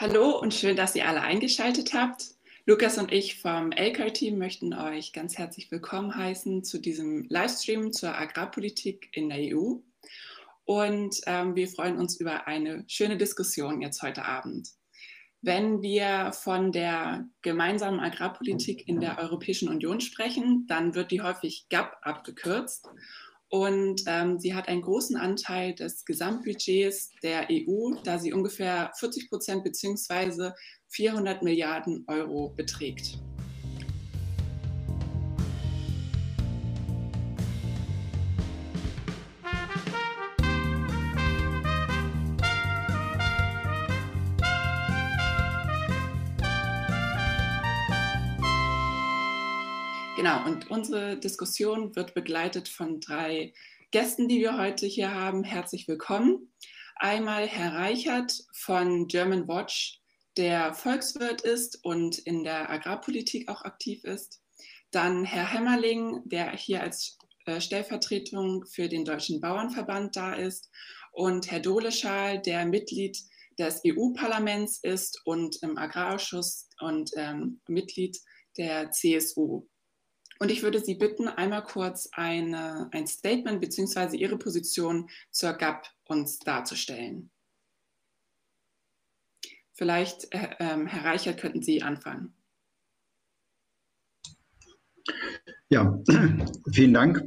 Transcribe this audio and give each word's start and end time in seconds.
Hallo 0.00 0.38
und 0.38 0.54
schön, 0.54 0.76
dass 0.76 0.94
ihr 0.94 1.08
alle 1.08 1.22
eingeschaltet 1.22 1.92
habt. 1.92 2.26
Lukas 2.66 2.98
und 2.98 3.10
ich 3.10 3.40
vom 3.40 3.72
LKR-Team 3.72 4.38
möchten 4.38 4.72
euch 4.72 5.12
ganz 5.12 5.36
herzlich 5.36 5.72
willkommen 5.72 6.14
heißen 6.14 6.62
zu 6.62 6.78
diesem 6.78 7.26
Livestream 7.28 7.92
zur 7.92 8.16
Agrarpolitik 8.16 9.08
in 9.10 9.28
der 9.28 9.56
EU. 9.56 9.78
Und 10.64 11.20
ähm, 11.26 11.56
wir 11.56 11.66
freuen 11.66 11.98
uns 11.98 12.20
über 12.20 12.46
eine 12.46 12.84
schöne 12.86 13.16
Diskussion 13.16 13.82
jetzt 13.82 14.00
heute 14.00 14.24
Abend. 14.24 14.68
Wenn 15.42 15.82
wir 15.82 16.30
von 16.30 16.70
der 16.70 17.26
gemeinsamen 17.42 17.98
Agrarpolitik 17.98 18.86
in 18.86 19.00
der 19.00 19.18
Europäischen 19.18 19.68
Union 19.68 20.00
sprechen, 20.00 20.68
dann 20.68 20.94
wird 20.94 21.10
die 21.10 21.22
häufig 21.22 21.66
GAP 21.70 21.96
abgekürzt. 22.02 22.88
Und 23.50 24.02
ähm, 24.06 24.38
sie 24.38 24.54
hat 24.54 24.68
einen 24.68 24.82
großen 24.82 25.16
Anteil 25.16 25.74
des 25.74 26.04
Gesamtbudgets 26.04 27.12
der 27.22 27.48
EU, 27.50 27.94
da 28.04 28.18
sie 28.18 28.32
ungefähr 28.32 28.90
40 28.98 29.30
Prozent 29.30 29.64
bzw. 29.64 30.50
400 30.88 31.42
Milliarden 31.42 32.04
Euro 32.08 32.50
beträgt. 32.56 33.18
Genau, 50.28 50.44
und 50.44 50.70
unsere 50.70 51.16
Diskussion 51.16 51.96
wird 51.96 52.12
begleitet 52.12 52.68
von 52.68 53.00
drei 53.00 53.54
Gästen, 53.92 54.28
die 54.28 54.40
wir 54.40 54.58
heute 54.58 54.84
hier 54.84 55.14
haben. 55.14 55.42
Herzlich 55.42 55.88
willkommen. 55.88 56.52
Einmal 56.96 57.46
Herr 57.46 57.72
Reichert 57.72 58.44
von 58.52 59.08
German 59.08 59.48
Watch, 59.48 60.02
der 60.36 60.74
Volkswirt 60.74 61.40
ist 61.40 61.82
und 61.82 62.18
in 62.18 62.44
der 62.44 62.68
Agrarpolitik 62.68 63.48
auch 63.48 63.62
aktiv 63.62 64.04
ist. 64.04 64.42
Dann 64.90 65.24
Herr 65.24 65.50
Hämmerling, 65.50 66.20
der 66.26 66.50
hier 66.50 66.82
als 66.82 67.16
äh, 67.46 67.58
Stellvertretung 67.58 68.66
für 68.66 68.90
den 68.90 69.06
Deutschen 69.06 69.40
Bauernverband 69.40 70.14
da 70.14 70.34
ist. 70.34 70.68
Und 71.10 71.50
Herr 71.50 71.60
Doleschal, 71.60 72.42
der 72.42 72.66
Mitglied 72.66 73.18
des 73.58 73.80
EU-Parlaments 73.86 74.80
ist 74.82 75.22
und 75.24 75.56
im 75.62 75.78
Agrarausschuss 75.78 76.68
und 76.80 77.12
ähm, 77.16 77.62
Mitglied 77.66 78.18
der 78.58 78.90
CSU. 78.90 79.66
Und 80.38 80.50
ich 80.50 80.62
würde 80.62 80.80
Sie 80.80 80.94
bitten, 80.94 81.26
einmal 81.28 81.64
kurz 81.64 82.08
eine, 82.12 82.88
ein 82.92 83.06
Statement 83.06 83.60
bzw. 83.60 84.16
Ihre 84.16 84.38
Position 84.38 85.08
zur 85.30 85.52
GAP 85.54 85.88
uns 86.04 86.38
darzustellen. 86.38 87.30
Vielleicht, 89.72 90.32
äh, 90.32 90.56
ähm, 90.60 90.86
Herr 90.86 91.04
Reichert, 91.04 91.40
könnten 91.40 91.62
Sie 91.62 91.82
anfangen. 91.82 92.34
Ja, 95.68 95.98
vielen 96.72 96.94
Dank. 96.94 97.22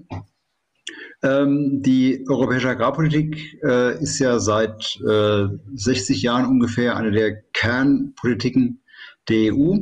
Ähm, 1.23 1.84
die 1.84 2.25
europäische 2.28 2.70
Agrarpolitik 2.70 3.62
äh, 3.64 4.02
ist 4.02 4.20
ja 4.20 4.40
seit 4.40 5.00
äh, 5.08 5.48
60 5.75 6.22
Jahren 6.22 6.48
ungefähr 6.48 6.96
eine 6.96 7.12
der 7.12 7.42
Kernpolitiken 7.53 8.84
der 9.30 9.53
EU. 9.53 9.78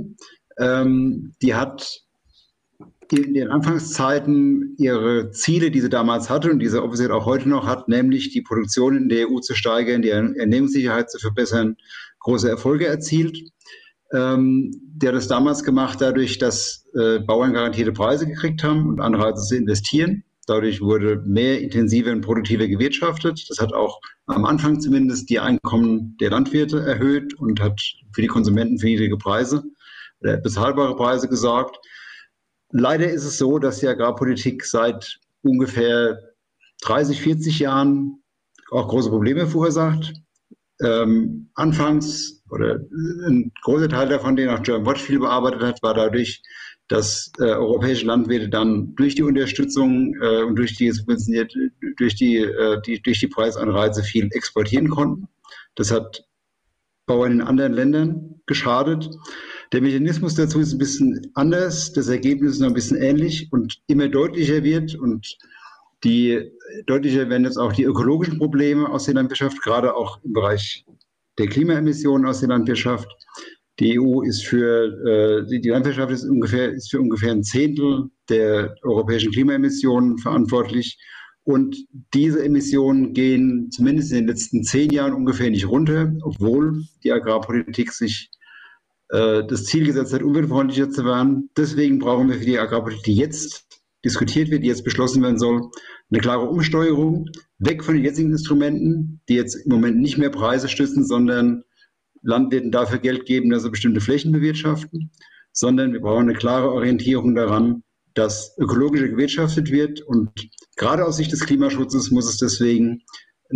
Ähm, 0.59 1.33
die 1.41 1.55
hat 1.55 2.03
in 3.11 3.33
den 3.33 3.49
Anfangszeiten 3.49 4.75
ihre 4.77 5.31
Ziele, 5.31 5.71
die 5.71 5.81
sie 5.81 5.89
damals 5.89 6.29
hatte 6.29 6.51
und 6.51 6.59
die 6.59 6.67
sie 6.67 6.81
offiziell 6.81 7.11
auch 7.11 7.25
heute 7.25 7.49
noch 7.49 7.65
hat, 7.65 7.87
nämlich 7.87 8.31
die 8.31 8.41
Produktion 8.41 8.95
in 8.95 9.09
der 9.09 9.29
EU 9.29 9.39
zu 9.39 9.55
steigern, 9.55 10.01
die 10.01 10.09
Ernährungssicherheit 10.09 11.09
zu 11.09 11.19
verbessern, 11.19 11.75
große 12.19 12.49
Erfolge 12.49 12.87
erzielt. 12.87 13.37
Ähm, 14.13 14.71
der 14.83 15.11
hat 15.11 15.19
es 15.19 15.27
damals 15.27 15.63
gemacht 15.63 16.01
dadurch, 16.01 16.37
dass 16.39 16.85
äh, 16.95 17.19
Bauern 17.19 17.53
garantierte 17.53 17.91
Preise 17.91 18.27
gekriegt 18.27 18.63
haben 18.63 18.87
und 18.87 18.99
Anreize 18.99 19.43
zu 19.43 19.55
investieren. 19.55 20.23
Dadurch 20.47 20.81
wurde 20.81 21.21
mehr 21.27 21.61
intensiver 21.61 22.11
und 22.11 22.21
produktiver 22.21 22.67
gewirtschaftet. 22.67 23.45
Das 23.49 23.59
hat 23.59 23.71
auch 23.71 23.99
am 24.25 24.45
Anfang 24.45 24.79
zumindest 24.79 25.29
die 25.29 25.39
Einkommen 25.39 26.17
der 26.19 26.31
Landwirte 26.31 26.79
erhöht 26.79 27.35
und 27.35 27.61
hat 27.61 27.79
für 28.13 28.21
die 28.21 28.27
Konsumenten 28.27 28.79
für 28.79 28.87
niedrige 28.87 29.17
Preise 29.17 29.63
oder 30.21 30.37
bezahlbare 30.37 30.95
Preise 30.95 31.27
gesorgt. 31.27 31.77
Leider 32.71 33.09
ist 33.09 33.25
es 33.25 33.37
so, 33.37 33.59
dass 33.59 33.79
die 33.79 33.87
Agrarpolitik 33.87 34.63
seit 34.65 35.19
ungefähr 35.41 36.19
30, 36.81 37.21
40 37.21 37.59
Jahren 37.59 38.21
auch 38.71 38.87
große 38.87 39.09
Probleme 39.09 39.47
verursacht. 39.47 40.13
Ähm, 40.81 41.49
anfangs 41.55 42.41
oder 42.49 42.79
ein 43.27 43.51
großer 43.63 43.89
Teil 43.89 44.07
davon, 44.07 44.35
den 44.35 44.49
auch 44.49 44.61
German 44.61 44.85
Watch 44.85 45.01
viel 45.01 45.19
bearbeitet 45.19 45.61
hat, 45.61 45.83
war 45.83 45.93
dadurch, 45.93 46.41
dass 46.87 47.31
äh, 47.39 47.43
europäische 47.43 48.05
Landwirte 48.05 48.49
dann 48.49 48.95
durch 48.95 49.15
die 49.15 49.23
Unterstützung 49.23 50.15
äh, 50.21 50.43
und 50.43 50.55
durch 50.55 50.75
die 50.75 50.89
subventioniert, 50.91 51.53
durch 51.97 52.15
die, 52.15 52.37
äh, 52.37 52.81
die, 52.85 53.01
durch 53.01 53.19
die 53.19 53.27
Preisanreize 53.27 54.03
viel 54.03 54.29
exportieren 54.31 54.89
konnten. 54.89 55.27
Das 55.75 55.91
hat 55.91 56.25
Bauern 57.05 57.33
in 57.33 57.41
anderen 57.41 57.73
Ländern 57.73 58.41
geschadet. 58.45 59.09
Der 59.71 59.81
Mechanismus 59.81 60.33
dazu 60.33 60.59
ist 60.59 60.73
ein 60.73 60.79
bisschen 60.79 61.31
anders, 61.35 61.93
das 61.93 62.07
Ergebnis 62.07 62.53
ist 62.53 62.59
noch 62.59 62.69
ein 62.69 62.73
bisschen 62.73 62.97
ähnlich 62.97 63.49
und 63.51 63.81
immer 63.87 64.07
deutlicher 64.07 64.63
wird 64.63 64.95
und 64.95 65.37
die 66.03 66.51
deutlicher 66.87 67.29
werden 67.29 67.43
jetzt 67.43 67.57
auch 67.57 67.73
die 67.73 67.83
ökologischen 67.83 68.39
Probleme 68.39 68.89
aus 68.89 69.05
der 69.05 69.15
Landwirtschaft, 69.15 69.61
gerade 69.61 69.95
auch 69.95 70.23
im 70.23 70.33
Bereich 70.33 70.85
der 71.37 71.47
Klimaemissionen 71.47 72.27
aus 72.27 72.39
der 72.39 72.49
Landwirtschaft. 72.49 73.07
Die 73.79 73.99
EU 73.99 74.21
ist 74.21 74.45
für 74.45 75.45
äh, 75.45 75.59
die 75.59 75.69
Landwirtschaft 75.69 76.11
ist 76.11 76.25
ungefähr 76.25 76.71
ist 76.73 76.89
für 76.89 76.99
ungefähr 76.99 77.31
ein 77.31 77.43
Zehntel 77.43 78.09
der 78.27 78.75
europäischen 78.81 79.31
Klimaemissionen 79.31 80.17
verantwortlich. 80.17 80.97
Und 81.43 81.77
diese 82.13 82.43
Emissionen 82.43 83.13
gehen 83.13 83.69
zumindest 83.71 84.11
in 84.11 84.19
den 84.19 84.27
letzten 84.27 84.63
zehn 84.63 84.89
Jahren 84.91 85.13
ungefähr 85.13 85.49
nicht 85.49 85.67
runter, 85.67 86.13
obwohl 86.21 86.83
die 87.03 87.11
Agrarpolitik 87.11 87.91
sich 87.91 88.29
äh, 89.09 89.43
das 89.45 89.65
Ziel 89.65 89.85
gesetzt 89.85 90.13
hat, 90.13 90.23
umweltfreundlicher 90.23 90.89
zu 90.89 91.05
werden. 91.05 91.49
Deswegen 91.57 91.99
brauchen 91.99 92.29
wir 92.29 92.35
für 92.35 92.45
die 92.45 92.59
Agrarpolitik, 92.59 93.03
die 93.03 93.15
jetzt 93.15 93.67
diskutiert 94.05 94.49
wird, 94.49 94.63
die 94.63 94.67
jetzt 94.67 94.83
beschlossen 94.83 95.21
werden 95.21 95.39
soll, 95.39 95.69
eine 96.11 96.21
klare 96.21 96.47
Umsteuerung, 96.47 97.27
weg 97.57 97.83
von 97.83 97.95
den 97.95 98.05
jetzigen 98.05 98.31
Instrumenten, 98.31 99.21
die 99.27 99.35
jetzt 99.35 99.55
im 99.55 99.71
Moment 99.71 99.97
nicht 99.97 100.17
mehr 100.17 100.29
Preise 100.29 100.69
stützen, 100.69 101.05
sondern 101.05 101.63
Landwirten 102.21 102.71
dafür 102.71 102.99
Geld 102.99 103.25
geben, 103.25 103.49
dass 103.49 103.63
sie 103.63 103.69
bestimmte 103.69 104.01
Flächen 104.01 104.31
bewirtschaften, 104.31 105.11
sondern 105.51 105.93
wir 105.93 106.01
brauchen 106.01 106.29
eine 106.29 106.33
klare 106.33 106.71
Orientierung 106.71 107.35
daran, 107.35 107.83
dass 108.13 108.55
ökologischer 108.57 109.07
gewirtschaftet 109.07 109.71
wird. 109.71 110.01
Und 110.01 110.31
gerade 110.75 111.05
aus 111.05 111.17
Sicht 111.17 111.31
des 111.31 111.45
Klimaschutzes 111.45 112.11
muss 112.11 112.29
es 112.29 112.37
deswegen 112.37 113.03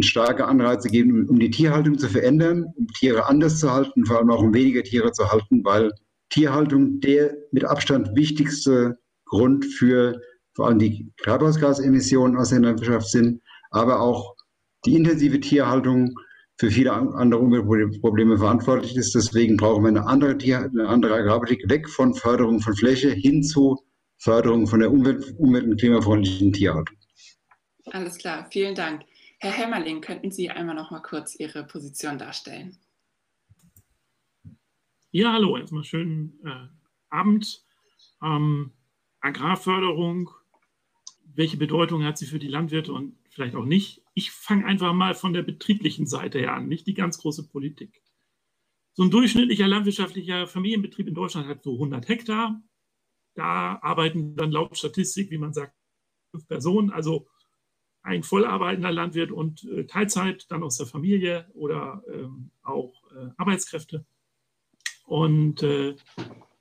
starke 0.02 0.46
Anreize 0.46 0.90
geben, 0.90 1.28
um 1.30 1.40
die 1.40 1.52
Tierhaltung 1.52 2.00
zu 2.00 2.09
verändern, 2.09 2.66
um 2.76 2.88
Tiere 2.88 3.28
anders 3.28 3.59
zu 3.59 3.72
halten, 3.72 4.06
vor 4.06 4.18
allem 4.18 4.31
auch 4.31 4.42
um 4.42 4.54
weniger 4.54 4.84
Tiere 4.84 5.12
zu 5.12 5.31
halten, 5.31 5.64
weil 5.64 5.92
Tierhaltung 6.30 7.00
der 7.00 7.36
mit 7.52 7.64
Abstand 7.64 8.16
wichtigste 8.16 8.98
Grund 9.26 9.66
für 9.66 10.20
vor 10.56 10.68
allem 10.68 10.80
die 10.80 11.12
Treibhausgasemissionen 11.18 12.38
aus 12.38 12.50
der 12.50 12.59
Landwirtschaft 12.62 13.09
sind, 13.09 13.42
aber 13.72 14.02
auch 14.02 14.36
die 14.86 14.96
intensive 14.96 15.40
Tierhaltung 15.40 16.16
für 16.59 16.70
viele 16.70 16.92
andere 16.94 17.42
Umweltprobleme 17.42 18.38
verantwortlich 18.38 18.96
ist. 18.96 19.16
Deswegen 19.16 19.58
brauchen 19.58 19.84
wir 19.84 19.90
eine 19.90 20.06
andere, 20.06 20.38
Tier, 20.38 20.59
eine 20.59 20.88
andere 20.88 21.16
Agrarpolitik 21.16 21.70
weg 21.70 21.90
von 21.90 22.14
Förderung 22.14 22.59
von 22.59 22.76
Fläche 22.76 23.09
hin 23.09 23.44
zu 23.44 23.78
Förderung 24.18 24.68
von 24.68 24.80
der 24.80 24.92
Umwelt, 24.92 25.36
umwelt- 25.38 25.66
und 25.66 25.80
klimafreundlichen 25.80 26.53
Tierhaltung. 26.53 26.96
Alles 27.92 28.18
klar, 28.18 28.48
vielen 28.52 28.76
Dank. 28.76 29.02
Herr 29.44 29.52
Hämmerling, 29.52 30.00
könnten 30.00 30.31
Sie 30.31 30.50
einmal 30.50 30.74
noch 30.74 30.90
mal 30.90 31.02
kurz 31.02 31.36
Ihre 31.36 31.66
Position 31.66 32.18
darstellen? 32.18 32.78
Ja, 35.12 35.34
hallo, 35.34 35.58
erstmal 35.58 35.84
schönen 35.84 36.40
äh, 36.46 36.70
Abend. 37.09 37.62
Ähm, 38.22 38.72
Agrarförderung, 39.20 40.29
welche 41.26 41.58
Bedeutung 41.58 42.06
hat 42.06 42.17
sie 42.17 42.26
für 42.26 42.40
die 42.40 42.47
Landwirte 42.47 42.94
und 42.94 43.17
vielleicht 43.32 43.56
auch 43.56 43.66
nicht? 43.66 44.02
Ich 44.14 44.32
fange 44.32 44.66
einfach 44.66 44.94
mal 44.94 45.14
von 45.14 45.34
der 45.34 45.44
betrieblichen 45.44 46.08
Seite 46.08 46.40
her 46.40 46.53
an, 46.53 46.70
nicht 46.70 46.88
die 46.88 46.94
ganz 46.94 47.17
große 47.17 47.50
Politik. 47.50 48.02
So 48.94 49.03
ein 49.03 49.12
durchschnittlicher 49.12 49.67
landwirtschaftlicher 49.67 50.47
Familienbetrieb 50.47 51.09
in 51.09 51.16
Deutschland 51.16 51.50
hat 51.50 51.64
so 51.64 51.73
100 51.73 52.08
Hektar. 52.08 52.64
Da 53.34 53.78
arbeiten 53.82 54.38
dann 54.38 54.53
laut 54.53 54.78
Statistik, 54.78 55.32
wie 55.32 55.38
man 55.38 55.52
sagt, 55.52 55.76
fünf 56.32 56.47
Personen, 56.47 56.91
also 56.91 57.28
ein 58.03 58.23
vollarbeitender 58.23 58.91
Landwirt 58.91 59.32
und 59.32 59.64
äh, 59.64 59.85
Teilzeit, 59.85 60.46
dann 60.52 60.61
aus 60.61 60.78
der 60.78 60.85
Familie 60.85 61.50
oder 61.53 62.03
ähm, 62.11 62.52
auch 62.61 62.94
äh, 63.11 63.29
Arbeitskräfte. 63.38 64.05
Und 65.05 65.64
äh, 65.64 65.96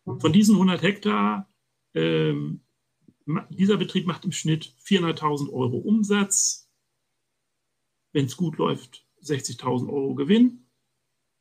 von 0.04 0.32
diesen 0.32 0.54
100 0.54 0.82
Hektar, 0.82 1.48
ähm, 1.94 2.62
dieser 3.50 3.76
Betrieb 3.76 4.06
macht 4.06 4.24
im 4.24 4.32
Schnitt 4.32 4.74
400.000 4.84 5.52
Euro 5.52 5.76
Umsatz. 5.78 6.70
Wenn 8.12 8.26
es 8.26 8.36
gut 8.36 8.58
läuft, 8.58 9.06
60.000 9.22 9.88
Euro 9.92 10.14
Gewinn. 10.14 10.66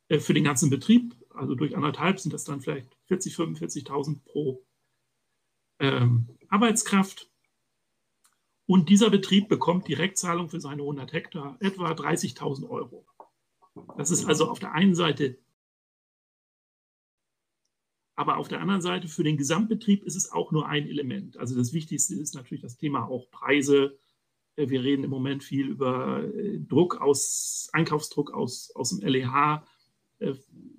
äh, 0.09 0.19
für 0.19 0.33
den 0.33 0.44
ganzen 0.44 0.69
Betrieb. 0.69 1.15
Also 1.30 1.56
durch 1.56 1.75
anderthalb 1.75 2.19
sind 2.19 2.33
das 2.33 2.44
dann 2.44 2.62
vielleicht 2.62 2.98
40, 3.06 3.36
45.000 3.36 4.24
pro 4.24 4.65
ähm, 5.80 6.27
Arbeitskraft. 6.50 7.31
Und 8.71 8.88
dieser 8.88 9.09
Betrieb 9.09 9.50
bekommt 9.50 9.89
Direktzahlung 9.89 10.47
für 10.47 10.62
seine 10.62 10.83
100 10.83 11.12
Hektar 11.12 11.57
etwa 11.59 11.91
30.000 11.91 12.69
Euro. 12.69 13.06
Das 13.97 14.12
ist 14.12 14.23
also 14.23 14.50
auf 14.50 14.59
der 14.59 14.71
einen 14.71 14.95
Seite, 14.95 15.38
aber 18.15 18.38
auf 18.38 18.47
der 18.47 18.62
anderen 18.62 18.81
Seite 18.81 19.09
für 19.09 19.25
den 19.25 19.35
Gesamtbetrieb 19.35 20.06
ist 20.06 20.15
es 20.15 20.31
auch 20.31 20.53
nur 20.53 20.69
ein 20.69 20.88
Element. 20.88 21.35
Also 21.35 21.57
das 21.57 21.73
Wichtigste 21.73 22.15
ist 22.15 22.33
natürlich 22.33 22.62
das 22.62 22.77
Thema 22.77 23.09
auch 23.09 23.29
Preise. 23.29 24.00
Äh, 24.56 24.69
wir 24.69 24.81
reden 24.81 25.03
im 25.03 25.09
Moment 25.09 25.44
viel 25.44 25.67
über 25.67 26.24
äh, 26.24 26.57
Druck 26.62 27.01
aus, 27.01 27.67
Einkaufsdruck 27.74 28.31
aus, 28.31 28.71
aus 28.74 28.91
dem 28.91 29.06
LEH, 29.06 29.65
äh, 30.19 30.33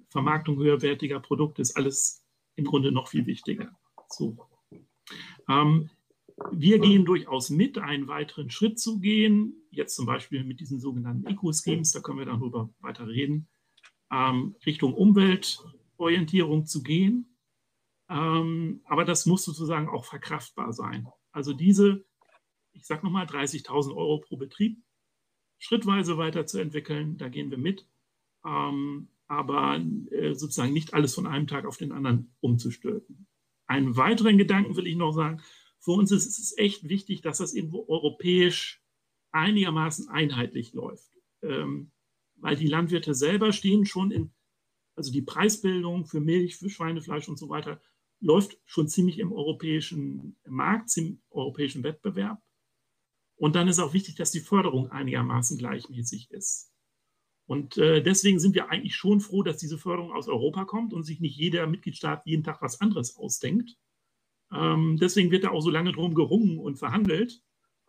Vermarktung 0.09 0.57
höherwertiger 0.57 1.21
Produkte 1.21 1.61
ist 1.61 1.77
alles 1.77 2.25
im 2.57 2.65
Grunde 2.65 2.91
noch 2.91 3.09
viel 3.09 3.27
wichtiger. 3.27 3.79
So. 4.09 4.49
Ähm, 5.47 5.91
wir 6.51 6.79
gehen 6.79 7.05
durchaus 7.05 7.51
mit, 7.51 7.79
einen 7.79 8.09
weiteren 8.09 8.51
Schritt 8.51 8.79
zu 8.79 9.01
gehen, 9.01 9.55
jetzt 9.71 9.97
zum 9.97 10.07
Beispiel 10.07 10.45
mit 10.45 10.61
diesen 10.61 10.81
sogenannten 10.81 11.27
Eco-Schemes, 11.27 11.93
da 11.93 12.01
können 12.01 12.19
wir 12.19 12.27
darüber 12.27 12.71
weiter 12.81 13.07
reden, 13.07 13.49
ähm, 14.11 14.57
Richtung 14.67 14.95
Umweltorientierung 14.95 16.67
zu 16.67 16.83
gehen. 16.83 17.37
Ähm, 18.09 18.83
aber 18.85 19.05
das 19.05 19.27
muss 19.27 19.45
sozusagen 19.45 19.89
auch 19.89 20.05
verkraftbar 20.05 20.73
sein. 20.73 21.09
Also 21.33 21.53
diese, 21.53 22.05
ich 22.73 22.87
sage 22.87 23.05
nochmal, 23.05 23.27
30.000 23.27 23.97
Euro 23.97 24.19
pro 24.19 24.37
Betrieb 24.37 24.83
schrittweise 25.59 26.19
weiterzuentwickeln, 26.19 27.17
da 27.17 27.29
gehen 27.29 27.51
wir 27.51 27.59
mit, 27.59 27.87
ähm, 28.45 29.09
aber 29.29 29.81
äh, 30.11 30.35
sozusagen 30.35 30.73
nicht 30.73 30.93
alles 30.93 31.15
von 31.15 31.27
einem 31.27 31.47
Tag 31.47 31.65
auf 31.65 31.77
den 31.77 31.93
anderen 31.93 32.35
umzustülpen. 32.41 33.27
Einen 33.67 33.97
weiteren 33.97 34.37
Gedanken 34.37 34.77
will 34.77 34.87
ich 34.87 34.97
noch 34.97 35.13
sagen, 35.13 35.41
für 35.83 35.93
uns 35.93 36.13
ist 36.13 36.39
es 36.39 36.57
echt 36.57 36.89
wichtig, 36.89 37.23
dass 37.23 37.39
das 37.39 37.55
irgendwo 37.55 37.85
europäisch 37.89 38.81
einigermaßen 39.33 40.09
einheitlich 40.09 40.73
läuft. 40.75 41.11
Ähm, 41.43 41.91
weil 42.37 42.57
die 42.57 42.69
Landwirte 42.69 43.15
selber 43.15 43.53
stehen 43.53 43.85
schon 43.85 44.11
in, 44.11 44.33
also 44.95 45.13
die 45.13 45.23
Preisbildung 45.23 46.07
für 46.07 46.21
Milch, 46.21 46.57
für 46.57 46.71
Schweinefleisch 46.71 47.29
und 47.29 47.39
so 47.39 47.49
weiter, 47.49 47.81
läuft 48.21 48.59
schon 48.65 48.89
ziemlich 48.89 49.19
im 49.19 49.33
europäischen 49.33 50.37
Markt, 50.47 50.97
im 50.97 51.21
europäischen 51.31 51.83
Wettbewerb. 51.83 52.41
Und 53.37 53.57
dann 53.57 53.67
ist 53.67 53.81
auch 53.81 53.93
wichtig, 53.93 54.15
dass 54.15 54.31
die 54.31 54.41
Förderung 54.41 54.91
einigermaßen 54.91 55.59
gleichmäßig 55.59 56.31
ist. 56.31 56.73
Und 57.47 57.77
äh, 57.77 58.03
deswegen 58.03 58.39
sind 58.39 58.55
wir 58.55 58.71
eigentlich 58.71 58.95
schon 58.95 59.21
froh, 59.21 59.43
dass 59.43 59.57
diese 59.57 59.79
Förderung 59.79 60.13
aus 60.13 60.29
Europa 60.29 60.65
kommt 60.65 60.93
und 60.93 61.03
sich 61.03 61.19
nicht 61.19 61.37
jeder 61.37 61.67
Mitgliedstaat 61.67 62.25
jeden 62.25 62.45
Tag 62.45 62.63
was 62.63 62.81
anderes 62.81 63.17
ausdenkt, 63.17 63.77
ähm, 64.55 64.99
deswegen 65.01 65.31
wird 65.31 65.45
da 65.45 65.51
auch 65.51 65.61
so 65.63 65.71
lange 65.71 65.93
drum 65.93 66.15
gerungen 66.15 66.59
und 66.59 66.77
verhandelt. 66.77 67.43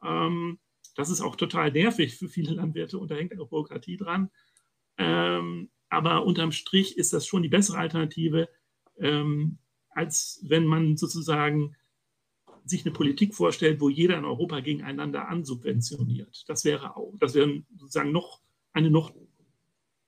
Ähm, 0.03 0.59
das 0.95 1.09
ist 1.09 1.21
auch 1.21 1.35
total 1.35 1.71
nervig 1.71 2.15
für 2.15 2.29
viele 2.29 2.53
Landwirte 2.53 2.97
und 2.97 3.09
da 3.09 3.15
hängt 3.15 3.37
auch 3.39 3.49
Bürokratie 3.49 3.97
dran. 3.97 4.29
Ähm, 4.97 5.69
aber 5.89 6.25
unterm 6.25 6.51
Strich 6.51 6.97
ist 6.97 7.13
das 7.13 7.25
schon 7.25 7.43
die 7.43 7.49
bessere 7.49 7.77
Alternative, 7.77 8.49
ähm, 8.99 9.57
als 9.89 10.43
wenn 10.43 10.65
man 10.65 10.97
sozusagen 10.97 11.75
sich 12.65 12.85
eine 12.85 12.93
Politik 12.93 13.35
vorstellt, 13.35 13.81
wo 13.81 13.89
jeder 13.89 14.17
in 14.17 14.25
Europa 14.25 14.61
gegeneinander 14.61 15.27
ansubventioniert. 15.27 16.45
Das 16.47 16.63
wäre 16.63 16.95
auch, 16.95 17.13
das 17.19 17.35
wäre 17.35 17.63
sozusagen 17.75 18.11
noch 18.11 18.41
eine 18.71 18.89
noch 18.89 19.13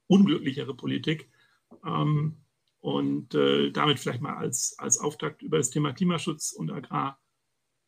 unglücklichere 0.08 0.76
Politik. 0.76 1.30
Ähm, 1.86 2.38
und 2.86 3.34
äh, 3.34 3.72
damit 3.72 4.00
vielleicht 4.00 4.22
mal 4.22 4.36
als, 4.36 4.76
als 4.78 5.00
Auftakt 5.00 5.42
über 5.42 5.58
das 5.58 5.72
Thema 5.72 5.92
Klimaschutz 5.92 6.52
und 6.52 6.70
Agrar 6.72 7.20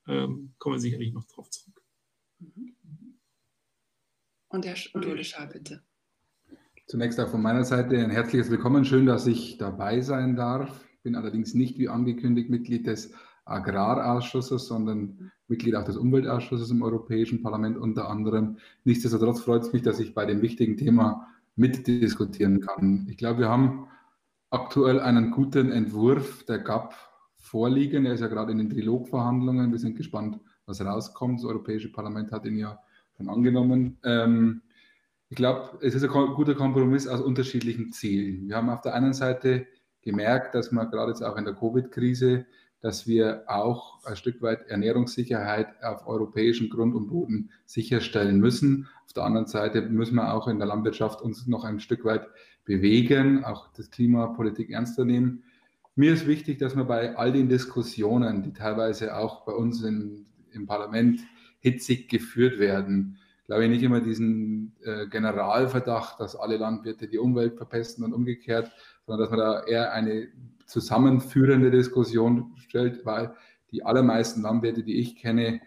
ähm, 0.08 0.56
kommen 0.58 0.76
wir 0.76 0.80
sicherlich 0.80 1.14
noch 1.14 1.26
drauf 1.26 1.52
zurück. 1.52 1.84
Mhm. 2.40 2.74
Und 4.48 4.66
Herr 4.66 4.76
Schar, 4.76 5.46
bitte. 5.54 5.84
Zunächst 6.88 7.20
auch 7.20 7.30
von 7.30 7.44
meiner 7.44 7.64
Seite 7.64 7.96
ein 8.00 8.10
herzliches 8.10 8.50
Willkommen. 8.50 8.86
Schön, 8.86 9.06
dass 9.06 9.28
ich 9.28 9.60
dabei 9.60 10.02
sein 10.02 10.36
darf. 10.36 10.84
Ich 10.94 11.04
bin 11.04 11.16
allerdings 11.16 11.54
nicht 11.54 11.78
wie 11.78 11.90
angekündigt 11.90 12.50
Mitglied 12.50 12.88
des 12.88 13.14
Agrarausschusses, 13.46 14.66
sondern 14.66 15.32
Mitglied 15.48 15.76
auch 15.76 15.84
des 15.84 15.98
Umweltausschusses 15.98 16.72
im 16.72 16.82
Europäischen 16.82 17.44
Parlament 17.44 17.78
unter 17.78 18.10
anderem. 18.10 18.58
Nichtsdestotrotz 18.84 19.42
freut 19.42 19.62
es 19.62 19.74
mich, 19.74 19.84
dass 19.84 20.00
ich 20.00 20.16
bei 20.16 20.26
dem 20.26 20.42
wichtigen 20.42 20.76
Thema 20.76 21.28
mitdiskutieren 21.56 22.62
kann. 22.62 23.06
Ich 23.12 23.18
glaube, 23.18 23.42
wir 23.42 23.50
haben 23.50 23.88
aktuell 24.50 25.00
einen 25.00 25.32
guten 25.32 25.72
Entwurf 25.72 26.44
der 26.46 26.60
GAP 26.60 26.94
vorliegen. 27.38 28.06
Er 28.06 28.14
ist 28.14 28.22
ja 28.22 28.28
gerade 28.28 28.52
in 28.52 28.58
den 28.58 28.70
Trilogverhandlungen. 28.70 29.72
Wir 29.72 29.80
sind 29.80 29.96
gespannt, 29.96 30.40
was 30.66 30.82
rauskommt. 30.82 31.40
Das 31.40 31.46
Europäische 31.46 31.92
Parlament 31.92 32.32
hat 32.32 32.46
ihn 32.46 32.58
ja 32.58 32.80
schon 33.16 33.30
angenommen. 33.30 33.98
Ähm, 34.04 34.62
ich 35.30 35.36
glaube, 35.36 35.78
es 35.82 35.94
ist 35.94 36.04
ein 36.04 36.10
guter 36.10 36.56
Kompromiss 36.56 37.08
aus 37.08 37.22
unterschiedlichen 37.22 37.92
Zielen. 37.92 38.48
Wir 38.48 38.56
haben 38.56 38.70
auf 38.70 38.82
der 38.82 38.94
einen 38.94 39.14
Seite 39.14 39.68
gemerkt, 40.02 40.56
dass 40.56 40.72
man 40.72 40.90
gerade 40.90 41.12
jetzt 41.12 41.22
auch 41.22 41.36
in 41.36 41.44
der 41.44 41.54
Covid-Krise, 41.54 42.46
dass 42.80 43.08
wir 43.08 43.44
auch 43.48 44.06
ein 44.06 44.16
Stück 44.16 44.42
weit 44.42 44.68
Ernährungssicherheit 44.68 45.84
auf 45.84 46.08
europäischem 46.08 46.70
Grund 46.70 46.96
und 46.96 47.08
Boden 47.08 47.52
sicherstellen 47.66 48.40
müssen. 48.40 48.88
Auf 49.06 49.14
der 49.14 49.24
anderen 49.24 49.48
Seite 49.48 49.82
müssen 49.82 50.16
wir 50.16 50.34
auch 50.34 50.48
in 50.48 50.60
der 50.60 50.68
Landwirtschaft 50.68 51.22
uns 51.22 51.48
noch 51.48 51.66
ein 51.66 51.80
Stück 51.80 52.06
weit 52.06 52.28
bewegen, 52.68 53.44
auch 53.44 53.70
das 53.74 53.90
Klimapolitik 53.90 54.70
ernster 54.70 55.06
nehmen. 55.06 55.44
Mir 55.96 56.14
ist 56.14 56.28
wichtig, 56.28 56.60
dass 56.60 56.76
wir 56.76 56.84
bei 56.84 57.16
all 57.16 57.32
den 57.32 57.50
Diskussionen, 57.50 58.44
die 58.44 58.54
teilweise 58.54 59.18
auch 59.18 59.46
bei 59.46 59.54
uns 59.54 59.82
in, 59.82 60.28
im 60.52 60.68
Parlament 60.68 61.22
hitzig 61.60 62.10
geführt 62.10 62.60
werden, 62.60 63.18
glaube 63.46 63.64
ich 63.64 63.70
nicht 63.70 63.84
immer 63.84 64.02
diesen 64.02 64.76
äh, 64.84 65.08
Generalverdacht, 65.08 66.20
dass 66.20 66.36
alle 66.36 66.58
Landwirte 66.58 67.08
die 67.08 67.18
Umwelt 67.18 67.56
verpesten 67.56 68.04
und 68.04 68.14
umgekehrt, 68.14 68.70
sondern 69.06 69.22
dass 69.22 69.30
man 69.32 69.40
da 69.40 69.64
eher 69.64 69.94
eine 69.94 70.28
zusammenführende 70.66 71.72
Diskussion 71.72 72.52
stellt, 72.58 73.06
weil 73.06 73.34
die 73.72 73.84
allermeisten 73.84 74.42
Landwirte, 74.42 74.84
die 74.84 75.00
ich 75.00 75.16
kenne, 75.16 75.62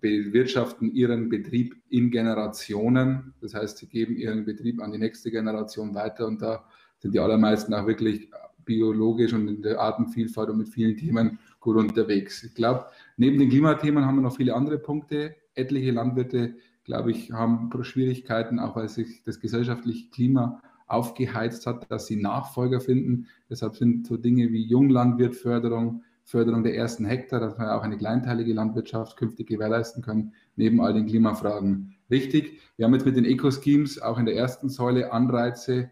bewirtschaften 0.00 0.94
ihren 0.94 1.28
Betrieb 1.28 1.76
in 1.88 2.10
Generationen. 2.10 3.34
Das 3.40 3.54
heißt, 3.54 3.78
sie 3.78 3.86
geben 3.86 4.16
ihren 4.16 4.44
Betrieb 4.44 4.80
an 4.80 4.92
die 4.92 4.98
nächste 4.98 5.30
Generation 5.30 5.94
weiter 5.94 6.26
und 6.26 6.42
da 6.42 6.64
sind 6.98 7.14
die 7.14 7.20
allermeisten 7.20 7.74
auch 7.74 7.86
wirklich 7.86 8.30
biologisch 8.64 9.32
und 9.32 9.48
in 9.48 9.62
der 9.62 9.80
Artenvielfalt 9.80 10.50
und 10.50 10.58
mit 10.58 10.68
vielen 10.68 10.96
Themen 10.96 11.38
gut 11.60 11.76
unterwegs. 11.76 12.42
Ich 12.44 12.54
glaube, 12.54 12.86
neben 13.16 13.38
den 13.38 13.48
Klimathemen 13.48 14.04
haben 14.04 14.16
wir 14.16 14.22
noch 14.22 14.36
viele 14.36 14.54
andere 14.54 14.78
Punkte. 14.78 15.34
Etliche 15.54 15.90
Landwirte, 15.90 16.54
glaube 16.84 17.10
ich, 17.10 17.32
haben 17.32 17.70
Schwierigkeiten, 17.82 18.58
auch 18.58 18.76
weil 18.76 18.88
sich 18.88 19.22
das 19.24 19.40
gesellschaftliche 19.40 20.10
Klima 20.10 20.60
aufgeheizt 20.86 21.66
hat, 21.66 21.90
dass 21.90 22.06
sie 22.06 22.16
Nachfolger 22.16 22.80
finden. 22.80 23.28
Deshalb 23.48 23.76
sind 23.76 24.06
so 24.06 24.16
Dinge 24.16 24.50
wie 24.50 24.64
Junglandwirtförderung, 24.64 26.02
Förderung 26.30 26.62
der 26.62 26.76
ersten 26.76 27.04
Hektar, 27.04 27.40
dass 27.40 27.58
wir 27.58 27.74
auch 27.74 27.82
eine 27.82 27.98
kleinteilige 27.98 28.54
Landwirtschaft 28.54 29.16
künftig 29.16 29.48
gewährleisten 29.48 30.00
können, 30.00 30.32
neben 30.54 30.80
all 30.80 30.94
den 30.94 31.06
Klimafragen. 31.06 31.96
Richtig, 32.08 32.60
wir 32.76 32.86
haben 32.86 32.94
jetzt 32.94 33.04
mit 33.04 33.16
den 33.16 33.24
Eco-Schemes 33.24 34.00
auch 34.00 34.16
in 34.16 34.26
der 34.26 34.36
ersten 34.36 34.68
Säule 34.68 35.12
Anreize, 35.12 35.90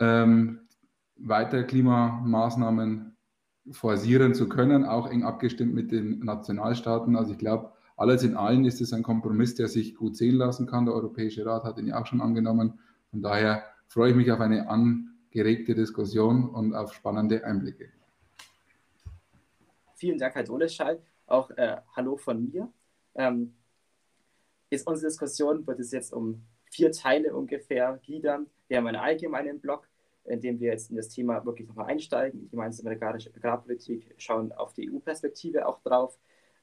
ähm, 0.00 0.60
weiter 1.16 1.62
Klimamaßnahmen 1.64 3.18
forcieren 3.70 4.32
zu 4.34 4.48
können, 4.48 4.86
auch 4.86 5.10
eng 5.10 5.24
abgestimmt 5.24 5.74
mit 5.74 5.92
den 5.92 6.20
Nationalstaaten. 6.20 7.14
Also 7.14 7.32
ich 7.32 7.38
glaube, 7.38 7.72
alles 7.98 8.22
in 8.22 8.34
allem 8.34 8.64
ist 8.64 8.80
es 8.80 8.94
ein 8.94 9.02
Kompromiss, 9.02 9.54
der 9.56 9.68
sich 9.68 9.94
gut 9.94 10.16
sehen 10.16 10.36
lassen 10.36 10.66
kann. 10.66 10.86
Der 10.86 10.94
Europäische 10.94 11.44
Rat 11.44 11.64
hat 11.64 11.78
ihn 11.78 11.88
ja 11.88 12.00
auch 12.00 12.06
schon 12.06 12.22
angenommen. 12.22 12.78
Von 13.10 13.20
daher 13.20 13.62
freue 13.88 14.12
ich 14.12 14.16
mich 14.16 14.32
auf 14.32 14.40
eine 14.40 14.70
angeregte 14.70 15.74
Diskussion 15.74 16.48
und 16.48 16.74
auf 16.74 16.94
spannende 16.94 17.44
Einblicke. 17.44 17.90
Vielen 19.98 20.16
Dank, 20.16 20.36
Herr 20.36 20.44
Doleschall. 20.44 21.02
Auch 21.26 21.50
äh, 21.50 21.76
Hallo 21.96 22.16
von 22.16 22.48
mir. 22.48 22.72
Ähm, 23.16 23.56
ist 24.70 24.86
unsere 24.86 25.08
Diskussion 25.08 25.66
wird 25.66 25.80
es 25.80 25.90
jetzt 25.90 26.12
um 26.12 26.46
vier 26.70 26.92
Teile 26.92 27.34
ungefähr 27.34 27.98
gliedern. 28.04 28.46
Wir 28.68 28.76
haben 28.76 28.86
einen 28.86 28.96
allgemeinen 28.96 29.60
Block, 29.60 29.88
in 30.24 30.40
dem 30.40 30.60
wir 30.60 30.70
jetzt 30.70 30.90
in 30.90 30.96
das 30.96 31.08
Thema 31.08 31.44
wirklich 31.44 31.66
nochmal 31.66 31.86
einsteigen, 31.86 32.38
die 32.38 32.48
gemeinsame 32.48 32.90
Agrarpolitik, 32.90 34.14
schauen 34.18 34.52
auf 34.52 34.72
die 34.72 34.88
EU-Perspektive 34.88 35.66
auch 35.66 35.80
drauf. 35.80 36.16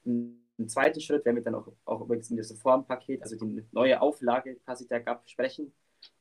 Im 0.04 0.40
zweiten 0.66 1.00
Schritt 1.02 1.26
werden 1.26 1.36
wir 1.36 1.44
dann 1.44 1.56
auch, 1.56 1.70
auch 1.84 2.00
übrigens 2.00 2.30
in 2.30 2.38
das 2.38 2.50
Reformpaket, 2.50 3.22
also 3.22 3.36
die 3.36 3.66
neue 3.70 4.00
Auflage 4.00 4.56
quasi 4.64 4.88
der 4.88 5.00
GAP 5.00 5.28
sprechen 5.28 5.74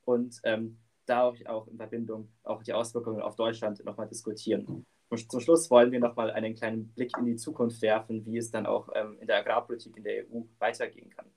und 0.04 0.42
ähm, 0.44 0.80
da 1.06 1.32
auch 1.46 1.68
in 1.70 1.78
Verbindung 1.78 2.28
auch 2.44 2.62
die 2.62 2.74
Auswirkungen 2.74 3.22
auf 3.22 3.38
Deutschland 3.38 3.86
nochmal 3.86 4.10
diskutieren. 4.10 4.86
Und 5.10 5.32
zum 5.32 5.40
Schluss 5.40 5.70
wollen 5.70 5.92
wir 5.92 6.00
nochmal 6.00 6.32
einen 6.32 6.56
kleinen 6.56 6.88
Blick 6.90 7.12
in 7.18 7.26
die 7.26 7.36
Zukunft 7.36 7.82
werfen, 7.82 8.26
wie 8.26 8.38
es 8.38 8.52
dann 8.52 8.66
auch 8.66 8.90
ähm, 8.96 9.18
in 9.20 9.28
der 9.28 9.38
Agrarpolitik 9.38 9.96
in 9.98 10.04
der 10.04 10.26
EU 10.26 10.42
weitergehen 10.60 11.10
kann. 11.10 11.28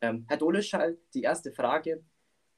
Ähm, 0.00 0.24
Herr 0.28 0.36
Doleschall, 0.36 0.98
die 1.14 1.22
erste 1.22 1.52
Frage. 1.52 2.02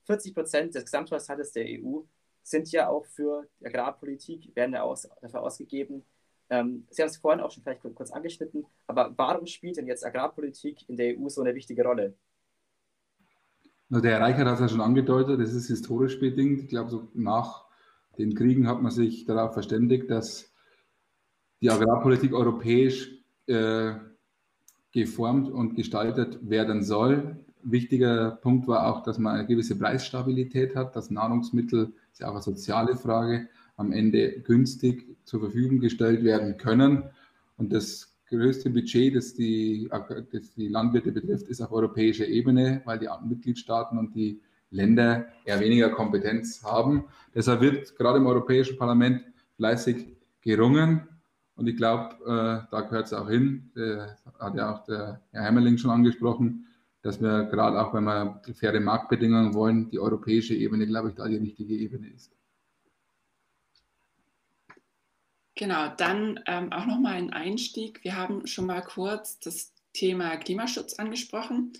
40 0.04 0.34
Prozent 0.34 0.74
des 0.74 0.84
Gesamthaushaltes 0.84 1.52
der 1.52 1.66
EU 1.66 2.00
sind 2.42 2.72
ja 2.72 2.88
auch 2.88 3.04
für 3.04 3.46
die 3.60 3.66
Agrarpolitik, 3.66 4.56
werden 4.56 4.72
ja 4.72 4.82
aus, 4.82 5.06
dafür 5.20 5.42
ausgegeben. 5.42 6.04
Ähm, 6.50 6.86
Sie 6.90 7.02
haben 7.02 7.10
es 7.10 7.18
vorhin 7.18 7.42
auch 7.42 7.50
schon 7.50 7.62
vielleicht 7.62 7.82
kurz 7.82 8.10
angeschnitten, 8.10 8.64
aber 8.86 9.12
warum 9.16 9.46
spielt 9.46 9.76
denn 9.76 9.86
jetzt 9.86 10.04
Agrarpolitik 10.04 10.88
in 10.88 10.96
der 10.96 11.18
EU 11.18 11.28
so 11.28 11.42
eine 11.42 11.54
wichtige 11.54 11.84
Rolle? 11.84 12.14
Also 13.90 14.02
der 14.02 14.12
Herr 14.12 14.20
Reichert 14.20 14.46
hat 14.46 14.54
es 14.54 14.60
ja 14.60 14.68
schon 14.68 14.80
angedeutet, 14.80 15.40
das 15.40 15.52
ist 15.52 15.68
historisch 15.68 16.18
bedingt. 16.18 16.60
Ich 16.60 16.68
glaube, 16.68 16.90
so 16.90 17.08
nach 17.14 17.67
den 18.18 18.34
Kriegen 18.34 18.66
hat 18.66 18.82
man 18.82 18.90
sich 18.90 19.24
darauf 19.24 19.54
verständigt, 19.54 20.10
dass 20.10 20.52
die 21.60 21.70
Agrarpolitik 21.70 22.32
europäisch 22.32 23.10
äh, 23.46 23.94
geformt 24.92 25.50
und 25.50 25.74
gestaltet 25.74 26.38
werden 26.48 26.82
soll. 26.82 27.36
Wichtiger 27.62 28.32
Punkt 28.32 28.68
war 28.68 28.86
auch, 28.86 29.02
dass 29.02 29.18
man 29.18 29.36
eine 29.36 29.46
gewisse 29.46 29.78
Preisstabilität 29.78 30.74
hat, 30.74 30.96
dass 30.96 31.10
Nahrungsmittel, 31.10 31.92
ist 32.12 32.20
ja 32.20 32.28
auch 32.28 32.32
eine 32.34 32.42
soziale 32.42 32.96
Frage, 32.96 33.48
am 33.76 33.92
Ende 33.92 34.40
günstig 34.40 35.06
zur 35.24 35.40
Verfügung 35.40 35.78
gestellt 35.78 36.24
werden 36.24 36.56
können. 36.56 37.04
Und 37.56 37.72
das 37.72 38.16
größte 38.28 38.70
Budget, 38.70 39.14
das 39.14 39.34
die, 39.34 39.88
das 40.32 40.52
die 40.54 40.68
Landwirte 40.68 41.12
betrifft, 41.12 41.48
ist 41.48 41.60
auf 41.60 41.72
europäischer 41.72 42.26
Ebene, 42.26 42.82
weil 42.84 42.98
die 42.98 43.08
Mitgliedstaaten 43.26 43.98
und 43.98 44.14
die 44.14 44.40
Länder 44.70 45.26
eher 45.44 45.60
weniger 45.60 45.90
Kompetenz 45.90 46.62
haben. 46.62 47.04
Deshalb 47.34 47.60
wird 47.60 47.96
gerade 47.96 48.18
im 48.18 48.26
Europäischen 48.26 48.76
Parlament 48.76 49.22
fleißig 49.56 50.06
gerungen. 50.40 51.08
Und 51.56 51.66
ich 51.66 51.76
glaube, 51.76 52.14
äh, 52.24 52.70
da 52.70 52.80
gehört 52.82 53.06
es 53.06 53.12
auch 53.12 53.28
hin, 53.28 53.70
der, 53.74 54.16
hat 54.38 54.54
ja 54.54 54.72
auch 54.72 54.84
der 54.84 55.20
Herr 55.32 55.42
Heimerling 55.42 55.76
schon 55.76 55.90
angesprochen, 55.90 56.66
dass 57.02 57.20
wir 57.20 57.44
gerade 57.44 57.80
auch, 57.80 57.92
wenn 57.94 58.04
wir 58.04 58.40
faire 58.54 58.78
Marktbedingungen 58.80 59.54
wollen, 59.54 59.90
die 59.90 59.98
europäische 59.98 60.54
Ebene, 60.54 60.86
glaube 60.86 61.08
ich, 61.08 61.14
da 61.16 61.26
die 61.26 61.36
richtige 61.36 61.74
Ebene 61.74 62.08
ist. 62.08 62.32
Genau, 65.56 65.88
dann 65.96 66.38
ähm, 66.46 66.72
auch 66.72 66.86
nochmal 66.86 67.14
ein 67.14 67.32
Einstieg. 67.32 68.04
Wir 68.04 68.16
haben 68.16 68.46
schon 68.46 68.66
mal 68.66 68.80
kurz 68.80 69.40
das 69.40 69.72
Thema 69.92 70.36
Klimaschutz 70.36 70.94
angesprochen. 70.94 71.72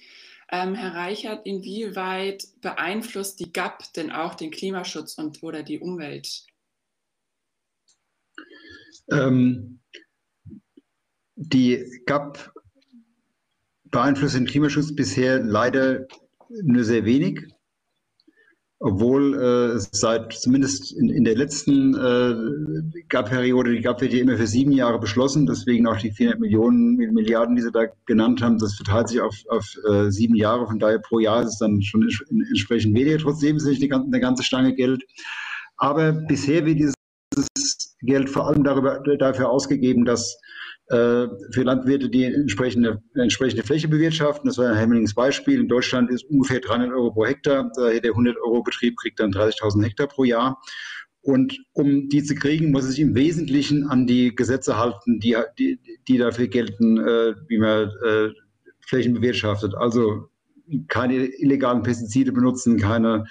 Ähm, 0.50 0.74
Herr 0.74 0.94
Reichert, 0.94 1.44
inwieweit 1.44 2.46
beeinflusst 2.62 3.38
die 3.40 3.52
GAP 3.52 3.92
denn 3.94 4.10
auch 4.10 4.34
den 4.34 4.50
Klimaschutz 4.50 5.18
und 5.18 5.42
oder 5.42 5.62
die 5.62 5.78
Umwelt? 5.78 6.46
Ähm, 9.10 9.80
die 11.34 12.02
GAP 12.06 12.52
beeinflusst 13.84 14.36
den 14.36 14.46
Klimaschutz 14.46 14.94
bisher 14.94 15.38
leider 15.42 16.06
nur 16.48 16.84
sehr 16.84 17.04
wenig, 17.04 17.46
obwohl 18.80 19.34
äh, 19.34 19.80
seit 19.90 20.32
zumindest 20.32 20.92
in, 20.92 21.08
in 21.08 21.24
der 21.24 21.36
letzten 21.36 21.94
äh, 21.94 23.02
GAP-Periode, 23.08 23.72
die 23.72 23.80
GAP 23.80 24.02
wird 24.02 24.12
ja 24.12 24.20
immer 24.20 24.36
für 24.36 24.46
sieben 24.46 24.70
Jahre 24.70 25.00
beschlossen, 25.00 25.46
deswegen 25.46 25.88
auch 25.88 25.96
die 25.96 26.12
400 26.12 26.40
Millionen, 26.40 26.96
Milliarden, 26.96 27.56
die 27.56 27.62
Sie 27.62 27.72
da 27.72 27.86
genannt 28.06 28.40
haben, 28.40 28.58
das 28.58 28.76
verteilt 28.76 29.08
sich 29.08 29.20
auf, 29.20 29.34
auf 29.48 29.66
äh, 29.90 30.10
sieben 30.10 30.36
Jahre, 30.36 30.66
von 30.66 30.78
daher 30.78 31.00
pro 31.00 31.18
Jahr 31.18 31.42
ist 31.42 31.54
es 31.54 31.58
dann 31.58 31.82
schon 31.82 32.08
entsprechend 32.48 32.94
weniger, 32.94 33.18
trotzdem 33.18 33.56
ist 33.56 33.64
es 33.66 33.80
nicht 33.80 33.92
eine, 33.92 34.04
eine 34.04 34.20
ganze 34.20 34.44
Stange 34.44 34.74
Geld. 34.74 35.02
Aber 35.76 36.12
bisher 36.12 36.64
wird 36.64 36.78
dieses 36.78 37.96
Geld 38.00 38.30
vor 38.30 38.46
allem 38.46 38.62
darüber, 38.62 39.00
dafür 39.18 39.50
ausgegeben, 39.50 40.04
dass 40.04 40.38
für 40.90 41.62
Landwirte, 41.62 42.08
die 42.08 42.24
entsprechende, 42.24 43.02
entsprechende 43.14 43.62
Fläche 43.62 43.88
bewirtschaften. 43.88 44.48
Das 44.48 44.56
war 44.56 44.68
ein 44.70 44.76
Hemmelings 44.76 45.14
Beispiel. 45.14 45.60
In 45.60 45.68
Deutschland 45.68 46.10
ist 46.10 46.24
ungefähr 46.24 46.60
300 46.60 46.92
Euro 46.92 47.12
pro 47.12 47.26
Hektar. 47.26 47.70
Der 47.76 48.12
100-Euro-Betrieb 48.12 48.96
kriegt 48.96 49.20
dann 49.20 49.30
30.000 49.30 49.84
Hektar 49.84 50.06
pro 50.06 50.24
Jahr. 50.24 50.58
Und 51.20 51.58
um 51.74 52.08
die 52.08 52.22
zu 52.22 52.34
kriegen, 52.34 52.70
muss 52.70 52.84
es 52.84 52.92
sich 52.92 53.00
im 53.00 53.14
Wesentlichen 53.14 53.86
an 53.86 54.06
die 54.06 54.34
Gesetze 54.34 54.78
halten, 54.78 55.20
die, 55.20 55.36
die, 55.58 55.78
die 56.08 56.16
dafür 56.16 56.48
gelten, 56.48 56.96
äh, 56.98 57.34
wie 57.48 57.58
man 57.58 57.90
äh, 58.02 58.30
Flächen 58.86 59.12
bewirtschaftet. 59.12 59.74
Also 59.74 60.30
keine 60.88 61.26
illegalen 61.26 61.82
Pestizide 61.82 62.32
benutzen, 62.32 62.78
keine 62.78 63.26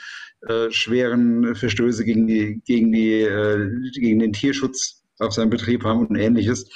äh, 0.47 0.69
schweren 0.69 1.55
Verstöße 1.55 2.05
gegen, 2.05 2.27
die, 2.27 2.61
gegen, 2.65 2.91
die, 2.91 3.21
äh, 3.21 3.69
gegen 3.93 4.19
den 4.19 4.33
Tierschutz 4.33 4.97
auf 5.19 5.33
seinem 5.33 5.50
Betrieb 5.50 5.83
haben 5.83 6.05
und 6.05 6.15
ähnliches. 6.15 6.69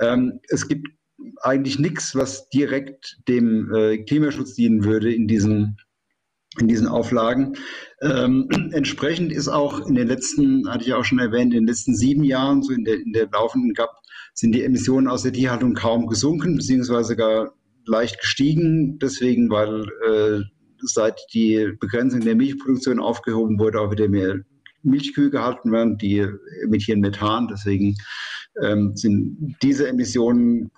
Ähm, 0.00 0.40
es 0.48 0.68
gibt 0.68 0.88
eigentlich 1.42 1.78
nichts, 1.78 2.14
was 2.14 2.48
direkt 2.48 3.18
dem 3.28 3.72
äh, 3.74 3.98
Klimaschutz 3.98 4.54
dienen 4.54 4.84
würde 4.84 5.12
in 5.12 5.26
diesen, 5.26 5.76
in 6.58 6.68
diesen 6.68 6.86
Auflagen. 6.86 7.56
Ähm, 8.02 8.48
entsprechend 8.72 9.32
ist 9.32 9.48
auch 9.48 9.86
in 9.86 9.94
den 9.94 10.08
letzten, 10.08 10.68
hatte 10.68 10.84
ich 10.84 10.94
auch 10.94 11.04
schon 11.04 11.18
erwähnt, 11.18 11.52
in 11.52 11.60
den 11.60 11.66
letzten 11.66 11.94
sieben 11.94 12.24
Jahren, 12.24 12.62
so 12.62 12.72
in 12.72 12.84
der, 12.84 12.94
in 12.94 13.12
der 13.12 13.28
laufenden 13.30 13.74
GAP, 13.74 13.90
sind 14.34 14.52
die 14.52 14.62
Emissionen 14.62 15.08
aus 15.08 15.22
der 15.22 15.32
Tierhaltung 15.32 15.74
kaum 15.74 16.06
gesunken, 16.06 16.56
beziehungsweise 16.56 17.16
gar 17.16 17.52
leicht 17.86 18.20
gestiegen. 18.20 18.98
Deswegen, 18.98 19.50
weil 19.50 19.84
äh, 20.06 20.44
seit 20.82 21.20
die 21.34 21.72
Begrenzung 21.80 22.20
der 22.20 22.36
Milchproduktion 22.36 23.00
aufgehoben 23.00 23.58
wurde, 23.58 23.80
auch 23.80 23.90
wieder 23.90 24.08
mehr 24.08 24.40
Milchkühe 24.82 25.30
gehalten 25.30 25.72
werden, 25.72 25.98
die 25.98 26.26
emittieren 26.62 27.00
Methan. 27.00 27.48
Deswegen 27.48 27.96
ähm, 28.62 28.96
sind 28.96 29.56
diese 29.62 29.88
Emissionen 29.88 30.70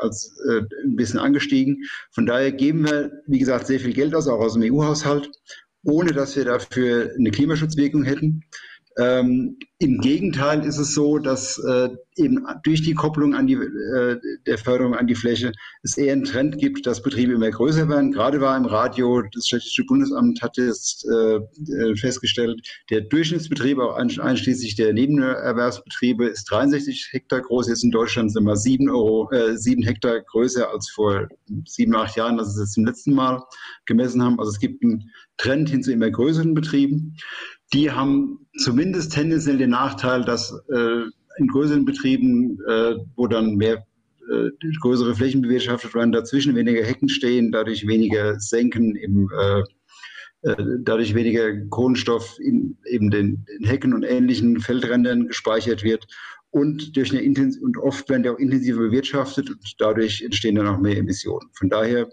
als 0.00 0.36
äh, 0.48 0.62
ein 0.84 0.96
bisschen 0.96 1.18
angestiegen. 1.18 1.84
Von 2.10 2.26
daher 2.26 2.52
geben 2.52 2.84
wir, 2.84 3.22
wie 3.26 3.38
gesagt, 3.38 3.66
sehr 3.66 3.80
viel 3.80 3.94
Geld 3.94 4.14
aus, 4.14 4.28
auch 4.28 4.40
aus 4.40 4.54
dem 4.54 4.62
EU-Haushalt, 4.62 5.30
ohne 5.84 6.12
dass 6.12 6.36
wir 6.36 6.44
dafür 6.44 7.12
eine 7.18 7.30
Klimaschutzwirkung 7.30 8.04
hätten. 8.04 8.44
Ähm, 8.96 9.58
Im 9.78 9.98
Gegenteil 9.98 10.64
ist 10.64 10.78
es 10.78 10.94
so, 10.94 11.18
dass 11.18 11.58
äh, 11.58 11.88
eben 12.16 12.46
durch 12.62 12.82
die 12.82 12.94
Kopplung 12.94 13.34
an 13.34 13.48
die, 13.48 13.54
äh, 13.54 14.20
der 14.46 14.56
Förderung 14.56 14.94
an 14.94 15.08
die 15.08 15.16
Fläche 15.16 15.52
es 15.82 15.98
eher 15.98 16.12
einen 16.12 16.24
Trend 16.24 16.58
gibt, 16.58 16.86
dass 16.86 17.02
Betriebe 17.02 17.32
immer 17.32 17.50
größer 17.50 17.88
werden. 17.88 18.12
Gerade 18.12 18.40
war 18.40 18.56
im 18.56 18.66
Radio, 18.66 19.22
das 19.32 19.46
Städtische 19.46 19.84
Bundesamt 19.84 20.40
hat 20.42 20.56
jetzt 20.58 21.06
äh, 21.06 21.36
äh 21.36 21.96
festgestellt, 21.96 22.60
der 22.88 23.00
Durchschnittsbetrieb, 23.00 23.80
auch 23.80 23.96
einschließlich 23.96 24.76
der 24.76 24.92
Nebenerwerbsbetriebe, 24.92 26.26
ist 26.26 26.44
63 26.44 27.08
Hektar 27.10 27.40
groß. 27.40 27.68
Jetzt 27.68 27.82
in 27.82 27.90
Deutschland 27.90 28.32
sind 28.32 28.44
wir 28.44 28.56
sieben, 28.56 28.88
Euro, 28.88 29.28
äh, 29.32 29.56
sieben 29.56 29.82
Hektar 29.82 30.20
größer 30.20 30.70
als 30.70 30.88
vor 30.90 31.28
sieben, 31.66 31.96
acht 31.96 32.16
Jahren, 32.16 32.38
als 32.38 32.56
wir 32.56 32.62
es 32.62 32.72
zum 32.72 32.86
letzten 32.86 33.12
Mal 33.12 33.42
gemessen 33.86 34.22
haben. 34.22 34.38
Also 34.38 34.52
es 34.52 34.60
gibt 34.60 34.84
einen 34.84 35.10
Trend 35.36 35.68
hin 35.68 35.82
zu 35.82 35.92
immer 35.92 36.10
größeren 36.10 36.54
Betrieben 36.54 37.16
die 37.72 37.90
haben 37.90 38.46
zumindest 38.58 39.12
tendenziell 39.12 39.58
den 39.58 39.70
Nachteil, 39.70 40.24
dass 40.24 40.52
äh, 40.70 41.04
in 41.38 41.46
größeren 41.48 41.84
Betrieben, 41.84 42.58
äh, 42.68 42.96
wo 43.16 43.26
dann 43.26 43.56
mehr 43.56 43.84
äh, 44.30 44.50
größere 44.80 45.14
Flächen 45.14 45.42
bewirtschaftet 45.42 45.94
werden, 45.94 46.12
dazwischen 46.12 46.54
weniger 46.54 46.84
Hecken 46.84 47.08
stehen, 47.08 47.50
dadurch 47.50 47.86
weniger 47.86 48.38
Senken 48.38 48.94
im 48.96 49.28
äh, 49.36 49.62
äh, 50.44 50.56
dadurch 50.80 51.14
weniger 51.14 51.56
Kohlenstoff 51.70 52.38
in 52.38 52.76
eben 52.84 53.10
den, 53.10 53.46
den 53.46 53.66
Hecken 53.66 53.94
und 53.94 54.02
ähnlichen 54.02 54.60
Feldrändern 54.60 55.28
gespeichert 55.28 55.82
wird 55.82 56.06
und 56.50 56.96
durch 56.96 57.10
eine 57.10 57.22
Intens 57.22 57.58
und 57.58 57.78
oft 57.78 58.08
werden 58.10 58.24
die 58.24 58.28
auch 58.28 58.38
intensiver 58.38 58.80
bewirtschaftet 58.80 59.48
und 59.48 59.74
dadurch 59.78 60.20
entstehen 60.20 60.56
dann 60.56 60.66
auch 60.66 60.78
mehr 60.78 60.98
Emissionen. 60.98 61.48
Von 61.54 61.70
daher 61.70 62.08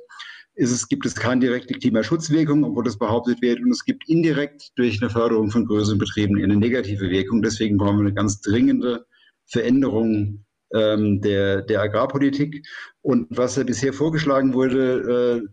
es, 0.55 0.87
gibt 0.87 1.05
es 1.05 1.15
keine 1.15 1.41
direkte 1.41 1.73
Klimaschutzwirkung, 1.73 2.63
obwohl 2.63 2.83
das 2.83 2.97
behauptet 2.97 3.41
wird. 3.41 3.59
Und 3.61 3.71
es 3.71 3.85
gibt 3.85 4.07
indirekt 4.09 4.71
durch 4.75 5.01
eine 5.01 5.09
Förderung 5.09 5.49
von 5.49 5.65
größeren 5.65 5.97
Betrieben 5.97 6.41
eine 6.41 6.55
negative 6.55 7.09
Wirkung. 7.09 7.41
Deswegen 7.41 7.77
brauchen 7.77 7.97
wir 7.97 8.05
eine 8.05 8.13
ganz 8.13 8.41
dringende 8.41 9.05
Veränderung 9.45 10.45
ähm, 10.73 11.21
der, 11.21 11.61
der 11.61 11.81
Agrarpolitik. 11.81 12.65
Und 13.01 13.27
was 13.29 13.55
ja 13.55 13.63
bisher 13.63 13.93
vorgeschlagen 13.93 14.53
wurde, 14.53 15.41
äh, 15.43 15.47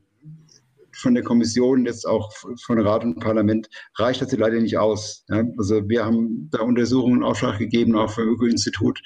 von 0.98 1.14
der 1.14 1.22
Kommission, 1.22 1.86
jetzt 1.86 2.06
auch 2.06 2.32
von 2.32 2.80
Rat 2.80 3.04
und 3.04 3.20
Parlament, 3.20 3.68
reicht 3.96 4.20
dazu 4.20 4.36
leider 4.36 4.60
nicht 4.60 4.78
aus. 4.78 5.24
Ja? 5.28 5.44
Also 5.56 5.88
wir 5.88 6.04
haben 6.04 6.48
da 6.50 6.62
Untersuchungen 6.62 7.18
in 7.18 7.22
Auftrag 7.22 7.58
gegeben, 7.58 7.96
auch 7.96 8.10
vom 8.10 8.24
Öko-Institut, 8.24 9.00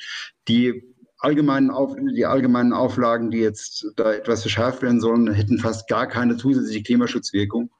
die 0.49 0.92
allgemeinen 1.23 1.71
Auf, 1.71 1.95
die 2.15 2.27
allgemeinen 2.27 2.73
Auflagen, 2.73 3.31
die 3.31 3.39
jetzt 3.39 3.87
da 3.97 4.13
etwas 4.13 4.43
verschärft 4.43 4.83
werden 4.83 5.01
sollen, 5.01 5.33
hätten 5.33 5.59
fast 5.59 5.89
gar 5.89 6.07
keine 6.07 6.37
zusätzliche 6.37 6.83
Klimaschutzwirkung. 6.83 7.71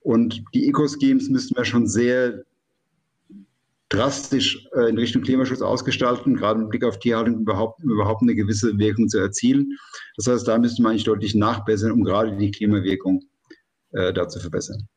Und 0.00 0.42
die 0.54 0.68
Eco-Schemes 0.68 1.28
müssten 1.28 1.56
wir 1.56 1.64
schon 1.64 1.86
sehr 1.86 2.44
drastisch 3.88 4.66
äh, 4.74 4.88
in 4.88 4.98
Richtung 4.98 5.22
Klimaschutz 5.22 5.62
ausgestalten, 5.62 6.36
gerade 6.36 6.60
mit 6.60 6.70
Blick 6.70 6.84
auf 6.84 6.98
Tierhaltung 6.98 7.40
überhaupt, 7.40 7.82
überhaupt 7.82 8.22
eine 8.22 8.34
gewisse 8.34 8.78
Wirkung 8.78 9.08
zu 9.08 9.18
erzielen. 9.18 9.76
Das 10.16 10.26
heißt, 10.26 10.46
da 10.46 10.58
müsste 10.58 10.82
man 10.82 10.92
eigentlich 10.92 11.04
deutlich 11.04 11.34
nachbessern, 11.34 11.90
um 11.90 12.04
gerade 12.04 12.36
die 12.36 12.50
Klimawirkung 12.50 13.22
äh, 13.92 14.12
da 14.12 14.28
zu 14.28 14.40
verbessern. 14.40 14.88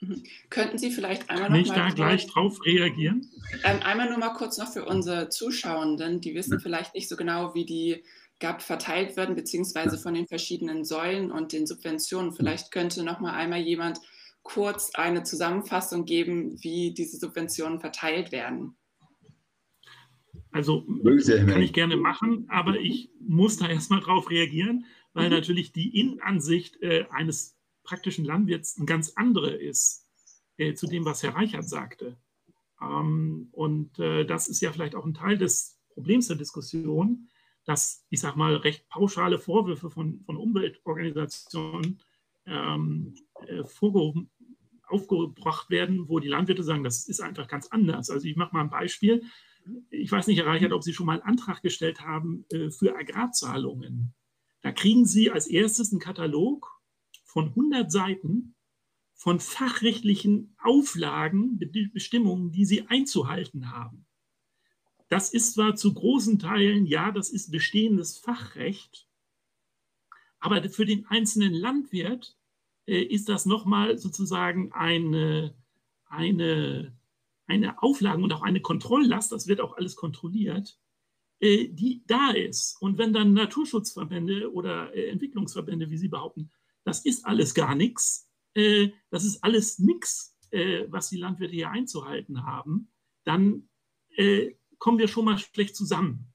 Mhm. 0.00 0.22
Könnten 0.50 0.78
Sie 0.78 0.90
vielleicht 0.90 1.30
einmal 1.30 1.50
noch 1.50 1.56
Kann 1.56 1.78
mal 1.78 1.88
ich 1.88 1.94
da 1.94 1.94
gleich 1.94 2.26
drauf 2.26 2.64
reagieren? 2.64 3.30
Ähm, 3.64 3.80
einmal 3.82 4.08
nur 4.08 4.18
mal 4.18 4.34
kurz 4.34 4.58
noch 4.58 4.72
für 4.72 4.84
unsere 4.84 5.28
Zuschauenden, 5.28 6.20
die 6.20 6.34
wissen 6.34 6.54
ja. 6.54 6.58
vielleicht 6.58 6.94
nicht 6.94 7.08
so 7.08 7.16
genau, 7.16 7.54
wie 7.54 7.64
die 7.64 8.04
GAP 8.38 8.60
verteilt 8.60 9.16
werden, 9.16 9.34
beziehungsweise 9.34 9.96
von 9.96 10.12
den 10.12 10.26
verschiedenen 10.26 10.84
Säulen 10.84 11.30
und 11.30 11.52
den 11.52 11.66
Subventionen. 11.66 12.32
Vielleicht 12.32 12.70
könnte 12.70 13.02
noch 13.02 13.20
mal 13.20 13.32
einmal 13.32 13.60
jemand 13.60 13.98
kurz 14.42 14.94
eine 14.94 15.24
Zusammenfassung 15.24 16.04
geben, 16.04 16.62
wie 16.62 16.94
diese 16.94 17.16
Subventionen 17.18 17.80
verteilt 17.80 18.30
werden? 18.30 18.76
Also 20.52 20.86
kann 20.86 21.60
ich 21.60 21.72
gerne 21.72 21.96
machen, 21.96 22.46
aber 22.48 22.78
ich 22.78 23.10
muss 23.20 23.56
da 23.56 23.68
erstmal 23.68 24.00
drauf 24.00 24.30
reagieren, 24.30 24.86
weil 25.12 25.28
mhm. 25.28 25.34
natürlich 25.34 25.72
die 25.72 25.98
Innenansicht 25.98 26.80
äh, 26.80 27.06
eines 27.10 27.55
praktischen 27.86 28.24
Landwirts 28.24 28.76
eine 28.76 28.86
ganz 28.86 29.12
andere 29.16 29.50
ist 29.50 30.06
äh, 30.58 30.74
zu 30.74 30.86
dem, 30.86 31.04
was 31.04 31.22
Herr 31.22 31.34
Reichert 31.34 31.68
sagte. 31.68 32.18
Ähm, 32.80 33.48
und 33.52 33.98
äh, 33.98 34.24
das 34.24 34.48
ist 34.48 34.60
ja 34.60 34.72
vielleicht 34.72 34.94
auch 34.94 35.06
ein 35.06 35.14
Teil 35.14 35.38
des 35.38 35.78
Problems 35.88 36.28
der 36.28 36.36
Diskussion, 36.36 37.28
dass, 37.64 38.04
ich 38.10 38.20
sage 38.20 38.38
mal, 38.38 38.54
recht 38.56 38.88
pauschale 38.88 39.38
Vorwürfe 39.38 39.90
von, 39.90 40.20
von 40.20 40.36
Umweltorganisationen 40.36 42.00
ähm, 42.46 43.14
äh, 43.46 43.64
vorgehoben, 43.64 44.30
aufgebracht 44.86 45.68
werden, 45.70 46.08
wo 46.08 46.20
die 46.20 46.28
Landwirte 46.28 46.62
sagen, 46.62 46.84
das 46.84 47.08
ist 47.08 47.20
einfach 47.20 47.48
ganz 47.48 47.66
anders. 47.68 48.08
Also 48.08 48.26
ich 48.26 48.36
mache 48.36 48.54
mal 48.54 48.60
ein 48.60 48.70
Beispiel. 48.70 49.24
Ich 49.90 50.12
weiß 50.12 50.28
nicht, 50.28 50.38
Herr 50.38 50.46
Reichert, 50.46 50.72
ob 50.72 50.84
Sie 50.84 50.92
schon 50.92 51.06
mal 51.06 51.14
einen 51.14 51.28
Antrag 51.28 51.62
gestellt 51.62 52.02
haben 52.02 52.44
äh, 52.50 52.70
für 52.70 52.96
Agrarzahlungen. 52.96 54.14
Da 54.62 54.70
kriegen 54.70 55.04
Sie 55.04 55.30
als 55.30 55.48
erstes 55.48 55.92
einen 55.92 56.00
Katalog 56.00 56.75
von 57.36 57.48
100 57.48 57.92
Seiten 57.92 58.54
von 59.12 59.40
fachrechtlichen 59.40 60.56
Auflagen, 60.56 61.58
Bestimmungen, 61.92 62.50
die 62.50 62.64
Sie 62.64 62.88
einzuhalten 62.88 63.72
haben. 63.72 64.06
Das 65.08 65.34
ist 65.34 65.52
zwar 65.52 65.76
zu 65.76 65.92
großen 65.92 66.38
Teilen, 66.38 66.86
ja, 66.86 67.12
das 67.12 67.28
ist 67.28 67.50
bestehendes 67.50 68.16
Fachrecht, 68.16 69.06
aber 70.38 70.66
für 70.70 70.86
den 70.86 71.04
einzelnen 71.08 71.52
Landwirt 71.52 72.38
äh, 72.86 73.02
ist 73.02 73.28
das 73.28 73.44
nochmal 73.44 73.98
sozusagen 73.98 74.72
eine, 74.72 75.54
eine, 76.06 76.96
eine 77.46 77.82
Auflagen 77.82 78.24
und 78.24 78.32
auch 78.32 78.42
eine 78.42 78.62
Kontrolllast, 78.62 79.30
das 79.30 79.46
wird 79.46 79.60
auch 79.60 79.76
alles 79.76 79.94
kontrolliert, 79.94 80.80
äh, 81.40 81.68
die 81.68 82.02
da 82.06 82.30
ist. 82.30 82.80
Und 82.80 82.96
wenn 82.96 83.12
dann 83.12 83.34
Naturschutzverbände 83.34 84.50
oder 84.54 84.94
äh, 84.94 85.10
Entwicklungsverbände, 85.10 85.90
wie 85.90 85.98
Sie 85.98 86.08
behaupten, 86.08 86.50
das 86.86 87.04
ist 87.04 87.26
alles 87.26 87.52
gar 87.52 87.74
nichts, 87.74 88.30
äh, 88.54 88.90
das 89.10 89.24
ist 89.24 89.42
alles 89.42 89.80
nichts, 89.80 90.38
äh, 90.50 90.84
was 90.88 91.08
die 91.08 91.16
Landwirte 91.16 91.52
hier 91.52 91.70
einzuhalten 91.70 92.44
haben, 92.44 92.92
dann 93.24 93.68
äh, 94.10 94.54
kommen 94.78 94.98
wir 94.98 95.08
schon 95.08 95.24
mal 95.24 95.36
schlecht 95.36 95.74
zusammen. 95.74 96.32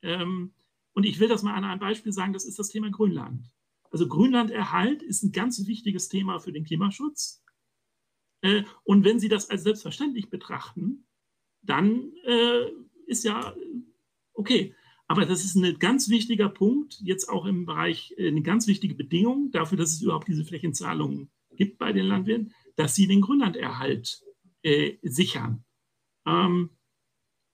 Ähm, 0.00 0.54
und 0.94 1.04
ich 1.04 1.20
will 1.20 1.28
das 1.28 1.42
mal 1.42 1.54
an 1.54 1.64
einem 1.64 1.80
Beispiel 1.80 2.12
sagen, 2.12 2.32
das 2.32 2.46
ist 2.46 2.58
das 2.58 2.70
Thema 2.70 2.90
Grünland. 2.90 3.52
Also 3.90 4.08
Grünlanderhalt 4.08 5.02
ist 5.02 5.22
ein 5.22 5.32
ganz 5.32 5.66
wichtiges 5.66 6.08
Thema 6.08 6.40
für 6.40 6.52
den 6.52 6.64
Klimaschutz. 6.64 7.44
Äh, 8.40 8.64
und 8.84 9.04
wenn 9.04 9.20
Sie 9.20 9.28
das 9.28 9.50
als 9.50 9.64
selbstverständlich 9.64 10.30
betrachten, 10.30 11.06
dann 11.60 12.10
äh, 12.24 12.70
ist 13.06 13.24
ja 13.24 13.54
okay. 14.32 14.74
Aber 15.10 15.26
das 15.26 15.44
ist 15.44 15.56
ein 15.56 15.76
ganz 15.80 16.08
wichtiger 16.08 16.48
Punkt, 16.48 17.00
jetzt 17.02 17.28
auch 17.28 17.44
im 17.44 17.66
Bereich, 17.66 18.14
äh, 18.16 18.28
eine 18.28 18.42
ganz 18.42 18.68
wichtige 18.68 18.94
Bedingung 18.94 19.50
dafür, 19.50 19.76
dass 19.76 19.92
es 19.92 20.02
überhaupt 20.02 20.28
diese 20.28 20.44
Flächenzahlungen 20.44 21.32
gibt 21.56 21.78
bei 21.78 21.92
den 21.92 22.06
Landwirten, 22.06 22.54
dass 22.76 22.94
sie 22.94 23.08
den 23.08 23.20
Grünlanderhalt 23.20 24.22
äh, 24.62 24.98
sichern. 25.02 25.64
Ähm, 26.24 26.70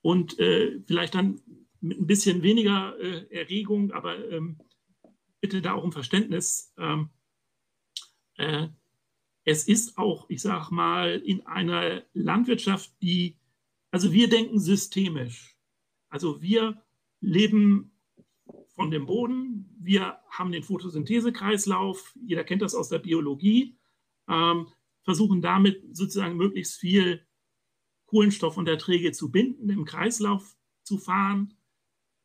und 0.02 0.38
äh, 0.38 0.82
vielleicht 0.86 1.14
dann 1.14 1.40
mit 1.80 1.98
ein 1.98 2.06
bisschen 2.06 2.42
weniger 2.42 2.94
äh, 3.00 3.24
Erregung, 3.34 3.90
aber 3.92 4.30
ähm, 4.30 4.58
bitte 5.40 5.62
da 5.62 5.72
auch 5.72 5.84
um 5.84 5.92
Verständnis. 5.92 6.74
Ähm, 6.76 7.08
äh, 8.36 8.68
es 9.44 9.66
ist 9.66 9.96
auch, 9.96 10.28
ich 10.28 10.42
sage 10.42 10.74
mal, 10.74 11.22
in 11.24 11.46
einer 11.46 12.02
Landwirtschaft, 12.12 12.92
die, 13.00 13.38
also 13.90 14.12
wir 14.12 14.28
denken 14.28 14.60
systemisch. 14.60 15.56
Also 16.10 16.42
wir 16.42 16.82
leben 17.20 17.92
von 18.68 18.90
dem 18.90 19.06
Boden, 19.06 19.74
wir 19.80 20.18
haben 20.28 20.52
den 20.52 20.62
Photosynthesekreislauf, 20.62 22.14
jeder 22.22 22.44
kennt 22.44 22.62
das 22.62 22.74
aus 22.74 22.88
der 22.88 22.98
Biologie, 22.98 23.78
ähm, 24.28 24.68
versuchen 25.02 25.40
damit 25.40 25.96
sozusagen 25.96 26.36
möglichst 26.36 26.78
viel 26.78 27.26
Kohlenstoff 28.06 28.56
und 28.56 28.68
Erträge 28.68 29.12
zu 29.12 29.30
binden, 29.30 29.70
im 29.70 29.84
Kreislauf 29.84 30.56
zu 30.82 30.98
fahren 30.98 31.54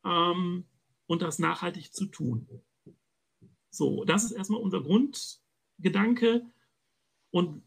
ähm, 0.06 0.66
und 1.08 1.22
das 1.22 1.40
nachhaltig 1.40 1.94
zu 1.94 2.06
tun. 2.06 2.48
So, 3.70 4.04
das 4.04 4.24
ist 4.24 4.32
erstmal 4.32 4.62
unser 4.62 4.82
Grundgedanke. 4.82 6.46
Und 7.32 7.64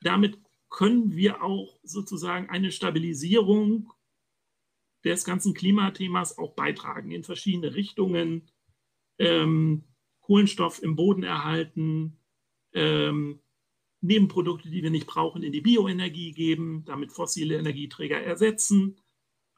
damit 0.00 0.38
können 0.70 1.14
wir 1.14 1.42
auch 1.42 1.78
sozusagen 1.82 2.48
eine 2.48 2.72
Stabilisierung 2.72 3.92
des 5.04 5.24
ganzen 5.24 5.54
Klimathemas 5.54 6.38
auch 6.38 6.54
beitragen 6.54 7.10
in 7.10 7.24
verschiedene 7.24 7.74
Richtungen. 7.74 8.50
Ähm, 9.18 9.84
Kohlenstoff 10.20 10.82
im 10.82 10.96
Boden 10.96 11.22
erhalten, 11.22 12.18
ähm, 12.72 13.40
Nebenprodukte, 14.00 14.70
die 14.70 14.82
wir 14.82 14.90
nicht 14.90 15.06
brauchen, 15.06 15.42
in 15.42 15.52
die 15.52 15.60
Bioenergie 15.60 16.32
geben, 16.32 16.84
damit 16.84 17.12
fossile 17.12 17.56
Energieträger 17.56 18.20
ersetzen, 18.20 19.00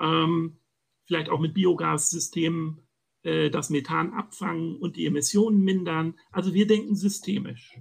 ähm, 0.00 0.58
vielleicht 1.04 1.30
auch 1.30 1.40
mit 1.40 1.54
Biogassystemen 1.54 2.86
äh, 3.22 3.50
das 3.50 3.70
Methan 3.70 4.12
abfangen 4.12 4.76
und 4.76 4.96
die 4.96 5.06
Emissionen 5.06 5.62
mindern. 5.62 6.18
Also 6.30 6.54
wir 6.54 6.66
denken 6.66 6.94
systemisch. 6.94 7.80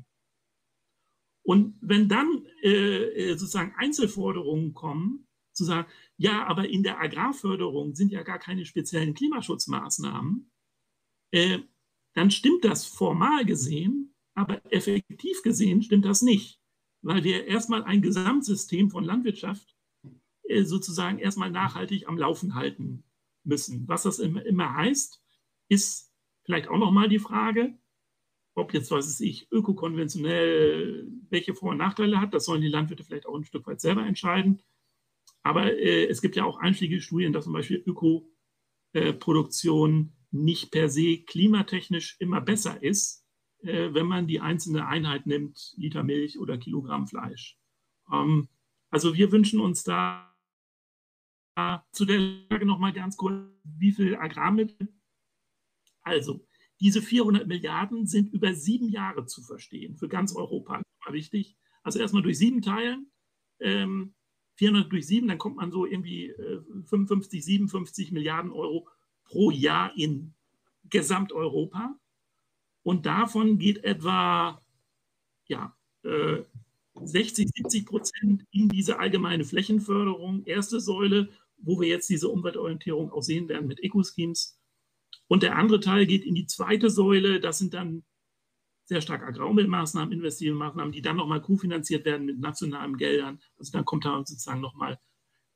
Und 1.44 1.78
wenn 1.82 2.10
dann 2.10 2.46
äh, 2.64 2.70
äh, 2.70 3.38
sozusagen 3.38 3.76
Einzelforderungen 3.78 4.74
kommen, 4.74 5.25
zu 5.56 5.64
sagen, 5.64 5.88
ja, 6.18 6.46
aber 6.48 6.68
in 6.68 6.84
der 6.84 7.00
Agrarförderung 7.00 7.96
sind 7.96 8.12
ja 8.12 8.24
gar 8.24 8.40
keine 8.40 8.66
speziellen 8.66 9.14
Klimaschutzmaßnahmen, 9.14 10.52
äh, 11.32 11.60
dann 12.14 12.32
stimmt 12.32 12.64
das 12.64 12.86
formal 12.86 13.46
gesehen, 13.46 14.14
aber 14.36 14.62
effektiv 14.72 15.42
gesehen 15.42 15.82
stimmt 15.82 16.06
das 16.06 16.22
nicht, 16.22 16.60
weil 17.02 17.24
wir 17.24 17.46
erstmal 17.46 17.84
ein 17.84 18.02
Gesamtsystem 18.02 18.90
von 18.90 19.04
Landwirtschaft 19.04 19.76
äh, 20.44 20.64
sozusagen 20.64 21.20
erstmal 21.20 21.52
nachhaltig 21.52 22.08
am 22.08 22.18
Laufen 22.18 22.56
halten 22.56 23.04
müssen. 23.44 23.88
Was 23.88 24.04
das 24.04 24.20
immer 24.20 24.76
heißt, 24.76 25.22
ist 25.70 26.14
vielleicht 26.44 26.68
auch 26.68 26.78
nochmal 26.78 27.10
die 27.10 27.20
Frage, 27.20 27.78
ob 28.56 28.74
jetzt, 28.74 28.92
was 28.92 29.08
weiß 29.08 29.20
ich, 29.22 29.52
ökokonventionell 29.52 31.08
welche 31.30 31.54
Vor- 31.54 31.72
und 31.72 31.78
Nachteile 31.78 32.22
hat. 32.22 32.34
Das 32.34 32.46
sollen 32.46 32.62
die 32.62 32.70
Landwirte 32.70 33.04
vielleicht 33.04 33.26
auch 33.26 33.36
ein 33.36 33.44
Stück 33.44 33.68
weit 33.68 33.82
selber 33.82 34.06
entscheiden. 34.06 34.62
Aber 35.46 35.72
äh, 35.74 36.08
es 36.08 36.22
gibt 36.22 36.36
ja 36.36 36.44
auch 36.44 36.58
einschlägige 36.58 37.02
Studien, 37.02 37.32
dass 37.32 37.46
zum 37.46 37.54
Beispiel 37.54 37.82
Ökoproduktion 37.86 40.12
nicht 40.32 40.72
per 40.72 40.90
se 40.90 41.20
klimatechnisch 41.20 42.18
immer 42.20 42.42
besser 42.42 42.84
ist, 42.84 43.26
äh, 43.60 43.94
wenn 43.94 44.08
man 44.08 44.28
die 44.28 44.42
einzelne 44.42 44.88
Einheit 44.88 45.28
nimmt, 45.28 45.74
Liter 45.78 46.04
Milch 46.04 46.40
oder 46.40 46.58
Kilogramm 46.58 47.08
Fleisch. 47.08 47.58
Ähm, 48.12 48.50
also 48.90 49.14
wir 49.14 49.32
wünschen 49.32 49.60
uns 49.60 49.84
da 49.84 50.32
zu 51.94 52.04
der 52.04 52.20
Frage 52.50 52.66
nochmal 52.66 52.92
ganz 52.92 53.16
kurz, 53.16 53.50
wie 53.64 53.94
viel 53.94 54.18
Agrarmittel 54.18 54.90
also, 56.06 56.48
diese 56.80 57.02
400 57.02 57.48
Milliarden 57.48 58.06
sind 58.06 58.32
über 58.32 58.54
sieben 58.54 58.90
Jahre 58.90 59.26
zu 59.26 59.42
verstehen, 59.42 59.98
für 59.98 60.08
ganz 60.08 60.36
Europa. 60.36 60.82
Wichtig. 61.10 61.58
Also 61.84 62.00
erstmal 62.00 62.24
durch 62.24 62.38
sieben 62.38 62.62
teilen, 62.62 63.12
ähm, 63.60 64.16
400 64.56 64.92
durch 64.92 65.08
sieben, 65.08 65.28
dann 65.28 65.38
kommt 65.38 65.58
man 65.58 65.72
so 65.72 65.86
irgendwie 65.86 66.28
äh, 66.28 66.62
55, 66.86 67.44
57 67.44 68.12
Milliarden 68.12 68.52
Euro 68.52 68.88
pro 69.26 69.52
Jahr 69.52 69.96
in 69.98 70.34
Gesamteuropa. 70.90 71.96
Und 72.84 73.06
davon 73.06 73.58
geht 73.58 73.84
etwa 73.84 74.62
ja, 75.48 75.76
äh, 76.04 76.44
60, 77.04 77.50
70 77.54 77.86
Prozent 77.86 78.46
in 78.52 78.70
diese 78.70 79.00
allgemeine 79.00 79.44
Flächenförderung, 79.44 80.46
erste 80.46 80.80
Säule, 80.80 81.30
wo 81.58 81.80
wir 81.80 81.88
jetzt 81.88 82.10
diese 82.10 82.30
Umweltorientierung 82.30 83.12
auch 83.12 83.22
sehen 83.24 83.50
werden 83.50 83.68
mit 83.68 83.84
Eco-Schemes. 83.84 84.60
Und 85.28 85.44
der 85.44 85.58
andere 85.58 85.80
Teil 85.80 86.06
geht 86.06 86.24
in 86.24 86.36
die 86.36 86.46
zweite 86.46 86.90
Säule. 86.90 87.40
Das 87.40 87.58
sind 87.58 87.74
dann 87.74 88.04
sehr 88.86 89.02
stark 89.02 89.24
Agrarumweltmaßnahmen, 89.24 90.14
investive 90.14 90.54
Maßnahmen, 90.54 90.92
die 90.92 91.02
dann 91.02 91.18
nochmal 91.18 91.42
kofinanziert 91.42 92.06
werden 92.06 92.26
mit 92.26 92.40
nationalen 92.40 92.98
Geldern. 92.98 93.40
Also 93.58 93.72
dann 93.72 93.86
kommt 93.86 94.06
da 94.06 94.18
sozusagen 94.18 94.62
nochmal 94.62 95.00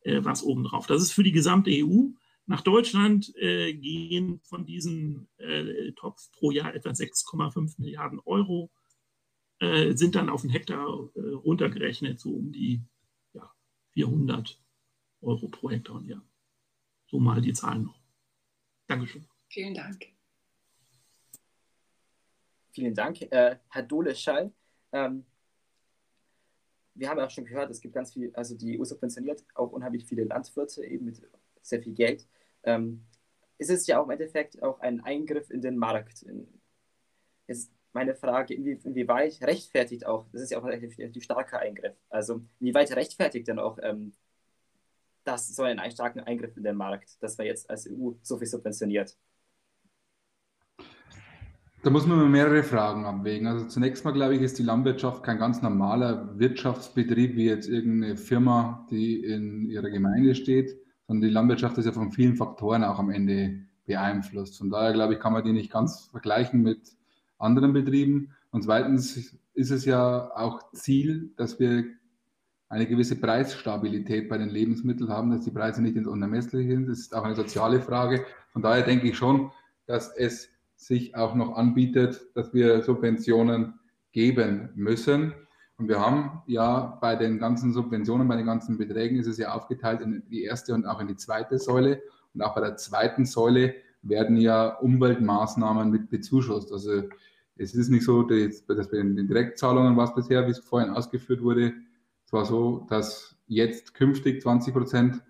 äh, 0.02 0.24
was 0.24 0.44
obendrauf. 0.44 0.88
Das 0.88 1.02
ist 1.02 1.13
für 1.13 1.24
die 1.24 1.32
gesamte 1.32 1.72
EU. 1.72 2.10
Nach 2.48 2.62
Deutschland 2.62 3.32
äh, 3.36 3.74
gehen 3.74 4.42
von 4.44 4.65
diesem 4.65 5.28
äh, 5.38 5.92
Topf 5.92 6.32
pro 6.32 6.50
Jahr 6.50 6.74
etwa 6.74 6.89
6,5 6.89 7.76
Milliarden 7.78 8.20
Euro, 8.26 8.72
äh, 9.60 9.94
sind 9.96 10.15
dann 10.15 10.30
auf 10.30 10.42
den 10.42 10.50
Hektar 10.50 10.88
äh, 11.15 11.20
runtergerechnet, 11.20 12.20
so 12.20 12.32
um 12.32 12.52
die 12.52 12.82
ja, 13.34 13.54
400 13.94 14.60
Euro 15.22 15.48
pro 15.50 15.70
Hektar 15.70 15.98
und 15.98 16.08
Jahr. 16.08 16.26
So 17.08 17.20
mal 17.20 17.42
die 17.42 17.54
Zahlen 17.54 17.84
noch. 17.84 18.00
Dankeschön. 18.88 19.28
Vielen 19.50 19.76
Dank. 19.76 20.19
Vielen 22.72 22.94
Dank, 22.94 23.22
äh, 23.22 23.58
Herr 23.70 23.84
Dole-Schall. 23.84 24.52
Ähm, 24.92 25.26
wir 26.94 27.10
haben 27.10 27.18
ja 27.18 27.26
auch 27.26 27.32
schon 27.32 27.46
gehört, 27.46 27.72
es 27.72 27.82
gibt 27.82 27.94
ganz 27.94 28.14
viel, 28.14 28.32
also 28.36 28.56
die 28.56 28.80
EU 28.80 28.84
subventioniert 28.84 29.44
auch 29.56 29.72
unheimlich 29.72 30.06
viele 30.06 30.26
Landwirte 30.26 30.86
eben 30.86 31.06
mit 31.06 31.22
sehr 31.62 31.82
viel 31.82 31.94
Geld. 31.94 32.28
Ähm, 32.64 33.06
ist 33.58 33.70
es 33.70 33.88
ja 33.88 34.00
auch 34.00 34.06
im 34.06 34.12
Endeffekt 34.12 34.62
auch 34.62 34.80
ein 34.80 35.02
Eingriff 35.02 35.50
in 35.50 35.62
den 35.62 35.78
Markt. 35.78 36.26
Ist 37.48 37.72
meine 37.94 38.16
Frage, 38.16 38.54
inwie, 38.54 38.80
inwieweit 38.84 39.42
rechtfertigt 39.42 40.06
auch, 40.06 40.28
das 40.32 40.42
ist 40.42 40.52
ja 40.52 40.60
auch 40.60 40.64
ein 40.64 40.80
relativ 40.80 41.24
starker 41.24 41.60
Eingriff, 41.60 41.96
also 42.10 42.42
inwieweit 42.60 42.96
rechtfertigt 42.96 43.48
denn 43.48 43.60
auch 43.60 43.80
ähm, 43.82 44.14
das 45.24 45.48
so 45.48 45.64
einen 45.64 45.92
starken 45.92 46.20
Eingriff 46.22 46.56
in 46.58 46.64
den 46.64 46.76
Markt, 46.76 47.22
dass 47.22 47.38
man 47.38 47.48
jetzt 47.48 47.70
als 47.70 47.88
EU 47.88 48.12
so 48.22 48.38
viel 48.38 48.48
subventioniert? 48.48 49.18
Da 51.82 51.89
muss 51.89 52.06
man 52.06 52.30
mehrere 52.30 52.62
Fragen 52.62 53.06
abwägen. 53.06 53.48
Also 53.48 53.65
zunächst 53.65 54.04
mal, 54.04 54.12
glaube 54.12 54.36
ich, 54.36 54.42
ist 54.42 54.60
die 54.60 54.63
Landwirtschaft 54.63 55.24
kein 55.24 55.39
ganz 55.39 55.62
normaler 55.62 56.38
Wirtschaftsbetrieb 56.38 57.38
wie 57.38 57.46
jetzt 57.46 57.70
irgendeine 57.70 58.18
Firma, 58.18 58.86
die 58.92 59.24
in 59.24 59.65
ihrer 59.65 59.89
Gemeinde 59.89 60.36
steht, 60.36 60.76
sondern 61.08 61.30
die 61.30 61.34
Landwirtschaft 61.34 61.78
ist 61.78 61.86
ja 61.86 61.94
von 61.94 62.12
vielen 62.12 62.36
Faktoren 62.36 62.84
auch 62.84 63.00
am 63.00 63.10
Ende 63.10 63.62
beeinflusst. 63.86 64.58
Von 64.58 64.70
daher, 64.70 64.92
glaube 64.92 65.13
ich, 65.13 65.22
kann 65.22 65.32
man 65.32 65.46
die 65.46 65.54
nicht 65.54 65.72
ganz 65.72 66.10
vergleichen 66.12 66.63
mit 66.63 66.98
anderen 67.38 67.72
Betrieben. 67.72 68.36
Und 68.52 68.63
zweitens 68.63 69.38
ist 69.54 69.72
es 69.72 69.86
ja 69.86 70.32
auch 70.36 70.74
Ziel, 70.74 71.32
dass 71.38 71.62
wir 71.62 71.86
eine 72.68 72.88
gewisse 72.88 73.15
Preisstabilität 73.15 74.28
bei 74.28 74.38
den 74.38 74.50
Lebensmitteln 74.50 75.10
haben, 75.10 75.32
dass 75.32 75.46
die 75.46 75.52
Preise 75.52 75.82
nicht 75.82 75.96
ins 75.96 76.08
Unermessliche 76.08 76.72
sind. 76.72 76.89
Das 76.89 77.00
ist 77.00 77.15
auch 77.15 77.24
eine 77.24 77.36
soziale 77.36 77.80
Frage. 77.80 78.26
Von 78.52 78.62
daher 78.62 78.84
denke 78.84 79.08
ich 79.08 79.18
schon, 79.18 79.52
dass 79.88 80.13
es 80.13 80.50
sich 80.80 81.13
auch 81.15 81.36
noch 81.36 81.58
anbietet, 81.58 82.22
dass 82.36 82.54
wir 82.54 82.82
Subventionen 82.82 83.80
geben 84.13 84.70
müssen. 84.76 85.34
Und 85.78 85.89
wir 85.89 86.00
haben 86.00 86.42
ja 86.48 86.98
bei 87.02 87.18
den 87.18 87.38
ganzen 87.38 87.74
Subventionen, 87.74 88.28
bei 88.30 88.38
den 88.38 88.46
ganzen 88.46 88.78
Beträgen 88.78 89.20
ist 89.20 89.28
es 89.28 89.38
ja 89.38 89.54
aufgeteilt 89.54 90.02
in 90.02 90.24
die 90.30 90.44
erste 90.44 90.74
und 90.74 90.86
auch 90.86 91.02
in 91.02 91.08
die 91.08 91.18
zweite 91.18 91.60
Säule. 91.60 92.02
Und 92.34 92.42
auch 92.42 92.56
bei 92.56 92.62
der 92.62 92.78
zweiten 92.78 93.26
Säule 93.26 93.76
werden 94.02 94.38
ja 94.38 94.70
Umweltmaßnahmen 94.78 95.92
mit 95.92 96.10
bezuschusst. 96.10 96.72
Also 96.72 97.04
es 97.58 97.76
ist 97.76 97.89
nicht 97.89 98.06
so, 98.06 98.24
dass 98.24 98.65
bei 98.65 98.98
den 98.98 99.28
Direktzahlungen 99.28 99.98
was 99.98 100.15
bisher, 100.15 100.48
wie 100.48 100.52
es 100.52 100.60
vorhin 100.60 100.92
ausgeführt 100.92 101.44
wurde, 101.44 101.74
es 102.26 102.32
war 102.32 102.46
so, 102.46 102.86
dass 102.89 103.36
jetzt 103.48 103.94
künftig 103.96 104.42
20 104.42 104.74
Prozent 104.74 105.24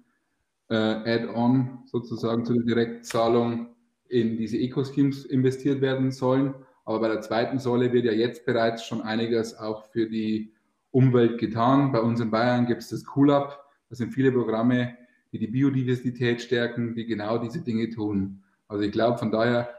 äh, 0.70 0.76
Add-on 0.76 1.80
sozusagen 1.86 2.46
zu 2.46 2.54
der 2.54 2.64
Direktzahlung 2.64 3.70
in 4.10 4.38
diese 4.38 4.58
Eco-Schemes 4.58 5.26
investiert 5.26 5.82
werden 5.82 6.12
sollen. 6.12 6.54
Aber 6.86 7.00
bei 7.00 7.08
der 7.08 7.22
zweiten 7.22 7.60
Säule 7.60 7.94
wird 7.94 8.06
ja 8.06 8.12
jetzt 8.12 8.46
bereits 8.46 8.84
schon 8.84 9.02
einiges 9.02 9.58
auch 9.58 9.86
für 9.86 10.08
die 10.08 10.52
Umwelt 10.92 11.38
getan. 11.38 11.92
Bei 11.92 12.02
uns 12.02 12.20
in 12.20 12.32
Bayern 12.32 12.66
gibt 12.66 12.82
es 12.82 12.90
das 12.90 13.06
CoolUp. 13.06 13.58
Das 13.90 14.00
sind 14.00 14.12
viele 14.12 14.32
Programme, 14.32 14.96
die 15.32 15.38
die 15.38 15.48
Biodiversität 15.48 16.42
stärken, 16.42 16.96
die 16.96 17.06
genau 17.06 17.38
diese 17.38 17.62
Dinge 17.62 17.90
tun. 17.90 18.42
Also 18.68 18.84
ich 18.84 18.92
glaube, 18.92 19.18
von 19.18 19.32
daher 19.32 19.70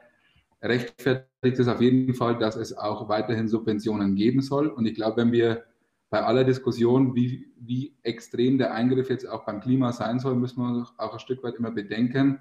rechtfertigt 0.62 1.58
es 1.58 1.68
auf 1.68 1.80
jeden 1.80 2.14
Fall, 2.14 2.38
dass 2.38 2.56
es 2.56 2.76
auch 2.76 3.08
weiterhin 3.08 3.48
Subventionen 3.48 4.14
geben 4.14 4.42
soll. 4.42 4.68
Und 4.68 4.86
ich 4.86 4.94
glaube, 4.94 5.16
wenn 5.18 5.32
wir 5.32 5.64
bei 6.10 6.22
aller 6.22 6.44
Diskussion, 6.44 7.14
wie, 7.14 7.52
wie 7.58 7.96
extrem 8.02 8.58
der 8.58 8.74
Eingriff 8.74 9.10
jetzt 9.10 9.28
auch 9.28 9.44
beim 9.44 9.60
Klima 9.60 9.92
sein 9.92 10.18
soll, 10.18 10.34
müssen 10.34 10.60
wir 10.60 10.86
auch 10.98 11.12
ein 11.12 11.18
Stück 11.20 11.42
weit 11.42 11.54
immer 11.54 11.70
bedenken, 11.70 12.40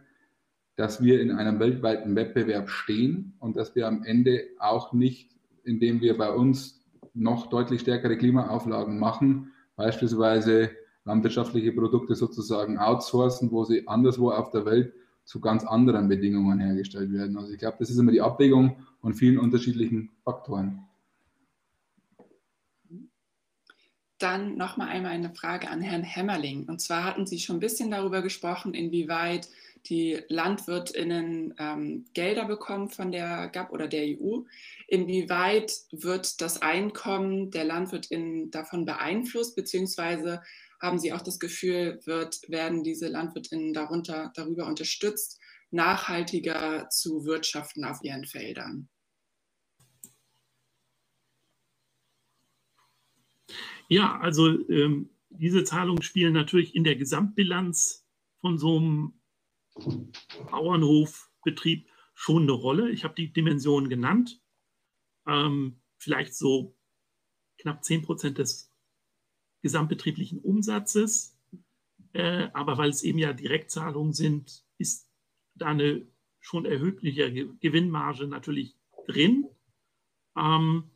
dass 0.79 1.03
wir 1.03 1.19
in 1.19 1.31
einem 1.31 1.59
weltweiten 1.59 2.15
Wettbewerb 2.15 2.69
stehen 2.69 3.33
und 3.39 3.57
dass 3.57 3.75
wir 3.75 3.85
am 3.85 4.03
Ende 4.03 4.45
auch 4.59 4.93
nicht, 4.93 5.29
indem 5.65 5.99
wir 5.99 6.17
bei 6.17 6.31
uns 6.31 6.85
noch 7.13 7.47
deutlich 7.47 7.81
stärkere 7.81 8.17
Klimaauflagen 8.17 8.97
machen, 8.97 9.51
beispielsweise 9.75 10.71
landwirtschaftliche 11.03 11.73
Produkte 11.73 12.15
sozusagen 12.15 12.77
outsourcen, 12.77 13.51
wo 13.51 13.65
sie 13.65 13.89
anderswo 13.89 14.31
auf 14.31 14.51
der 14.51 14.63
Welt 14.63 14.93
zu 15.25 15.41
ganz 15.41 15.65
anderen 15.65 16.07
Bedingungen 16.07 16.61
hergestellt 16.61 17.11
werden. 17.11 17.35
Also 17.35 17.51
ich 17.51 17.59
glaube, 17.59 17.75
das 17.79 17.89
ist 17.89 17.97
immer 17.97 18.13
die 18.13 18.21
Abwägung 18.21 18.77
von 19.01 19.13
vielen 19.13 19.37
unterschiedlichen 19.37 20.11
Faktoren. 20.23 20.85
Dann 24.17 24.55
nochmal 24.55 24.87
einmal 24.87 25.11
eine 25.11 25.33
Frage 25.33 25.69
an 25.69 25.81
Herrn 25.81 26.03
Hämmerling. 26.03 26.69
Und 26.69 26.79
zwar 26.79 27.03
hatten 27.03 27.25
Sie 27.25 27.39
schon 27.39 27.57
ein 27.57 27.61
bisschen 27.61 27.91
darüber 27.91 28.21
gesprochen, 28.21 28.73
inwieweit 28.73 29.49
die 29.85 30.21
LandwirtInnen 30.27 31.53
ähm, 31.57 32.05
Gelder 32.13 32.45
bekommen 32.45 32.89
von 32.89 33.11
der 33.11 33.49
GAP 33.49 33.71
oder 33.71 33.87
der 33.87 34.03
EU. 34.03 34.41
Inwieweit 34.87 35.73
wird 35.91 36.41
das 36.41 36.61
Einkommen 36.61 37.51
der 37.51 37.63
LandwirtInnen 37.63 38.51
davon 38.51 38.85
beeinflusst, 38.85 39.55
beziehungsweise 39.55 40.41
haben 40.81 40.99
Sie 40.99 41.11
auch 41.13 41.21
das 41.21 41.39
Gefühl, 41.39 41.99
wird, 42.05 42.39
werden 42.47 42.83
diese 42.83 43.07
LandwirtInnen 43.07 43.73
darunter, 43.73 44.31
darüber 44.35 44.65
unterstützt, 44.65 45.39
nachhaltiger 45.71 46.89
zu 46.89 47.25
wirtschaften 47.25 47.83
auf 47.83 48.03
ihren 48.03 48.25
Feldern? 48.25 48.89
Ja, 53.87 54.19
also 54.19 54.47
ähm, 54.69 55.09
diese 55.29 55.63
Zahlungen 55.63 56.03
spielen 56.03 56.33
natürlich 56.33 56.75
in 56.75 56.83
der 56.83 56.95
Gesamtbilanz 56.95 58.05
von 58.39 58.57
so 58.57 58.77
einem 58.77 59.18
Bauernhofbetrieb 60.51 61.87
schon 62.13 62.43
eine 62.43 62.51
Rolle. 62.51 62.89
Ich 62.91 63.03
habe 63.03 63.15
die 63.15 63.31
Dimension 63.31 63.89
genannt. 63.89 64.41
Ähm, 65.25 65.81
vielleicht 65.97 66.35
so 66.35 66.75
knapp 67.57 67.83
10 67.83 68.01
Prozent 68.01 68.37
des 68.37 68.73
gesamtbetrieblichen 69.61 70.39
Umsatzes. 70.39 71.37
Äh, 72.13 72.49
aber 72.53 72.77
weil 72.77 72.89
es 72.89 73.03
eben 73.03 73.19
ja 73.19 73.33
Direktzahlungen 73.33 74.13
sind, 74.13 74.65
ist 74.77 75.09
da 75.55 75.67
eine 75.67 76.07
schon 76.39 76.65
erhebliche 76.65 77.31
Gewinnmarge 77.59 78.27
natürlich 78.27 78.75
drin. 79.07 79.47
Ähm, 80.35 80.91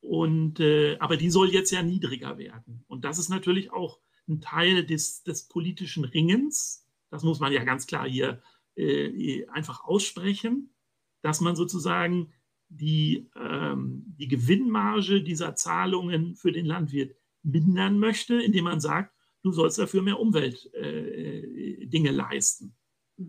und, 0.00 0.60
äh, 0.60 0.96
aber 0.98 1.16
die 1.16 1.30
soll 1.30 1.50
jetzt 1.50 1.70
ja 1.70 1.82
niedriger 1.82 2.38
werden. 2.38 2.84
Und 2.88 3.04
das 3.04 3.18
ist 3.18 3.28
natürlich 3.28 3.70
auch 3.72 4.00
ein 4.28 4.40
Teil 4.40 4.84
des, 4.84 5.22
des 5.22 5.48
politischen 5.48 6.04
Ringens, 6.04 6.86
das 7.10 7.22
muss 7.22 7.40
man 7.40 7.52
ja 7.52 7.64
ganz 7.64 7.86
klar 7.86 8.08
hier 8.08 8.42
äh, 8.76 9.46
einfach 9.48 9.84
aussprechen, 9.84 10.74
dass 11.22 11.40
man 11.40 11.56
sozusagen 11.56 12.32
die, 12.68 13.28
ähm, 13.36 14.04
die 14.18 14.28
Gewinnmarge 14.28 15.22
dieser 15.22 15.54
Zahlungen 15.56 16.36
für 16.36 16.52
den 16.52 16.66
Landwirt 16.66 17.16
mindern 17.42 17.98
möchte, 17.98 18.40
indem 18.40 18.64
man 18.64 18.80
sagt, 18.80 19.14
du 19.42 19.52
sollst 19.52 19.78
dafür 19.78 20.02
mehr 20.02 20.20
Umweltdinge 20.20 22.08
äh, 22.08 22.12
leisten. 22.12 22.76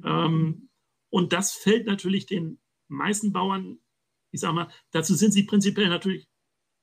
Ähm, 0.03 0.69
und 1.09 1.33
das 1.33 1.53
fällt 1.53 1.87
natürlich 1.87 2.25
den 2.25 2.59
meisten 2.87 3.33
Bauern, 3.33 3.79
ich 4.31 4.41
sage 4.41 4.53
mal, 4.53 4.69
dazu 4.91 5.15
sind 5.15 5.31
sie 5.31 5.43
prinzipiell 5.43 5.89
natürlich 5.89 6.29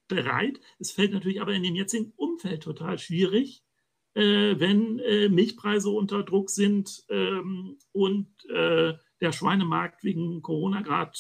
bereit. 0.09 0.61
Es 0.79 0.91
fällt 0.91 1.13
natürlich 1.13 1.41
aber 1.41 1.55
in 1.55 1.63
dem 1.63 1.75
jetzigen 1.75 2.13
Umfeld 2.17 2.63
total 2.63 2.99
schwierig, 2.99 3.63
wenn 4.21 4.99
äh, 5.01 5.29
Milchpreise 5.29 5.91
unter 5.91 6.23
Druck 6.23 6.51
sind 6.51 7.05
ähm, 7.09 7.79
und 7.93 8.29
äh, 8.51 8.95
der 9.21 9.33
Schweinemarkt 9.33 10.05
wegen 10.05 10.43
Corona 10.43 10.81
gerade 10.83 11.13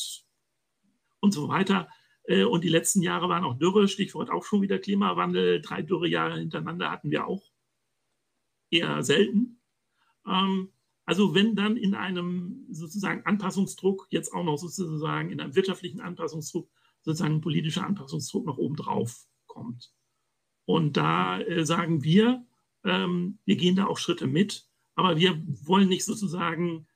und 1.20 1.32
so 1.32 1.48
weiter. 1.48 1.88
Äh, 2.24 2.44
und 2.44 2.64
die 2.64 2.68
letzten 2.68 3.02
Jahre 3.02 3.28
waren 3.28 3.44
auch 3.44 3.58
Dürre, 3.58 3.88
Stichwort 3.88 4.30
auch 4.30 4.44
schon 4.44 4.62
wieder 4.62 4.78
Klimawandel. 4.78 5.60
Drei 5.60 5.82
Dürrejahre 5.82 6.38
hintereinander 6.38 6.90
hatten 6.90 7.10
wir 7.10 7.26
auch 7.26 7.42
eher 8.70 9.02
selten. 9.02 9.60
Ähm, 10.26 10.72
also 11.04 11.34
wenn 11.34 11.56
dann 11.56 11.76
in 11.76 11.94
einem 11.94 12.66
sozusagen 12.70 13.24
Anpassungsdruck, 13.24 14.08
jetzt 14.10 14.32
auch 14.32 14.44
noch 14.44 14.58
sozusagen 14.58 15.30
in 15.30 15.40
einem 15.40 15.54
wirtschaftlichen 15.54 16.00
Anpassungsdruck, 16.00 16.70
sozusagen 17.00 17.36
ein 17.36 17.40
politischer 17.40 17.86
Anpassungsdruck 17.86 18.44
noch 18.44 18.58
obendrauf 18.58 19.26
kommt. 19.46 19.90
Und 20.66 20.98
da 20.98 21.40
äh, 21.40 21.64
sagen 21.64 22.04
wir, 22.04 22.46
ähm, 22.88 23.38
wir 23.44 23.56
gehen 23.56 23.76
da 23.76 23.86
auch 23.86 23.98
Schritte 23.98 24.26
mit, 24.26 24.66
aber 24.94 25.16
wir 25.16 25.40
wollen 25.64 25.88
nicht 25.88 26.04
sozusagen 26.04 26.86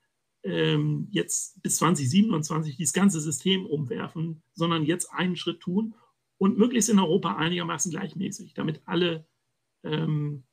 ähm, 0.43 1.07
jetzt 1.11 1.63
bis 1.63 1.77
2027 1.77 2.77
dieses 2.77 2.93
ganze 2.93 3.21
System 3.21 3.67
umwerfen, 3.67 4.43
sondern 4.55 4.85
jetzt 4.85 5.13
einen 5.13 5.37
Schritt 5.37 5.61
tun 5.61 5.95
und 6.39 6.59
möglichst 6.59 6.89
in 6.89 6.99
Europa 6.99 7.37
einigermaßen 7.37 7.93
gleichmäßig, 7.93 8.55
damit 8.55 8.83
alle 8.87 9.29
ähm, 9.85 10.45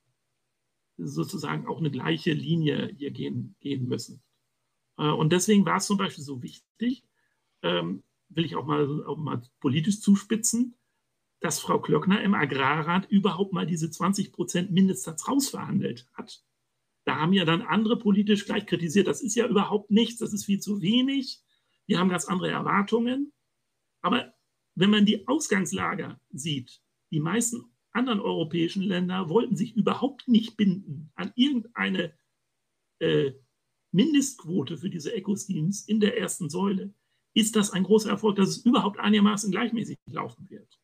sozusagen 0.97 1.67
auch 1.67 1.79
eine 1.79 1.91
gleiche 1.91 2.33
Linie 2.33 2.93
hier 2.95 3.11
gehen, 3.11 3.55
gehen 3.59 3.87
müssen. 3.87 4.21
Äh, 4.97 5.09
und 5.09 5.31
deswegen 5.31 5.65
war 5.65 5.77
es 5.77 5.87
zum 5.87 5.97
Beispiel 5.97 6.23
so 6.23 6.43
wichtig, 6.43 7.03
ähm, 7.63 8.03
will 8.29 8.45
ich 8.45 8.55
auch 8.55 8.65
mal, 8.65 9.05
auch 9.05 9.17
mal 9.17 9.41
politisch 9.59 10.01
zuspitzen, 10.01 10.75
dass 11.39 11.59
Frau 11.59 11.79
Klöckner 11.79 12.21
im 12.21 12.33
Agrarrat 12.33 13.09
überhaupt 13.09 13.53
mal 13.53 13.65
diese 13.65 13.89
20 13.89 14.33
Prozent 14.33 14.71
Mindestsatz 14.71 15.27
rausverhandelt 15.27 16.07
hat. 16.13 16.43
Da 17.05 17.15
haben 17.15 17.33
ja 17.33 17.45
dann 17.45 17.61
andere 17.61 17.97
politisch 17.97 18.45
gleich 18.45 18.65
kritisiert, 18.65 19.07
das 19.07 19.21
ist 19.21 19.35
ja 19.35 19.47
überhaupt 19.47 19.89
nichts, 19.89 20.19
das 20.19 20.33
ist 20.33 20.45
viel 20.45 20.59
zu 20.59 20.81
wenig. 20.81 21.41
Wir 21.87 21.99
haben 21.99 22.09
ganz 22.09 22.25
andere 22.25 22.51
Erwartungen. 22.51 23.33
Aber 24.01 24.33
wenn 24.75 24.91
man 24.91 25.05
die 25.05 25.27
Ausgangslage 25.27 26.19
sieht, 26.31 26.81
die 27.11 27.19
meisten 27.19 27.65
anderen 27.91 28.19
europäischen 28.19 28.83
Länder 28.83 29.29
wollten 29.29 29.55
sich 29.55 29.75
überhaupt 29.75 30.27
nicht 30.27 30.55
binden 30.55 31.11
an 31.15 31.31
irgendeine 31.35 32.13
äh, 32.99 33.31
Mindestquote 33.91 34.77
für 34.77 34.89
diese 34.89 35.13
Eco-Schemes 35.13 35.87
in 35.87 35.99
der 35.99 36.17
ersten 36.17 36.49
Säule, 36.49 36.93
ist 37.33 37.55
das 37.55 37.71
ein 37.71 37.83
großer 37.83 38.09
Erfolg, 38.09 38.35
dass 38.35 38.49
es 38.49 38.65
überhaupt 38.65 38.99
einigermaßen 38.99 39.51
gleichmäßig 39.51 39.97
laufen 40.05 40.49
wird. 40.49 40.79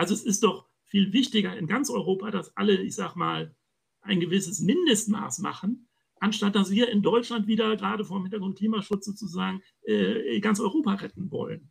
Also 0.00 0.14
es 0.14 0.22
ist 0.22 0.44
doch 0.44 0.66
viel 0.86 1.12
wichtiger 1.12 1.54
in 1.58 1.66
ganz 1.66 1.90
Europa, 1.90 2.30
dass 2.30 2.56
alle, 2.56 2.80
ich 2.80 2.94
sag 2.94 3.16
mal, 3.16 3.54
ein 4.00 4.18
gewisses 4.18 4.60
Mindestmaß 4.60 5.40
machen, 5.40 5.90
anstatt 6.16 6.54
dass 6.54 6.70
wir 6.70 6.88
in 6.88 7.02
Deutschland 7.02 7.46
wieder 7.46 7.76
gerade 7.76 8.06
vor 8.06 8.18
dem 8.18 8.22
Hintergrund 8.22 8.56
Klimaschutz 8.56 9.04
sozusagen 9.04 9.62
äh, 9.82 10.40
ganz 10.40 10.58
Europa 10.58 10.94
retten 10.94 11.30
wollen. 11.30 11.70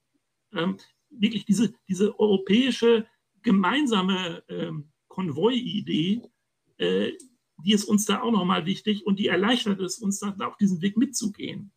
Ähm, 0.53 0.77
wirklich 1.09 1.45
diese, 1.45 1.73
diese 1.87 2.19
europäische 2.19 3.07
gemeinsame 3.41 4.43
ähm, 4.47 4.91
Konvoi-Idee, 5.07 6.21
äh, 6.77 7.13
die 7.65 7.73
ist 7.73 7.85
uns 7.85 8.05
da 8.05 8.21
auch 8.21 8.31
nochmal 8.31 8.67
wichtig 8.67 9.07
und 9.07 9.17
die 9.17 9.27
erleichtert 9.27 9.79
es 9.79 9.97
uns 9.97 10.19
dann 10.19 10.39
auch 10.43 10.55
diesen 10.57 10.83
Weg 10.83 10.97
mitzugehen. 10.97 11.71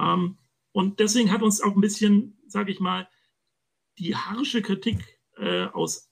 Ähm, 0.00 0.38
und 0.72 0.98
deswegen 0.98 1.30
hat 1.30 1.42
uns 1.42 1.60
auch 1.60 1.74
ein 1.74 1.82
bisschen, 1.82 2.38
sage 2.46 2.72
ich 2.72 2.80
mal, 2.80 3.06
die 3.98 4.16
harsche 4.16 4.62
Kritik 4.62 5.13
äh, 5.36 5.66
aus 5.66 6.10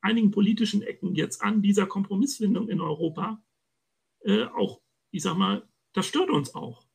einigen 0.00 0.30
politischen 0.30 0.82
Ecken 0.82 1.14
jetzt 1.14 1.42
an 1.42 1.62
dieser 1.62 1.86
Kompromissfindung 1.86 2.68
in 2.68 2.80
Europa 2.80 3.42
äh, 4.24 4.44
auch, 4.44 4.80
ich 5.10 5.22
sag 5.22 5.36
mal, 5.36 5.66
das 5.92 6.06
stört 6.06 6.30
uns 6.30 6.54
auch. 6.54 6.86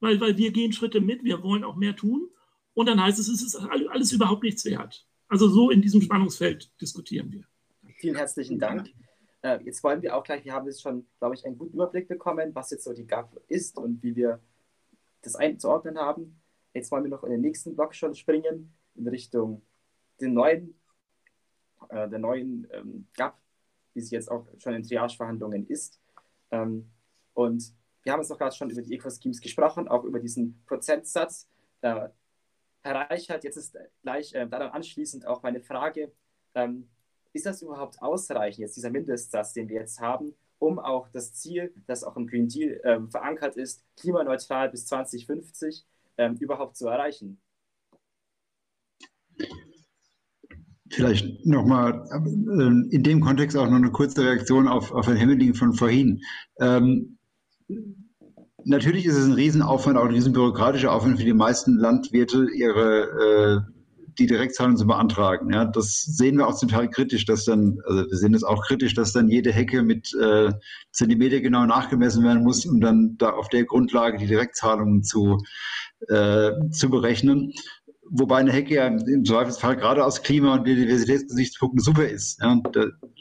Weil, 0.00 0.20
weil 0.20 0.36
wir 0.36 0.50
gehen 0.50 0.72
Schritte 0.72 1.00
mit, 1.00 1.22
wir 1.22 1.42
wollen 1.42 1.64
auch 1.64 1.76
mehr 1.76 1.94
tun 1.94 2.28
und 2.74 2.86
dann 2.86 3.00
heißt 3.00 3.18
es, 3.18 3.28
es 3.28 3.42
ist 3.42 3.56
alles 3.56 4.12
überhaupt 4.12 4.42
nichts 4.42 4.64
wert. 4.64 5.06
Also 5.28 5.48
so 5.48 5.70
in 5.70 5.80
diesem 5.80 6.02
Spannungsfeld 6.02 6.70
diskutieren 6.80 7.30
wir. 7.32 7.44
Vielen 7.96 8.16
herzlichen 8.16 8.58
Dank. 8.58 8.90
Äh, 9.42 9.62
jetzt 9.64 9.82
wollen 9.82 10.02
wir 10.02 10.16
auch 10.16 10.24
gleich, 10.24 10.44
wir 10.44 10.52
haben 10.52 10.66
jetzt 10.66 10.82
schon, 10.82 11.06
glaube 11.18 11.34
ich, 11.34 11.44
einen 11.44 11.56
guten 11.56 11.74
Überblick 11.74 12.08
bekommen, 12.08 12.54
was 12.54 12.70
jetzt 12.70 12.84
so 12.84 12.92
die 12.92 13.06
GAP 13.06 13.40
ist 13.48 13.76
und 13.76 14.02
wie 14.02 14.14
wir 14.16 14.40
das 15.22 15.36
einzuordnen 15.36 15.98
haben. 15.98 16.40
Jetzt 16.74 16.90
wollen 16.90 17.04
wir 17.04 17.10
noch 17.10 17.24
in 17.24 17.30
den 17.30 17.40
nächsten 17.40 17.74
Block 17.74 17.94
schon 17.94 18.14
springen, 18.14 18.72
in 18.94 19.06
Richtung 19.08 19.62
den 20.20 20.34
neuen, 20.34 20.74
äh, 21.90 22.08
der 22.08 22.18
neuen 22.18 22.66
ähm, 22.72 23.06
GAP, 23.14 23.36
wie 23.94 24.00
sie 24.00 24.14
jetzt 24.14 24.30
auch 24.30 24.46
schon 24.58 24.74
in 24.74 24.82
Triage-Verhandlungen 24.82 25.66
ist. 25.66 26.00
Ähm, 26.50 26.90
und 27.34 27.74
wir 28.02 28.12
haben 28.12 28.20
jetzt 28.20 28.32
auch 28.32 28.38
gerade 28.38 28.54
schon 28.54 28.70
über 28.70 28.82
die 28.82 28.94
Eco-Schemes 28.94 29.40
gesprochen, 29.40 29.88
auch 29.88 30.04
über 30.04 30.20
diesen 30.20 30.62
Prozentsatz. 30.66 31.48
Äh, 31.80 32.08
Herr 32.82 32.94
Reichert, 33.10 33.44
jetzt 33.44 33.56
ist 33.56 33.76
gleich 34.02 34.34
äh, 34.34 34.46
daran 34.46 34.70
anschließend 34.70 35.26
auch 35.26 35.42
meine 35.42 35.60
Frage, 35.60 36.12
ähm, 36.54 36.88
ist 37.32 37.46
das 37.46 37.62
überhaupt 37.62 38.02
ausreichend, 38.02 38.60
jetzt 38.60 38.76
dieser 38.76 38.90
Mindestsatz, 38.90 39.52
den 39.52 39.68
wir 39.68 39.80
jetzt 39.80 40.00
haben, 40.00 40.34
um 40.58 40.78
auch 40.78 41.08
das 41.08 41.32
Ziel, 41.32 41.72
das 41.86 42.04
auch 42.04 42.16
im 42.16 42.26
Green 42.26 42.48
Deal 42.48 42.80
ähm, 42.84 43.10
verankert 43.10 43.56
ist, 43.56 43.84
klimaneutral 43.96 44.68
bis 44.68 44.86
2050, 44.86 45.86
ähm, 46.18 46.36
überhaupt 46.36 46.76
zu 46.76 46.88
erreichen? 46.88 47.40
Vielleicht 50.92 51.46
nochmal 51.46 52.04
äh, 52.12 52.94
in 52.94 53.02
dem 53.02 53.20
Kontext 53.20 53.56
auch 53.56 53.68
noch 53.68 53.76
eine 53.76 53.90
kurze 53.90 54.24
Reaktion 54.24 54.68
auf, 54.68 54.92
auf 54.92 55.06
Herrn 55.06 55.16
Hemmeling 55.16 55.54
von 55.54 55.72
vorhin. 55.72 56.20
Ähm, 56.60 57.18
natürlich 58.64 59.06
ist 59.06 59.16
es 59.16 59.24
ein 59.24 59.32
Riesenaufwand, 59.32 59.96
auch 59.96 60.04
ein 60.04 60.14
riesenbürokratischer 60.14 60.92
Aufwand 60.92 61.18
für 61.18 61.24
die 61.24 61.32
meisten 61.32 61.78
Landwirte, 61.78 62.46
ihre 62.54 63.64
äh, 63.66 63.72
die 64.18 64.26
Direktzahlung 64.26 64.76
zu 64.76 64.86
beantragen. 64.86 65.52
Ja, 65.52 65.64
das 65.64 66.02
sehen 66.02 66.36
wir 66.36 66.46
auch 66.46 66.56
zum 66.56 66.68
Teil 66.68 66.88
kritisch, 66.88 67.24
dass 67.24 67.44
dann, 67.44 67.78
also 67.86 68.10
wir 68.10 68.16
sehen 68.16 68.34
es 68.34 68.44
auch 68.44 68.62
kritisch, 68.66 68.94
dass 68.94 69.12
dann 69.12 69.28
jede 69.28 69.52
Hecke 69.52 69.82
mit 69.82 70.14
äh, 70.14 70.52
Zentimeter 70.90 71.40
genau 71.40 71.64
nachgemessen 71.64 72.22
werden 72.22 72.42
muss, 72.42 72.66
um 72.66 72.80
dann 72.80 73.16
da 73.18 73.30
auf 73.30 73.48
der 73.48 73.64
Grundlage 73.64 74.18
die 74.18 74.26
Direktzahlungen 74.26 75.02
zu, 75.02 75.38
äh, 76.08 76.50
zu 76.70 76.90
berechnen. 76.90 77.52
Wobei 78.14 78.38
eine 78.38 78.52
Hecke 78.52 78.74
ja 78.74 78.86
im 78.86 79.24
Zweifelsfall 79.24 79.76
gerade 79.76 80.04
aus 80.04 80.22
Klima- 80.22 80.54
und 80.54 80.64
Biodiversitätsgesichtspunkten 80.64 81.80
super 81.80 82.06
ist. 82.06 82.38
Ja, 82.42 82.60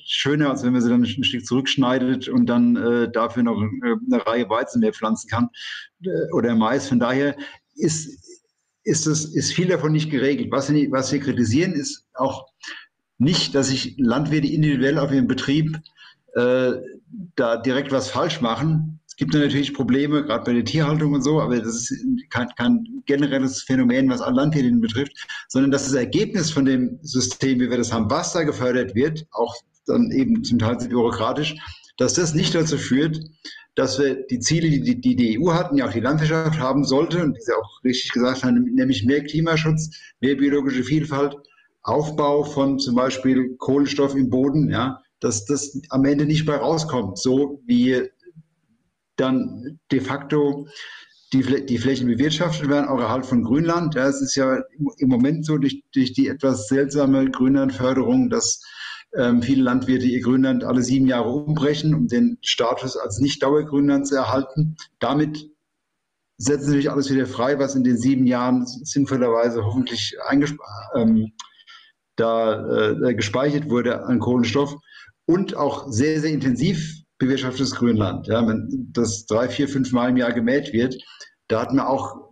schöner, 0.06 0.50
als 0.50 0.64
wenn 0.64 0.74
man 0.74 0.82
sie 0.82 0.90
dann 0.90 1.04
ein 1.04 1.24
Stück 1.24 1.46
zurückschneidet 1.46 2.28
und 2.28 2.46
dann 2.48 2.76
äh, 2.76 3.10
dafür 3.10 3.44
noch 3.44 3.62
äh, 3.62 3.96
eine 4.12 4.28
Reihe 4.28 4.50
Weizen 4.50 4.82
mehr 4.82 4.92
pflanzen 4.92 5.30
kann 5.30 5.50
äh, 6.04 6.10
oder 6.34 6.56
Mais. 6.56 6.90
Von 6.90 7.00
daher 7.00 7.38
ist, 7.76 8.10
ist, 8.84 9.08
es, 9.08 9.34
ist 9.34 9.54
viel 9.54 9.68
davon 9.68 9.94
nicht 9.94 10.12
geregelt. 10.12 10.50
Was, 10.52 10.70
was 10.70 11.12
wir 11.14 11.22
kritisieren, 11.22 11.72
ist 11.72 12.08
auch 12.14 12.48
nicht, 13.18 13.56
dass 13.56 13.70
sich 13.70 13.96
Landwirte 13.98 14.48
individuell 14.48 14.98
auf 14.98 15.14
ihrem 15.14 15.28
Betrieb 15.28 15.78
äh, 16.36 16.74
da 17.36 17.58
direkt 17.58 17.92
was 17.92 18.10
falsch 18.10 18.42
machen. 18.42 19.00
Es 19.12 19.18
gibt 19.18 19.34
natürlich 19.34 19.74
Probleme, 19.74 20.24
gerade 20.24 20.46
bei 20.46 20.54
der 20.54 20.64
Tierhaltung 20.64 21.12
und 21.12 21.22
so, 21.22 21.42
aber 21.42 21.60
das 21.60 21.92
ist 21.92 22.06
kein, 22.30 22.48
kein 22.56 23.04
generelles 23.06 23.62
Phänomen, 23.62 24.10
was 24.10 24.22
alle 24.22 24.38
Landwirte 24.38 24.72
betrifft, 24.78 25.12
sondern 25.50 25.70
dass 25.70 25.84
das 25.84 25.96
Ergebnis 25.96 26.50
von 26.50 26.64
dem 26.64 26.98
System, 27.02 27.60
wie 27.60 27.70
wir 27.70 27.78
das 27.78 27.92
haben, 27.92 28.10
was 28.10 28.32
da 28.32 28.44
gefördert 28.44 28.96
wird, 28.96 29.28
auch 29.32 29.54
dann 29.86 30.12
eben 30.12 30.46
zum 30.46 30.60
Teil 30.60 30.78
bürokratisch, 30.78 31.58
dass 31.98 32.14
das 32.14 32.34
nicht 32.34 32.56
dazu 32.56 32.78
führt, 32.78 33.20
dass 33.76 34.00
wir 34.00 34.16
die 34.28 34.40
Ziele, 34.40 34.70
die 34.70 35.02
die, 35.02 35.16
die 35.18 35.38
EU 35.38 35.52
hatten, 35.52 35.76
ja 35.76 35.90
auch 35.90 35.94
die 35.94 36.00
Landwirtschaft 36.00 36.58
haben 36.58 36.86
sollte, 36.86 37.22
und 37.22 37.36
die 37.36 37.42
sie 37.42 37.54
auch 37.54 37.84
richtig 37.84 38.14
gesagt 38.14 38.46
haben, 38.46 38.64
nämlich 38.74 39.06
mehr 39.06 39.26
Klimaschutz, 39.26 39.90
mehr 40.22 40.36
biologische 40.36 40.84
Vielfalt, 40.84 41.36
Aufbau 41.84 42.46
von 42.46 42.80
zum 42.80 42.96
Beispiel 42.96 43.58
Kohlenstoff 43.58 44.16
im 44.16 44.30
Boden, 44.30 44.70
ja, 44.70 45.02
dass 45.20 45.46
das 45.46 45.78
am 45.90 46.06
Ende 46.06 46.26
nicht 46.26 46.46
bei 46.46 46.56
rauskommt, 46.56 47.20
so 47.20 47.62
wie 47.66 48.10
dann 49.22 49.80
de 49.92 50.00
facto 50.00 50.68
die, 51.34 51.66
die 51.66 51.78
Flächen 51.78 52.08
bewirtschaftet 52.08 52.68
werden, 52.68 52.90
auch 52.90 53.00
Erhalt 53.00 53.26
von 53.26 53.44
Grünland. 53.44 53.96
Ja, 53.96 54.08
es 54.08 54.22
ist 54.22 54.36
ja 54.36 54.62
im 54.98 55.10
Moment 55.10 55.46
so 55.46 55.58
durch, 55.58 55.84
durch 55.94 56.14
die 56.14 56.28
etwas 56.28 56.68
seltsame 56.68 57.30
Grünlandförderung, 57.30 58.30
dass 58.30 58.62
ähm, 59.18 59.42
viele 59.42 59.64
Landwirte 59.64 60.06
ihr 60.06 60.22
Grünland 60.22 60.64
alle 60.64 60.82
sieben 60.82 61.08
Jahre 61.08 61.30
umbrechen, 61.30 61.96
um 61.96 62.08
den 62.08 62.38
Status 62.42 62.98
als 62.98 63.20
Nicht-Dauergrünland 63.20 64.08
zu 64.08 64.16
erhalten. 64.16 64.76
Damit 65.00 65.50
setzen 66.38 66.72
sie 66.72 66.78
sich 66.78 66.92
alles 66.92 67.12
wieder 67.12 67.28
frei, 67.28 67.60
was 67.60 67.76
in 67.76 67.84
den 67.84 67.98
sieben 67.98 68.26
Jahren 68.26 68.66
sinnvollerweise 68.66 69.64
hoffentlich 69.64 70.16
ähm, 70.96 71.32
da 72.16 72.90
äh, 72.90 73.14
gespeichert 73.14 73.70
wurde 73.70 74.04
an 74.04 74.20
Kohlenstoff 74.20 74.76
und 75.26 75.56
auch 75.56 75.92
sehr, 75.92 76.20
sehr 76.20 76.32
intensiv 76.32 77.01
bewirtschaftetes 77.22 77.76
Grünland. 77.76 78.28
Ja, 78.28 78.46
wenn 78.48 78.90
das 78.92 79.26
drei, 79.28 79.48
vier, 79.48 79.68
fünf 79.68 79.92
Mal 79.92 80.10
im 80.10 80.18
Jahr 80.18 80.34
gemäht 80.34 80.74
wird, 80.74 80.98
da 81.48 81.62
hat 81.62 81.72
man 81.72 81.86
auch 81.86 82.30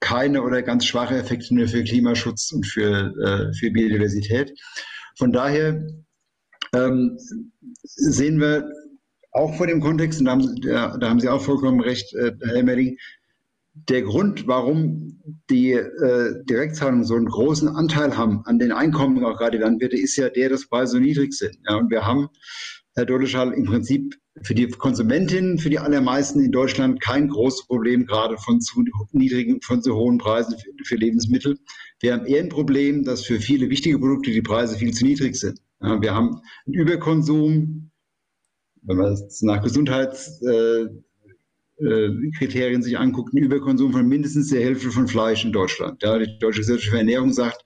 keine 0.00 0.42
oder 0.42 0.62
ganz 0.62 0.84
schwache 0.86 1.16
Effekte 1.16 1.54
mehr 1.54 1.68
für 1.68 1.84
Klimaschutz 1.84 2.50
und 2.52 2.66
für, 2.66 3.14
äh, 3.22 3.54
für 3.54 3.70
Biodiversität. 3.70 4.52
Von 5.16 5.30
daher 5.30 5.86
ähm, 6.74 7.16
sehen 7.82 8.40
wir 8.40 8.68
auch 9.32 9.54
vor 9.54 9.66
dem 9.66 9.80
Kontext, 9.80 10.20
und 10.20 10.26
da 10.26 10.32
haben, 10.32 10.60
da, 10.62 10.96
da 10.96 11.08
haben 11.08 11.20
Sie 11.20 11.28
auch 11.28 11.42
vollkommen 11.42 11.80
recht, 11.80 12.14
äh, 12.14 12.32
Herr 12.42 12.56
Emmering, 12.56 12.96
der 13.74 14.02
Grund, 14.02 14.46
warum 14.46 15.20
die 15.48 15.72
äh, 15.72 16.44
Direktzahlungen 16.44 17.04
so 17.04 17.14
einen 17.14 17.26
großen 17.26 17.68
Anteil 17.68 18.16
haben 18.16 18.42
an 18.44 18.58
den 18.58 18.72
Einkommen, 18.72 19.24
auch 19.24 19.38
gerade 19.38 19.58
Landwirte, 19.58 19.96
ist 19.96 20.16
ja 20.16 20.28
der, 20.28 20.50
dass 20.50 20.68
Preise 20.68 20.92
so 20.92 20.98
niedrig 20.98 21.32
sind. 21.32 21.56
Ja, 21.68 21.76
und 21.76 21.90
wir 21.90 22.04
haben, 22.06 22.28
Herr 22.94 23.06
Doleschall, 23.06 23.52
im 23.54 23.64
Prinzip 23.64 24.14
für 24.42 24.54
die 24.54 24.68
Konsumentinnen, 24.68 25.58
für 25.58 25.70
die 25.70 25.78
allermeisten 25.78 26.40
in 26.40 26.52
Deutschland 26.52 27.00
kein 27.00 27.28
großes 27.28 27.66
Problem, 27.66 28.06
gerade 28.06 28.36
von 28.38 28.60
zu 28.60 28.84
niedrigen, 29.12 29.60
von 29.62 29.82
zu 29.82 29.94
hohen 29.94 30.18
Preisen 30.18 30.56
für, 30.84 30.96
Lebensmittel. 30.96 31.58
Wir 32.00 32.14
haben 32.14 32.26
eher 32.26 32.42
ein 32.42 32.48
Problem, 32.48 33.04
dass 33.04 33.24
für 33.24 33.40
viele 33.40 33.70
wichtige 33.70 33.98
Produkte 33.98 34.30
die 34.30 34.42
Preise 34.42 34.76
viel 34.76 34.92
zu 34.92 35.04
niedrig 35.04 35.36
sind. 35.36 35.60
Wir 35.80 36.14
haben 36.14 36.40
einen 36.66 36.74
Überkonsum, 36.74 37.90
wenn 38.82 38.96
man 38.96 39.12
es 39.12 39.42
nach 39.42 39.62
Gesundheitskriterien 39.62 41.00
äh, 41.80 42.78
äh, 42.78 42.82
sich 42.82 42.98
anguckt, 42.98 43.34
einen 43.34 43.44
Überkonsum 43.44 43.92
von 43.92 44.06
mindestens 44.06 44.48
der 44.48 44.62
Hälfte 44.62 44.90
von 44.90 45.08
Fleisch 45.08 45.44
in 45.44 45.52
Deutschland. 45.52 46.02
Ja, 46.02 46.18
die 46.18 46.38
Deutsche 46.38 46.60
Gesellschaft 46.60 46.90
für 46.90 46.98
Ernährung 46.98 47.32
sagt, 47.32 47.64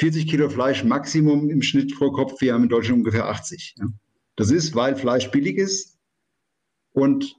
40 0.00 0.26
Kilo 0.26 0.48
Fleisch 0.48 0.84
Maximum 0.84 1.50
im 1.50 1.62
Schnitt 1.62 1.94
pro 1.96 2.10
Kopf. 2.10 2.40
Wir 2.40 2.54
haben 2.54 2.64
in 2.64 2.68
Deutschland 2.68 2.98
ungefähr 2.98 3.28
80. 3.28 3.76
Ja. 3.78 3.86
Das 4.36 4.50
ist, 4.50 4.74
weil 4.74 4.96
Fleisch 4.96 5.30
billig 5.30 5.58
ist. 5.58 5.98
Und 6.92 7.36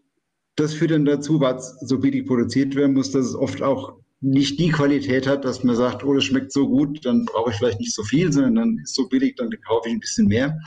das 0.56 0.74
führt 0.74 0.92
dann 0.92 1.06
dazu, 1.06 1.40
weil 1.40 1.56
es 1.56 1.78
so 1.82 2.00
billig 2.00 2.26
produziert 2.26 2.76
werden 2.76 2.94
muss, 2.94 3.12
dass 3.12 3.26
es 3.26 3.36
oft 3.36 3.62
auch 3.62 4.00
nicht 4.22 4.60
die 4.60 4.70
Qualität 4.70 5.28
hat, 5.28 5.46
dass 5.46 5.64
man 5.64 5.76
sagt, 5.76 6.04
oh, 6.04 6.14
das 6.14 6.24
schmeckt 6.24 6.52
so 6.52 6.68
gut, 6.68 7.06
dann 7.06 7.26
brauche 7.26 7.52
ich 7.52 7.58
vielleicht 7.58 7.80
nicht 7.80 7.94
so 7.94 8.04
viel, 8.04 8.32
sondern 8.32 8.56
dann 8.56 8.80
ist 8.84 8.96
so 8.96 9.08
billig, 9.08 9.36
dann 9.36 9.50
kaufe 9.68 9.90
ich 9.90 9.94
ein 9.94 10.00
bisschen 10.00 10.28
mehr. 10.28 10.58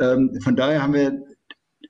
Ähm, 0.00 0.38
von 0.42 0.56
daher 0.56 0.82
haben 0.82 0.94
wir 0.94 1.22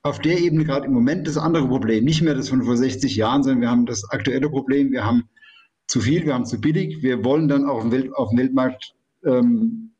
auf 0.03 0.19
der 0.19 0.39
Ebene 0.39 0.65
gerade 0.65 0.85
im 0.85 0.93
Moment 0.93 1.27
das 1.27 1.37
andere 1.37 1.67
Problem, 1.67 2.05
nicht 2.05 2.21
mehr 2.21 2.35
das 2.35 2.49
von 2.49 2.63
vor 2.63 2.77
60 2.77 3.15
Jahren, 3.15 3.43
sondern 3.43 3.61
wir 3.61 3.69
haben 3.69 3.85
das 3.85 4.09
aktuelle 4.09 4.49
Problem, 4.49 4.91
wir 4.91 5.05
haben 5.05 5.23
zu 5.87 5.99
viel, 5.99 6.25
wir 6.25 6.33
haben 6.33 6.45
zu 6.45 6.59
billig, 6.59 7.01
wir 7.01 7.23
wollen 7.23 7.47
dann 7.47 7.65
auf 7.65 7.87
dem, 7.87 8.13
auf 8.13 8.29
dem 8.29 8.39
Weltmarkt 8.39 8.95
ähm, 9.25 9.90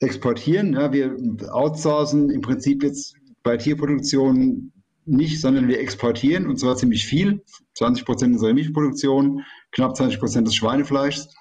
exportieren. 0.00 0.74
Ja, 0.74 0.92
wir 0.92 1.16
outsourcen 1.50 2.30
im 2.30 2.40
Prinzip 2.40 2.82
jetzt 2.82 3.16
bei 3.42 3.56
Tierproduktion 3.56 4.72
nicht, 5.04 5.40
sondern 5.40 5.68
wir 5.68 5.80
exportieren 5.80 6.46
und 6.46 6.58
zwar 6.58 6.76
ziemlich 6.76 7.06
viel. 7.06 7.42
20 7.74 8.04
Prozent 8.04 8.34
unserer 8.34 8.54
Milchproduktion, 8.54 9.44
knapp 9.72 9.96
20 9.96 10.18
Prozent 10.18 10.46
des 10.46 10.54
Schweinefleischs. 10.56 11.34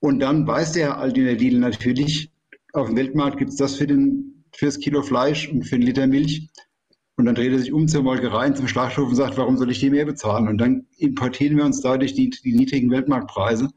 Und 0.00 0.20
dann 0.20 0.46
weiß 0.46 0.72
der 0.72 0.98
Aldiner 0.98 1.34
Lidl 1.34 1.58
natürlich, 1.58 2.32
auf 2.72 2.88
dem 2.88 2.96
Weltmarkt 2.96 3.38
gibt 3.38 3.50
es 3.50 3.56
das 3.56 3.76
für, 3.76 3.86
den, 3.86 4.44
für 4.54 4.66
das 4.66 4.78
Kilo 4.78 5.02
Fleisch 5.02 5.48
und 5.48 5.64
für 5.64 5.76
einen 5.76 5.84
Liter 5.84 6.06
Milch. 6.06 6.48
Und 7.16 7.26
dann 7.26 7.34
dreht 7.34 7.52
er 7.52 7.58
sich 7.58 7.72
um 7.72 7.86
zur 7.86 8.02
Molkerei, 8.02 8.50
zum 8.50 8.68
Schlachthof 8.68 9.10
und 9.10 9.16
sagt, 9.16 9.36
warum 9.36 9.58
soll 9.58 9.70
ich 9.70 9.80
die 9.80 9.90
mehr 9.90 10.06
bezahlen? 10.06 10.48
Und 10.48 10.58
dann 10.58 10.86
importieren 10.96 11.56
wir 11.56 11.64
uns 11.64 11.80
dadurch 11.80 12.14
die, 12.14 12.30
die 12.30 12.54
niedrigen 12.54 12.90
Weltmarktpreise 12.90 13.68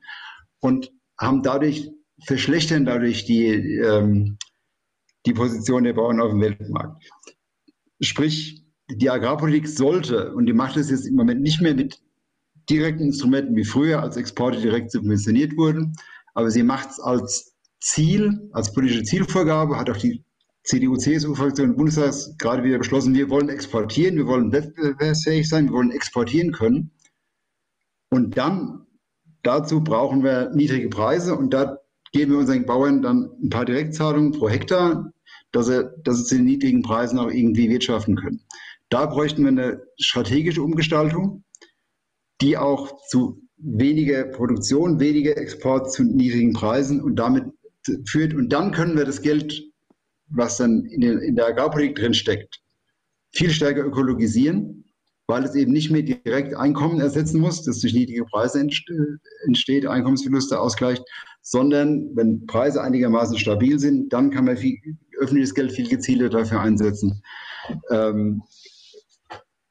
und 0.61 0.91
haben 1.19 1.43
dadurch, 1.43 1.91
verschlechtern 2.25 2.85
dadurch 2.85 3.25
die, 3.25 3.47
ähm, 3.47 4.37
die 5.25 5.33
Position 5.33 5.83
der 5.83 5.93
Bauern 5.93 6.19
auf 6.19 6.31
dem 6.31 6.41
Weltmarkt. 6.41 7.03
Sprich, 8.01 8.63
die 8.89 9.09
Agrarpolitik 9.09 9.67
sollte, 9.67 10.33
und 10.33 10.45
die 10.45 10.53
macht 10.53 10.77
es 10.77 10.89
jetzt 10.89 11.07
im 11.07 11.15
Moment 11.15 11.41
nicht 11.41 11.61
mehr 11.61 11.73
mit 11.73 12.01
direkten 12.69 13.03
Instrumenten 13.03 13.55
wie 13.55 13.63
früher, 13.63 14.01
als 14.01 14.17
Exporte 14.17 14.59
direkt 14.59 14.91
subventioniert 14.91 15.55
wurden, 15.57 15.95
aber 16.33 16.51
sie 16.51 16.63
macht 16.63 16.89
es 16.89 16.99
als 16.99 17.55
Ziel, 17.79 18.49
als 18.51 18.73
politische 18.73 19.03
Zielvorgabe, 19.03 19.77
hat 19.77 19.89
auch 19.89 19.97
die 19.97 20.23
CDU-CSU-Fraktion 20.63 21.69
im 21.69 21.75
Bundestag 21.75 22.13
gerade 22.39 22.63
wieder 22.63 22.79
beschlossen, 22.79 23.13
wir 23.13 23.29
wollen 23.29 23.49
exportieren, 23.49 24.17
wir 24.17 24.25
wollen 24.25 24.51
wettbewerbsfähig 24.51 25.47
sein, 25.47 25.65
wir 25.67 25.73
wollen 25.73 25.91
exportieren 25.91 26.51
können. 26.51 26.91
Und 28.09 28.37
dann, 28.37 28.87
dazu 29.43 29.83
brauchen 29.83 30.23
wir 30.23 30.49
niedrige 30.55 30.89
Preise 30.89 31.35
und 31.35 31.53
da 31.53 31.77
geben 32.15 32.31
wir 32.31 32.39
unseren 32.39 32.65
Bauern 32.65 33.01
dann 33.01 33.29
ein 33.43 33.49
paar 33.49 33.65
Direktzahlungen 33.65 34.31
pro 34.31 34.47
Hektar, 34.47 35.11
dass, 35.51 35.67
er, 35.67 35.93
dass 36.03 36.19
sie 36.19 36.23
zu 36.23 36.35
den 36.35 36.45
niedrigen 36.45 36.81
Preisen 36.81 37.19
auch 37.19 37.29
irgendwie 37.29 37.69
wirtschaften 37.69 38.15
können. 38.15 38.39
Da 38.87 39.05
bräuchten 39.05 39.41
wir 39.41 39.49
eine 39.49 39.81
strategische 39.99 40.63
Umgestaltung, 40.63 41.43
die 42.39 42.57
auch 42.57 43.05
zu 43.07 43.41
weniger 43.57 44.23
Produktion, 44.23 45.01
weniger 45.01 45.35
Export 45.35 45.91
zu 45.91 46.03
niedrigen 46.05 46.53
Preisen 46.53 47.01
und 47.01 47.17
damit 47.17 47.43
führt. 48.05 48.33
Und 48.33 48.47
dann 48.53 48.71
können 48.71 48.95
wir 48.95 49.03
das 49.03 49.21
Geld, 49.21 49.61
was 50.27 50.55
dann 50.55 50.85
in, 50.85 51.01
den, 51.01 51.19
in 51.19 51.35
der 51.35 51.47
Agrarpolitik 51.47 51.97
drin 51.97 52.13
steckt, 52.13 52.61
viel 53.31 53.49
stärker 53.49 53.83
ökologisieren, 53.83 54.85
weil 55.27 55.43
es 55.43 55.53
eben 55.53 55.73
nicht 55.73 55.91
mehr 55.91 56.03
direkt 56.03 56.55
Einkommen 56.55 57.01
ersetzen 57.01 57.41
muss, 57.41 57.63
das 57.63 57.79
durch 57.79 57.93
niedrige 57.93 58.23
Preise 58.23 58.65
entsteht, 59.45 59.85
Einkommensverluste 59.85 60.61
ausgleicht, 60.61 61.03
sondern 61.47 62.09
wenn 62.15 62.47
Preise 62.47 62.81
einigermaßen 62.81 63.37
stabil 63.37 63.77
sind, 63.77 64.11
dann 64.11 64.31
kann 64.31 64.45
man 64.45 64.57
viel, 64.57 64.79
öffentliches 65.19 65.53
Geld 65.53 65.71
viel 65.71 65.87
gezielter 65.87 66.29
dafür 66.29 66.59
einsetzen, 66.59 67.21
ähm, 67.91 68.41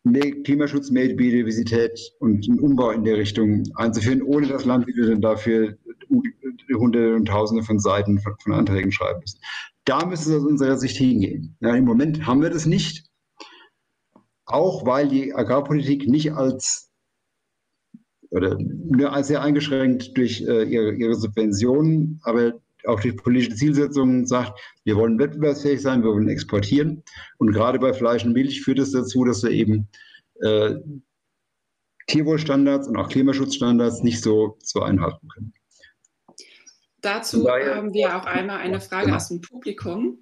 mehr 0.04 0.30
Klimaschutz, 0.44 0.90
mehr 0.90 1.12
Biodiversität 1.14 1.98
und 2.20 2.48
einen 2.48 2.60
Umbau 2.60 2.92
in 2.92 3.02
der 3.02 3.16
Richtung 3.16 3.64
einzuführen, 3.74 4.22
ohne 4.22 4.46
dass 4.46 4.64
Landwirte 4.64 5.18
dafür 5.18 5.76
Hunderte 6.72 7.16
und 7.16 7.26
Tausende 7.26 7.64
von 7.64 7.80
Seiten 7.80 8.20
von, 8.20 8.34
von 8.40 8.52
Anträgen 8.52 8.92
schreiben 8.92 9.18
müssen. 9.18 9.40
Da 9.84 10.06
müsste 10.06 10.30
es 10.30 10.37
aus 10.37 10.46
unserer 10.46 10.76
Sicht 10.76 10.96
hingehen. 10.96 11.56
Ja, 11.60 11.74
Im 11.74 11.87
Moment 11.87 12.24
haben 12.24 12.40
wir 12.40 12.50
das 12.50 12.66
nicht, 12.66 13.08
auch 14.46 14.87
weil 14.87 15.08
die 15.08 15.34
Agrarpolitik 15.34 16.06
nicht 16.06 16.34
als 16.34 16.93
oder 18.35 18.59
nur 18.59 19.23
sehr 19.23 19.42
eingeschränkt 19.42 20.16
durch 20.16 20.42
äh, 20.42 20.64
ihre, 20.64 20.92
ihre 20.94 21.14
Subventionen, 21.14 22.20
aber 22.25 22.55
auch 22.87 23.01
durch 23.01 23.16
politische 23.16 23.55
Zielsetzungen 23.55 24.27
sagt, 24.27 24.61
wir 24.85 24.97
wollen 24.97 25.18
wettbewerbsfähig 25.18 25.81
sein, 25.81 26.03
wir 26.03 26.11
wollen 26.11 26.29
exportieren. 26.29 27.03
Und 27.38 27.53
gerade 27.53 27.79
bei 27.79 27.92
Fleisch 27.92 28.25
und 28.25 28.33
Milch 28.33 28.62
führt 28.62 28.79
es 28.79 28.92
dazu, 28.92 29.25
dass 29.25 29.42
wir 29.42 29.51
eben 29.51 29.88
äh, 30.40 30.75
Tierwohlstandards 32.09 32.88
und 32.88 32.97
auch 32.97 33.09
Klimaschutzstandards 33.09 34.03
nicht 34.03 34.20
so, 34.20 34.59
so 34.62 34.83
einhalten 34.83 35.29
können. 35.29 35.55
Dazu 37.01 37.44
daher, 37.44 37.77
haben 37.77 37.94
wir 37.94 38.16
auch 38.16 38.27
einmal 38.27 38.59
eine 38.59 38.81
Frage 38.81 39.07
genau. 39.07 39.16
aus 39.16 39.29
dem 39.29 39.40
Publikum. 39.40 40.18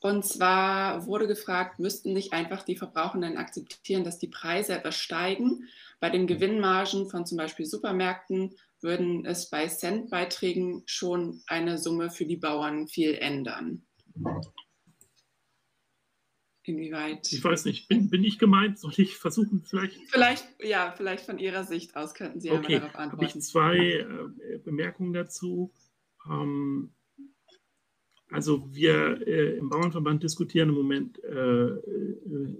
Und 0.00 0.24
zwar 0.24 1.06
wurde 1.06 1.26
gefragt, 1.26 1.78
müssten 1.78 2.14
nicht 2.14 2.32
einfach 2.32 2.62
die 2.62 2.76
Verbrauchenden 2.76 3.36
akzeptieren, 3.36 4.02
dass 4.02 4.18
die 4.18 4.28
Preise 4.28 4.74
etwas 4.74 4.96
steigen? 4.96 5.68
Bei 6.00 6.08
den 6.08 6.26
Gewinnmargen 6.26 7.10
von 7.10 7.26
zum 7.26 7.36
Beispiel 7.36 7.66
Supermärkten 7.66 8.54
würden 8.80 9.26
es 9.26 9.50
bei 9.50 9.68
Centbeiträgen 9.68 10.82
schon 10.86 11.42
eine 11.46 11.76
Summe 11.76 12.10
für 12.10 12.24
die 12.24 12.38
Bauern 12.38 12.88
viel 12.88 13.14
ändern. 13.14 13.86
Inwieweit? 16.62 17.30
Ich 17.32 17.44
weiß 17.44 17.66
nicht, 17.66 17.88
bin, 17.88 18.08
bin 18.08 18.24
ich 18.24 18.38
gemeint? 18.38 18.78
Soll 18.78 18.92
ich 18.96 19.16
versuchen, 19.16 19.62
vielleicht? 19.66 19.98
Vielleicht, 20.10 20.46
ja, 20.62 20.92
vielleicht 20.96 21.26
von 21.26 21.38
Ihrer 21.38 21.64
Sicht 21.64 21.96
aus 21.96 22.14
könnten 22.14 22.40
Sie 22.40 22.50
okay. 22.50 22.76
einmal 22.76 22.80
darauf 22.80 22.96
antworten. 22.96 23.26
Habe 23.26 23.38
ich 23.38 23.44
zwei 23.44 23.76
äh, 23.76 24.58
Bemerkungen 24.58 25.12
dazu. 25.12 25.72
Ähm, 26.26 26.94
also 28.30 28.72
wir 28.72 29.26
äh, 29.26 29.58
im 29.58 29.68
Bauernverband 29.68 30.22
diskutieren 30.22 30.70
im 30.70 30.76
Moment 30.76 31.22
äh, 31.24 31.30
äh 31.30 32.56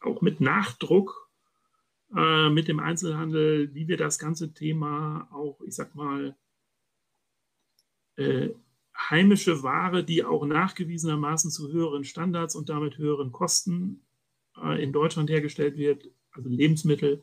auch 0.00 0.20
mit 0.20 0.38
Nachdruck 0.38 1.23
äh, 2.16 2.50
mit 2.50 2.68
dem 2.68 2.80
Einzelhandel, 2.80 3.74
wie 3.74 3.88
wir 3.88 3.96
das 3.96 4.18
ganze 4.18 4.52
Thema 4.52 5.28
auch, 5.32 5.60
ich 5.62 5.74
sag 5.74 5.94
mal, 5.94 6.36
äh, 8.16 8.50
heimische 8.96 9.62
Ware, 9.62 10.04
die 10.04 10.24
auch 10.24 10.44
nachgewiesenermaßen 10.44 11.50
zu 11.50 11.72
höheren 11.72 12.04
Standards 12.04 12.54
und 12.54 12.68
damit 12.68 12.98
höheren 12.98 13.32
Kosten 13.32 14.04
äh, 14.56 14.82
in 14.82 14.92
Deutschland 14.92 15.30
hergestellt 15.30 15.76
wird, 15.76 16.08
also 16.30 16.48
Lebensmittel, 16.48 17.22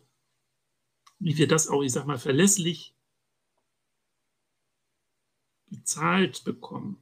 wie 1.20 1.38
wir 1.38 1.48
das 1.48 1.68
auch, 1.68 1.82
ich 1.84 1.94
sag 1.94 2.06
mal, 2.06 2.18
verlässlich 2.18 2.94
bezahlt 5.68 6.44
bekommen. 6.44 7.02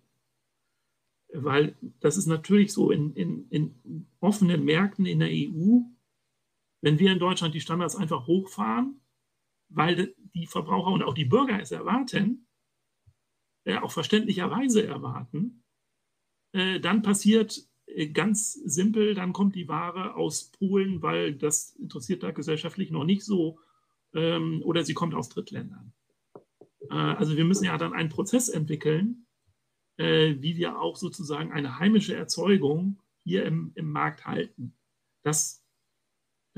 Weil 1.34 1.76
das 2.00 2.18
ist 2.18 2.26
natürlich 2.28 2.74
so 2.74 2.92
in, 2.92 3.14
in, 3.16 3.48
in 3.50 4.08
offenen 4.20 4.66
Märkten 4.66 5.06
in 5.06 5.20
der 5.20 5.30
EU, 5.30 5.82
wenn 6.82 7.00
wir 7.00 7.12
in 7.12 7.20
Deutschland 7.20 7.54
die 7.54 7.62
Standards 7.62 7.96
einfach 7.96 8.28
hochfahren, 8.28 9.02
weil 9.70 10.16
die 10.34 10.48
Verbraucher 10.48 10.92
und 10.92 11.04
auch 11.04 11.14
die 11.14 11.26
Bürger 11.26 11.60
es 11.62 11.72
erwarten, 11.72 12.48
äh, 13.66 13.78
auch 13.78 13.92
verständlicherweise 13.92 14.86
erwarten, 14.86 15.64
äh, 16.54 16.80
dann 16.80 17.02
passiert 17.02 17.68
äh, 17.86 18.08
ganz 18.10 18.54
simpel, 18.54 19.14
dann 19.14 19.34
kommt 19.34 19.56
die 19.56 19.68
Ware 19.68 20.16
aus 20.16 20.52
Polen, 20.52 21.02
weil 21.02 21.36
das 21.36 21.76
interessiert 21.76 22.24
da 22.24 22.32
gesellschaftlich 22.32 22.92
noch 22.92 23.04
nicht 23.04 23.24
so, 23.24 23.60
ähm, 24.14 24.62
oder 24.64 24.84
sie 24.84 24.94
kommt 24.94 25.14
aus 25.14 25.30
Drittländern. 25.30 25.94
Äh, 26.90 26.96
also 26.96 27.38
wir 27.38 27.46
müssen 27.46 27.66
ja 27.66 27.78
dann 27.78 27.94
einen 27.94 28.10
Prozess 28.10 28.50
entwickeln, 28.50 29.28
äh, 29.98 30.36
wie 30.40 30.58
wir 30.58 30.80
auch 30.80 30.96
sozusagen 30.96 31.52
eine 31.52 31.80
heimische 31.80 32.16
Erzeugung 32.16 33.02
hier 33.18 33.46
im, 33.46 33.72
im 33.76 33.92
Markt 33.92 34.26
halten. 34.26 34.76
Das 35.22 35.64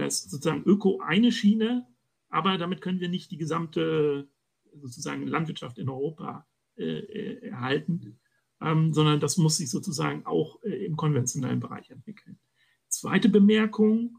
da 0.01 0.07
ist 0.07 0.31
sozusagen 0.31 0.63
Öko 0.63 0.99
eine 0.99 1.31
Schiene, 1.31 1.87
aber 2.29 2.57
damit 2.57 2.81
können 2.81 2.99
wir 2.99 3.09
nicht 3.09 3.29
die 3.29 3.37
gesamte 3.37 4.27
sozusagen 4.73 5.27
Landwirtschaft 5.27 5.77
in 5.77 5.89
Europa 5.89 6.47
äh, 6.75 6.83
äh, 6.83 7.47
erhalten, 7.49 8.19
ähm, 8.61 8.93
sondern 8.93 9.19
das 9.19 9.37
muss 9.37 9.57
sich 9.57 9.69
sozusagen 9.69 10.25
auch 10.25 10.63
äh, 10.63 10.85
im 10.85 10.95
konventionellen 10.95 11.59
Bereich 11.59 11.91
entwickeln. 11.91 12.39
Zweite 12.87 13.29
Bemerkung, 13.29 14.17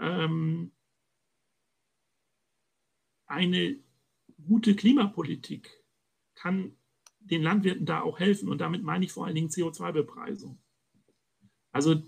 ähm, 0.00 0.72
eine 3.26 3.78
gute 4.46 4.74
Klimapolitik 4.74 5.84
kann 6.34 6.74
den 7.18 7.42
Landwirten 7.42 7.84
da 7.84 8.00
auch 8.00 8.18
helfen 8.18 8.48
und 8.48 8.62
damit 8.62 8.82
meine 8.82 9.04
ich 9.04 9.12
vor 9.12 9.26
allen 9.26 9.34
Dingen 9.34 9.50
CO2-Bepreisung. 9.50 10.58
Also 11.70 12.02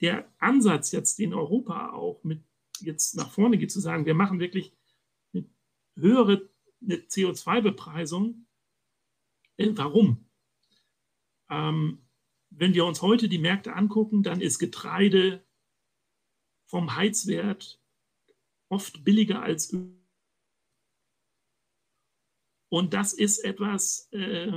der 0.00 0.30
Ansatz 0.38 0.92
jetzt 0.92 1.20
in 1.20 1.34
Europa 1.34 1.92
auch 1.92 2.22
mit 2.24 2.42
jetzt 2.80 3.16
nach 3.16 3.30
vorne 3.30 3.58
geht, 3.58 3.70
zu 3.70 3.80
sagen, 3.80 4.06
wir 4.06 4.14
machen 4.14 4.40
wirklich 4.40 4.72
eine 5.32 5.44
höhere 5.96 6.48
eine 6.82 6.96
CO2-Bepreisung. 6.96 8.46
Äh, 9.56 9.70
warum? 9.72 10.30
Ähm, 11.50 12.06
wenn 12.50 12.74
wir 12.74 12.86
uns 12.86 13.02
heute 13.02 13.28
die 13.28 13.38
Märkte 13.38 13.74
angucken, 13.74 14.22
dann 14.22 14.40
ist 14.40 14.58
Getreide 14.58 15.44
vom 16.66 16.96
Heizwert 16.96 17.80
oft 18.68 19.04
billiger 19.04 19.42
als 19.42 19.72
Öl. 19.72 19.96
Und 22.70 22.94
das 22.94 23.12
ist 23.12 23.40
etwas, 23.40 24.08
äh, 24.12 24.52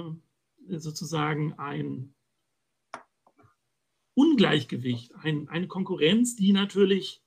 sozusagen 0.68 1.54
ein 1.54 2.16
Ungleichgewicht, 4.16 5.16
ein, 5.16 5.50
eine 5.50 5.68
Konkurrenz, 5.68 6.36
die 6.36 6.54
natürlich, 6.54 7.24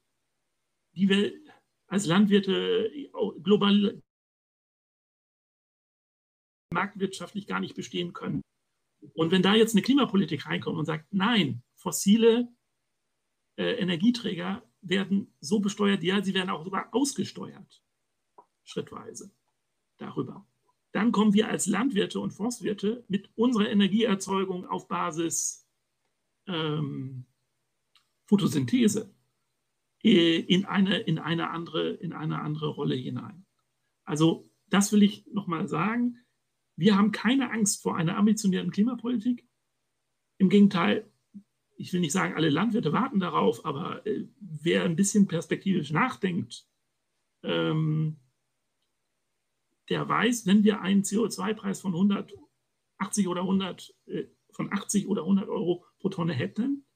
die 0.95 1.09
wir 1.09 1.33
als 1.89 2.07
Landwirte 2.07 2.91
global 3.43 4.03
marktwirtschaftlich 6.73 7.47
gar 7.47 7.61
nicht 7.61 7.75
bestehen 7.75 8.13
können. 8.13 8.43
Und 9.15 9.31
wenn 9.31 9.43
da 9.43 9.55
jetzt 9.55 9.75
eine 9.75 9.83
Klimapolitik 9.83 10.47
reinkommt 10.47 10.79
und 10.79 10.85
sagt, 10.85 11.13
nein, 11.13 11.63
fossile 11.75 12.49
äh, 13.57 13.75
Energieträger 13.75 14.63
werden 14.81 15.35
so 15.41 15.61
besteuert, 15.61 16.03
ja, 16.03 16.23
sie 16.23 16.35
werden 16.35 16.51
auch 16.51 16.65
sogar 16.65 16.93
ausgesteuert, 16.93 17.83
schrittweise 18.65 19.33
darüber. 19.99 20.47
Dann 20.93 21.13
kommen 21.13 21.35
wir 21.35 21.49
als 21.49 21.67
Landwirte 21.67 22.21
und 22.21 22.33
Forstwirte 22.33 23.05
mit 23.09 23.31
unserer 23.37 23.69
Energieerzeugung 23.69 24.67
auf 24.67 24.89
Basis 24.89 25.66
ähm, 26.47 27.27
Photosynthese 28.27 29.15
in 30.03 30.67
eine, 30.67 30.99
in, 30.99 31.19
eine 31.19 31.51
andere, 31.51 31.91
in 31.91 32.13
eine 32.13 32.41
andere 32.41 32.69
Rolle 32.69 32.95
hinein. 32.95 33.45
Also 34.05 34.49
das 34.69 34.93
will 34.93 35.03
ich 35.03 35.27
nochmal 35.27 35.69
sagen. 35.69 36.19
Wir 36.77 36.97
haben 36.97 37.11
keine 37.11 37.51
Angst 37.51 37.83
vor 37.83 37.97
einer 37.97 38.17
ambitionierten 38.17 38.71
Klimapolitik. 38.71 39.49
Im 40.39 40.49
Gegenteil, 40.49 41.11
ich 41.77 41.93
will 41.93 42.01
nicht 42.01 42.13
sagen, 42.13 42.35
alle 42.35 42.51
Landwirte 42.51 42.93
warten 42.93 43.21
darauf, 43.21 43.65
aber 43.65 44.07
äh, 44.07 44.29
wer 44.39 44.85
ein 44.85 44.97
bisschen 44.97 45.27
perspektivisch 45.27 45.91
nachdenkt, 45.91 46.67
ähm, 47.43 48.19
der 49.89 50.09
weiß, 50.09 50.47
wenn 50.47 50.65
wir 50.65 50.81
einen 50.81 51.03
CO2-Preis 51.03 51.81
von 51.81 51.95
180 51.95 53.29
oder 53.29 53.41
100, 53.43 53.95
äh, 54.07 54.27
von 54.53 54.73
80 54.73 55.09
oder 55.09 55.23
100 55.23 55.49
Euro 55.49 55.86
pro 55.99 56.09
Tonne 56.09 56.35
hätten, 56.35 56.87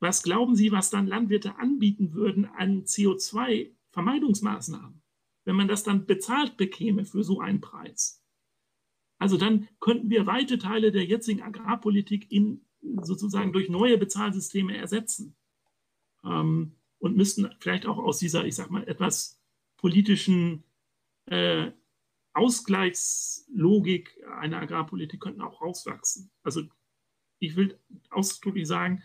was 0.00 0.22
glauben 0.22 0.56
Sie, 0.56 0.72
was 0.72 0.90
dann 0.90 1.06
Landwirte 1.06 1.58
anbieten 1.58 2.12
würden 2.12 2.44
an 2.44 2.84
CO2-Vermeidungsmaßnahmen, 2.84 5.00
wenn 5.44 5.56
man 5.56 5.68
das 5.68 5.84
dann 5.84 6.04
bezahlt 6.06 6.56
bekäme 6.56 7.04
für 7.06 7.24
so 7.24 7.40
einen 7.40 7.60
Preis? 7.60 8.22
Also 9.18 9.36
dann 9.38 9.68
könnten 9.80 10.10
wir 10.10 10.26
weite 10.26 10.58
Teile 10.58 10.92
der 10.92 11.06
jetzigen 11.06 11.40
Agrarpolitik 11.42 12.30
in 12.30 12.66
sozusagen 13.02 13.52
durch 13.52 13.70
neue 13.70 13.98
Bezahlsysteme 13.98 14.76
ersetzen 14.76 15.34
ähm, 16.24 16.76
und 16.98 17.16
müssten 17.16 17.50
vielleicht 17.58 17.86
auch 17.86 17.98
aus 17.98 18.18
dieser, 18.18 18.44
ich 18.44 18.54
sag 18.54 18.70
mal, 18.70 18.86
etwas 18.86 19.40
politischen 19.78 20.62
äh, 21.26 21.72
Ausgleichslogik 22.34 24.22
einer 24.38 24.60
Agrarpolitik 24.60 25.20
könnten 25.20 25.40
auch 25.40 25.62
rauswachsen. 25.62 26.30
Also 26.42 26.64
ich 27.38 27.56
will 27.56 27.78
ausdrücklich 28.10 28.66
sagen, 28.66 29.02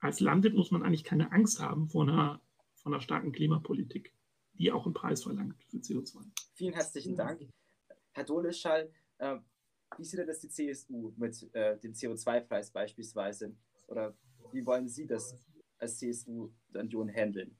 als 0.00 0.20
Landwirt 0.20 0.54
muss 0.54 0.70
man 0.70 0.82
eigentlich 0.82 1.04
keine 1.04 1.30
Angst 1.32 1.60
haben 1.60 1.88
vor 1.88 2.02
einer, 2.02 2.40
vor 2.74 2.92
einer 2.92 3.00
starken 3.00 3.32
Klimapolitik, 3.32 4.12
die 4.54 4.72
auch 4.72 4.84
einen 4.84 4.94
Preis 4.94 5.22
verlangt 5.22 5.62
für 5.64 5.76
CO2. 5.78 6.24
Vielen 6.54 6.74
herzlichen 6.74 7.16
Dank. 7.16 7.48
Herr 8.12 8.24
Doleschall, 8.24 8.90
äh, 9.18 9.36
wie 9.96 10.04
sieht 10.04 10.18
denn 10.18 10.26
das 10.26 10.40
die 10.40 10.48
CSU 10.48 11.12
mit 11.16 11.54
äh, 11.54 11.78
dem 11.78 11.92
CO2-Preis 11.92 12.70
beispielsweise? 12.70 13.54
Oder 13.86 14.16
wie 14.52 14.64
wollen 14.66 14.88
Sie 14.88 15.06
das 15.06 15.34
als 15.78 15.98
CSU 15.98 16.50
der 16.68 16.82
Union 16.82 17.08
handeln? 17.08 17.56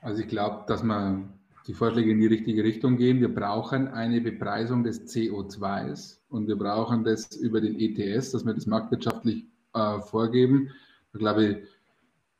Also 0.00 0.22
ich 0.22 0.28
glaube, 0.28 0.64
dass 0.66 0.82
man 0.82 1.40
die 1.66 1.74
Vorschläge 1.74 2.10
in 2.10 2.20
die 2.20 2.26
richtige 2.26 2.62
Richtung 2.62 2.96
gehen. 2.96 3.20
Wir 3.20 3.34
brauchen 3.34 3.88
eine 3.88 4.20
Bepreisung 4.20 4.84
des 4.84 5.06
CO2s 5.06 6.18
und 6.28 6.46
wir 6.46 6.56
brauchen 6.56 7.04
das 7.04 7.34
über 7.36 7.60
den 7.60 7.78
ETS, 7.78 8.32
dass 8.32 8.44
wir 8.44 8.54
das 8.54 8.66
marktwirtschaftlich 8.66 9.46
äh, 9.72 10.00
vorgeben. 10.00 10.70
Da 11.12 11.18
glaube 11.18 11.44
ich, 11.44 11.56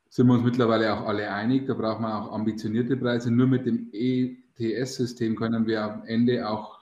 sind 0.09 0.27
wir 0.27 0.33
uns 0.33 0.43
mittlerweile 0.43 0.93
auch 0.93 1.07
alle 1.07 1.31
einig. 1.31 1.65
Da 1.65 1.73
braucht 1.73 2.01
man 2.01 2.11
auch 2.11 2.31
ambitionierte 2.31 2.97
Preise. 2.97 3.31
Nur 3.31 3.47
mit 3.47 3.65
dem 3.65 3.89
ETS-System 3.91 5.35
können 5.35 5.65
wir 5.65 5.83
am 5.83 6.03
Ende 6.05 6.47
auch 6.47 6.79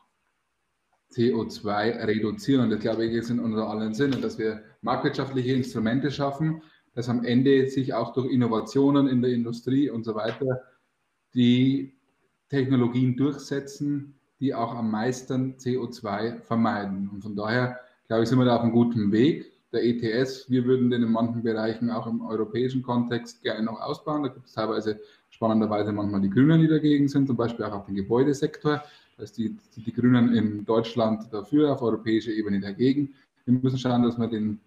CO2 1.14 2.06
reduzieren. 2.06 2.66
Und 2.66 2.70
das 2.72 2.80
glaube 2.80 3.06
ich 3.06 3.14
ist 3.14 3.30
in 3.30 3.39
unser 3.39 3.70
allen 3.70 3.94
Sinne, 3.94 4.18
dass 4.18 4.38
wir 4.38 4.64
marktwirtschaftliche 4.82 5.54
Instrumente 5.54 6.12
schaffen, 6.12 6.62
dass 6.94 7.10
am 7.10 7.24
Ende 7.24 7.68
sich 7.68 7.94
auch 7.94 8.14
durch 8.14 8.32
Innovationen 8.32 9.08
in 9.08 9.22
der 9.22 9.32
Industrie 9.32 9.89
und 9.89 10.04
so 10.04 10.14
weiter 10.14 10.62
die 11.34 11.96
Technologien 12.54 13.18
durchsetzen, 13.18 14.14
die 14.39 14.54
auch 14.54 14.76
am 14.76 14.91
meisten 14.91 15.56
CO2 15.56 16.41
vermeiden. 16.41 17.10
Und 17.12 17.24
von 17.24 17.36
daher, 17.36 17.80
glaube 18.08 18.24
ich, 18.24 18.30
sind 18.30 18.38
wir 18.38 18.45
da 18.45 18.58
auf 18.58 18.62
einem 18.62 18.74
guten 18.74 19.12
Weg 19.12 19.51
der 19.72 19.84
ETS. 19.84 20.51
Wir 20.51 20.64
würden 20.66 20.91
den 20.91 21.01
in 21.01 21.12
manchen 21.12 21.41
Bereichen 21.41 21.89
auch 21.89 22.06
im 22.06 22.22
europäischen 22.22 22.84
Kontext 22.84 23.41
gerne 23.41 23.64
noch 23.64 23.82
ausbauen. 23.82 24.22
Da 24.22 24.30
gibt 24.30 24.45
es 24.45 24.54
teilweise 24.54 24.99
spannenderweise 25.32 25.91
manchmal 25.91 26.22
die 26.22 26.30
Grünen, 26.30 26.62
die 26.62 26.68
dagegen 26.68 27.08
sind, 27.08 27.26
zum 27.26 27.36
Beispiel 27.36 27.66
auch 27.66 27.74
auf 27.74 27.86
den 27.88 27.95
Gebäudesektor. 27.95 28.84
Da 29.18 29.24
ist 29.24 29.36
die, 29.36 29.58
die, 29.76 29.82
die 29.82 29.93
Grünen 29.93 30.36
in 30.36 30.64
Deutschland 30.64 31.34
dafür, 31.34 31.74
auf 31.74 31.82
europäischer 31.82 32.32
Ebene 32.32 32.60
dagegen. 32.60 33.16
Wir 33.45 33.60
müssen 33.60 33.80
schauen, 33.80 34.04
dass 34.04 34.20
wir 34.20 34.28
den 34.28 34.60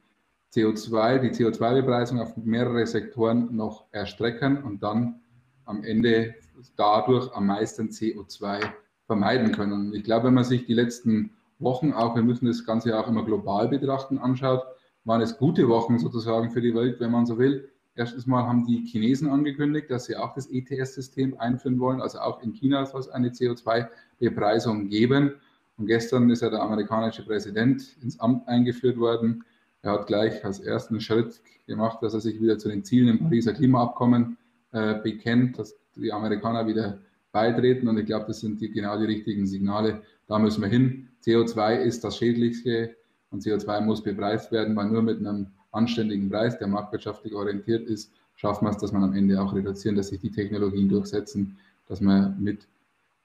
CO2, 0.53 1.18
die 1.18 1.30
CO2-Bepreisung 1.30 2.18
auf 2.18 2.37
mehrere 2.37 2.84
Sektoren 2.84 3.55
noch 3.55 3.84
erstrecken 3.93 4.64
und 4.64 4.82
dann 4.82 5.20
am 5.66 5.84
Ende 5.84 6.34
dadurch 6.76 7.32
am 7.34 7.46
meisten 7.46 7.88
CO2 7.88 8.61
vermeiden 9.07 9.52
können. 9.52 9.94
Ich 9.94 10.04
glaube, 10.04 10.26
wenn 10.26 10.34
man 10.34 10.44
sich 10.44 10.66
die 10.66 10.74
letzten 10.74 11.30
Wochen 11.59 11.92
auch, 11.92 12.14
wir 12.14 12.22
müssen 12.22 12.46
das 12.46 12.64
Ganze 12.64 12.90
ja 12.90 13.00
auch 13.00 13.09
immer 13.09 13.24
global 13.24 13.68
betrachten, 13.68 14.18
anschaut, 14.18 14.62
waren 15.04 15.20
es 15.20 15.38
gute 15.38 15.68
Wochen 15.68 15.98
sozusagen 15.98 16.50
für 16.50 16.61
die 16.61 16.74
Welt, 16.74 17.00
wenn 17.00 17.12
man 17.12 17.26
so 17.26 17.38
will. 17.38 17.70
Erstens 17.94 18.26
mal 18.26 18.46
haben 18.46 18.66
die 18.66 18.84
Chinesen 18.84 19.30
angekündigt, 19.30 19.90
dass 19.90 20.04
sie 20.04 20.16
auch 20.16 20.34
das 20.34 20.48
ETS-System 20.50 21.38
einführen 21.38 21.78
wollen. 21.78 22.02
Also 22.02 22.18
auch 22.18 22.42
in 22.42 22.52
China 22.52 22.84
soll 22.84 23.00
es 23.00 23.09
eine 23.09 23.30
CO2-Bepreisung 23.30 24.88
geben. 24.88 25.32
Und 25.78 25.86
gestern 25.86 26.28
ist 26.28 26.42
ja 26.42 26.50
der 26.50 26.62
amerikanische 26.62 27.24
Präsident 27.24 27.96
ins 28.02 28.20
Amt 28.20 28.46
eingeführt 28.48 28.98
worden. 28.98 29.44
Er 29.82 29.92
hat 29.92 30.07
gleich 30.07 30.44
als 30.44 30.61
ersten 30.61 31.00
Schritt 31.00 31.40
gemacht, 31.66 32.02
dass 32.02 32.12
er 32.12 32.20
sich 32.20 32.40
wieder 32.40 32.59
zu 32.59 32.68
den 32.68 32.84
Zielen 32.84 33.09
im 33.09 33.18
Pariser 33.18 33.54
Klimaabkommen 33.54 34.36
äh, 34.72 34.94
bekennt, 35.00 35.59
dass 35.59 35.76
die 35.97 36.12
Amerikaner 36.12 36.66
wieder 36.66 36.99
beitreten. 37.32 37.88
Und 37.88 37.99
ich 37.99 38.07
glaube, 38.07 38.26
das 38.26 38.40
sind 38.40 38.61
die, 38.61 38.70
genau 38.70 38.99
die 38.99 39.07
richtigen 39.07 39.47
Signale. 39.47 40.03
Da 40.26 40.38
müssen 40.38 40.62
wir 40.62 40.68
hin. 40.68 41.09
CO2 41.24 41.76
ist 41.76 42.05
das 42.05 42.16
Schädlichste 42.16 42.97
und 43.30 43.42
CO2 43.42 43.80
muss 43.80 44.03
bepreist 44.03 44.53
werden, 44.53 44.76
weil 44.76 44.86
nur 44.86 45.03
mit 45.03 45.18
einem 45.18 45.49
anständigen 45.72 46.30
Preis, 46.30 46.59
der 46.59 46.68
marktwirtschaftlich 46.68 47.34
orientiert 47.34 47.86
ist, 47.88 48.12
schaffen 48.36 48.66
wir 48.66 48.70
es, 48.70 48.78
dass 48.78 48.92
man 48.92 49.05
am 49.05 49.14
Ende 49.14 49.40
auch 49.40 49.55
reduzieren, 49.55 49.97
dass 49.97 50.09
sich 50.09 50.20
die 50.20 50.30
Technologien 50.30 50.88
durchsetzen, 50.88 51.59
dass 51.86 52.01
man 52.01 52.40
mit 52.42 52.66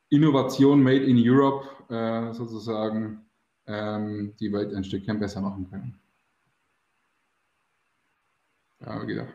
Innovation 0.10 0.84
made 0.84 1.06
in 1.06 1.18
Europe 1.18 1.68
äh, 1.90 2.34
sozusagen 2.34 3.22
ähm, 3.68 4.34
die 4.40 4.52
Welt 4.52 4.74
ein 4.74 4.84
Stückchen 4.84 5.20
besser 5.20 5.42
machen 5.42 5.70
können. 5.70 5.96
Ja, 8.82 9.04
gedacht. 9.04 9.34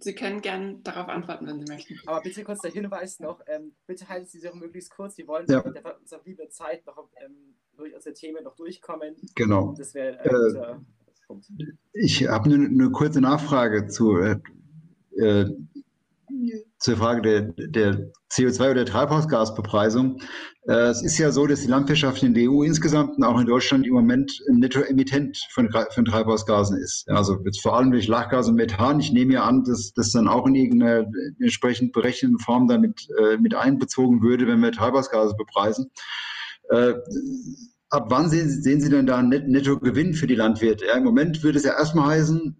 Sie 0.00 0.14
können 0.14 0.40
gerne 0.40 0.78
darauf 0.82 1.08
antworten, 1.08 1.46
wenn 1.46 1.60
Sie 1.60 1.70
möchten. 1.70 1.98
Aber 2.06 2.20
bitte 2.22 2.44
kurz 2.44 2.60
der 2.60 2.70
Hinweis 2.70 3.20
noch, 3.20 3.40
ähm, 3.46 3.72
bitte 3.86 4.08
halten 4.08 4.26
Sie 4.26 4.38
sich 4.38 4.50
auch 4.50 4.54
möglichst 4.54 4.90
kurz. 4.90 5.16
Sie 5.16 5.26
wollen 5.26 5.46
ja. 5.48 5.62
mit 5.62 5.84
unserer 6.00 6.20
liebe 6.24 6.48
Zeit 6.48 6.86
noch 6.86 7.08
ähm, 7.22 7.54
durch 7.76 7.94
unsere 7.94 8.14
Themen 8.14 8.44
noch 8.44 8.56
durchkommen. 8.56 9.16
Genau. 9.34 9.74
Das 9.76 9.94
wäre 9.94 10.20
ein 10.20 10.26
äh, 10.26 10.30
guter 10.30 10.84
Punkt. 11.26 11.46
Ich 11.92 12.26
habe 12.26 12.44
eine, 12.46 12.66
eine, 12.66 12.90
kurze 12.90 13.20
Nachfrage 13.20 13.88
zu, 13.88 14.18
äh, 14.18 14.36
äh 15.16 15.46
zur 16.80 16.96
Frage 16.96 17.20
der, 17.22 17.68
der 17.68 18.10
CO2- 18.32 18.70
oder 18.70 18.84
Treibhausgasbepreisung. 18.86 20.20
Äh, 20.66 20.88
es 20.88 21.02
ist 21.02 21.18
ja 21.18 21.30
so, 21.30 21.46
dass 21.46 21.60
die 21.60 21.68
Landwirtschaft 21.68 22.22
in 22.22 22.32
der 22.32 22.50
EU 22.50 22.62
insgesamt 22.62 23.18
und 23.18 23.24
auch 23.24 23.38
in 23.38 23.46
Deutschland 23.46 23.86
im 23.86 23.92
Moment 23.92 24.32
ein 24.48 24.60
Nettoemittent 24.60 25.38
von, 25.52 25.68
von 25.70 26.04
Treibhausgasen 26.06 26.78
ist. 26.78 27.06
Also 27.08 27.38
jetzt 27.44 27.60
vor 27.60 27.76
allem 27.76 27.90
durch 27.90 28.08
Lachgas 28.08 28.48
und 28.48 28.54
Methan. 28.54 28.98
Ich 28.98 29.12
nehme 29.12 29.34
ja 29.34 29.44
an, 29.44 29.62
dass 29.64 29.92
das 29.92 30.12
dann 30.12 30.26
auch 30.26 30.46
in 30.46 30.54
irgendeiner 30.54 31.06
entsprechend 31.38 31.92
berechneten 31.92 32.38
Form 32.38 32.66
damit 32.66 33.08
äh, 33.20 33.36
mit 33.36 33.54
einbezogen 33.54 34.22
würde, 34.22 34.46
wenn 34.46 34.60
wir 34.60 34.72
Treibhausgase 34.72 35.34
bepreisen. 35.36 35.90
Äh, 36.70 36.94
ab 37.90 38.06
wann 38.08 38.30
sehen, 38.30 38.48
sehen 38.48 38.80
Sie 38.80 38.88
denn 38.88 39.06
da 39.06 39.18
einen 39.18 39.50
Nettogewinn 39.50 40.14
für 40.14 40.26
die 40.26 40.34
Landwirte? 40.34 40.86
Ja, 40.86 40.94
Im 40.94 41.04
Moment 41.04 41.42
würde 41.42 41.58
es 41.58 41.64
ja 41.64 41.72
erstmal 41.72 42.16
heißen, 42.16 42.56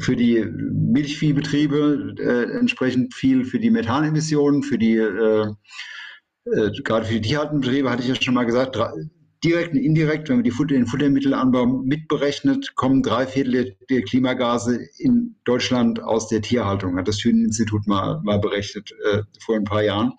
für 0.00 0.16
die 0.16 0.44
Milchviehbetriebe 0.44 2.14
äh, 2.18 2.58
entsprechend 2.58 3.14
viel 3.14 3.44
für 3.44 3.58
die 3.58 3.70
Methanemissionen, 3.70 4.62
für 4.62 4.78
die 4.78 4.96
äh, 4.96 5.46
äh, 6.46 6.70
gerade 6.82 7.06
für 7.06 7.14
die 7.14 7.28
Tierhaltenbetriebe 7.28 7.90
hatte 7.90 8.02
ich 8.02 8.08
ja 8.08 8.14
schon 8.14 8.34
mal 8.34 8.44
gesagt, 8.44 8.76
direkt 9.44 9.74
und 9.74 9.80
indirekt, 9.80 10.28
wenn 10.28 10.36
man 10.36 10.44
die 10.44 10.50
Futter, 10.50 10.74
den 10.74 10.86
Futtermittelanbau 10.86 11.66
mitberechnet, 11.66 12.74
kommen 12.76 13.02
drei 13.02 13.26
Viertel 13.26 13.76
der 13.90 14.02
Klimagase 14.02 14.80
in 14.98 15.36
Deutschland 15.44 16.02
aus 16.02 16.28
der 16.28 16.40
Tierhaltung. 16.40 16.96
Hat 16.96 17.08
das 17.08 17.18
Thünen-Institut 17.18 17.86
mal, 17.86 18.20
mal 18.22 18.38
berechnet 18.38 18.90
äh, 19.12 19.22
vor 19.40 19.56
ein 19.56 19.64
paar 19.64 19.82
Jahren. 19.82 20.12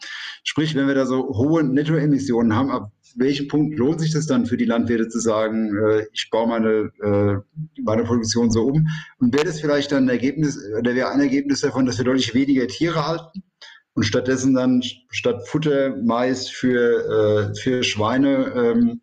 Sprich, 0.44 0.76
wenn 0.76 0.88
wir 0.88 0.96
da 0.96 1.06
so 1.06 1.28
hohe 1.30 1.64
Nettoemissionen 1.64 2.56
haben, 2.56 2.70
ab 2.70 2.92
welchem 3.16 3.48
Punkt 3.48 3.78
lohnt 3.78 4.02
sich 4.02 4.12
das 4.12 4.28
dann 4.28 4.46
für 4.46 4.58
die 4.58 4.66
Landwirte 4.66 5.08
zu 5.08 5.20
sagen, 5.20 5.76
äh, 5.76 6.06
ich 6.14 6.30
baue 6.30 6.48
meine, 6.48 6.92
äh, 7.02 7.82
meine 7.82 8.04
Produktion 8.04 8.52
so 8.52 8.66
um? 8.66 8.88
Und 9.20 9.34
wäre 9.34 9.46
das 9.46 9.62
vielleicht 9.62 9.92
dann 9.92 10.06
ein 10.06 10.10
Ergebnis, 10.10 10.60
oder 10.80 10.96
wäre 10.96 11.10
ein 11.10 11.22
Ergebnis 11.22 11.62
davon, 11.62 11.86
dass 11.86 11.98
wir 11.98 12.06
deutlich 12.06 12.34
weniger 12.34 12.68
Tiere 12.68 13.08
halten? 13.08 13.44
und 13.96 14.04
stattdessen 14.04 14.54
dann 14.54 14.84
statt 15.10 15.48
Futter, 15.48 15.96
Mais 16.04 16.50
für, 16.50 17.52
äh, 17.52 17.56
für 17.56 17.82
Schweine 17.84 18.54
ähm, 18.54 19.02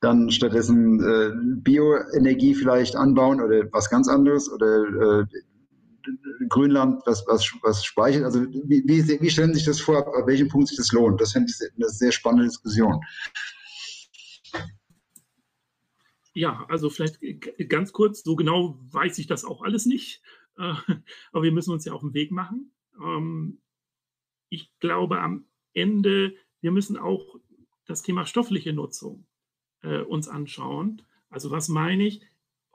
dann 0.00 0.30
stattdessen 0.30 1.00
äh, 1.00 1.30
Bioenergie 1.62 2.54
vielleicht 2.54 2.94
anbauen 2.94 3.40
oder 3.40 3.64
was 3.72 3.90
ganz 3.90 4.08
anderes 4.08 4.50
oder 4.50 5.22
äh, 5.22 5.24
Grünland, 6.48 7.02
was, 7.06 7.24
was, 7.26 7.50
was 7.62 7.84
speichert. 7.84 8.24
Also 8.24 8.42
wie, 8.42 8.82
wie, 8.86 9.20
wie 9.20 9.30
stellen 9.30 9.52
Sie 9.52 9.58
sich 9.58 9.66
das 9.66 9.80
vor, 9.80 9.98
ab 9.98 10.26
welchem 10.26 10.48
Punkt 10.48 10.68
sich 10.68 10.76
das 10.76 10.92
lohnt? 10.92 11.20
Das 11.20 11.32
finde 11.32 11.50
ich 11.50 11.70
eine 11.76 11.88
sehr 11.88 12.12
spannende 12.12 12.46
Diskussion. 12.46 13.00
Ja, 16.34 16.64
also 16.68 16.88
vielleicht 16.88 17.18
ganz 17.68 17.92
kurz, 17.92 18.22
so 18.22 18.36
genau 18.36 18.78
weiß 18.92 19.18
ich 19.18 19.26
das 19.26 19.44
auch 19.44 19.62
alles 19.62 19.86
nicht, 19.86 20.22
äh, 20.56 20.74
aber 21.32 21.42
wir 21.42 21.52
müssen 21.52 21.72
uns 21.72 21.84
ja 21.84 21.92
auf 21.92 22.02
den 22.02 22.14
Weg 22.14 22.30
machen. 22.30 22.72
Ähm, 23.02 23.60
ich 24.48 24.72
glaube 24.78 25.20
am 25.20 25.46
Ende, 25.74 26.34
wir 26.60 26.70
müssen 26.70 26.96
auch 26.96 27.36
das 27.86 28.02
Thema 28.02 28.26
stoffliche 28.26 28.72
Nutzung 28.72 29.26
äh, 29.82 30.00
uns 30.02 30.28
anschauen. 30.28 31.02
Also 31.30 31.50
was 31.50 31.68
meine 31.68 32.06
ich? 32.06 32.22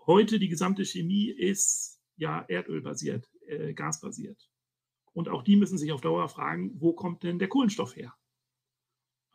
Heute 0.06 0.40
die 0.40 0.50
gesamte 0.50 0.84
Chemie 0.84 1.30
ist 1.30 2.02
ja 2.24 2.46
erdölbasiert, 2.48 3.30
äh, 3.48 3.74
gasbasiert. 3.74 4.50
Und 5.14 5.30
auch 5.30 5.44
die 5.44 5.56
müssen 5.56 5.78
sich 5.78 5.92
auf 5.92 6.02
Dauer 6.02 6.28
fragen, 6.30 6.72
wo 6.80 6.94
kommt 6.94 7.24
denn 7.24 7.40
der 7.40 7.50
Kohlenstoff 7.50 7.96
her? 7.96 8.14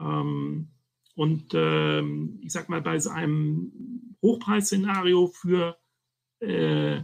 Ähm, 0.00 0.70
und 1.14 1.52
ähm, 1.54 2.40
ich 2.42 2.52
sag 2.52 2.68
mal, 2.68 2.82
bei 2.82 2.98
so 2.98 3.10
einem 3.10 4.16
Hochpreisszenario 4.22 5.28
für, 5.28 5.78
äh, 6.40 7.02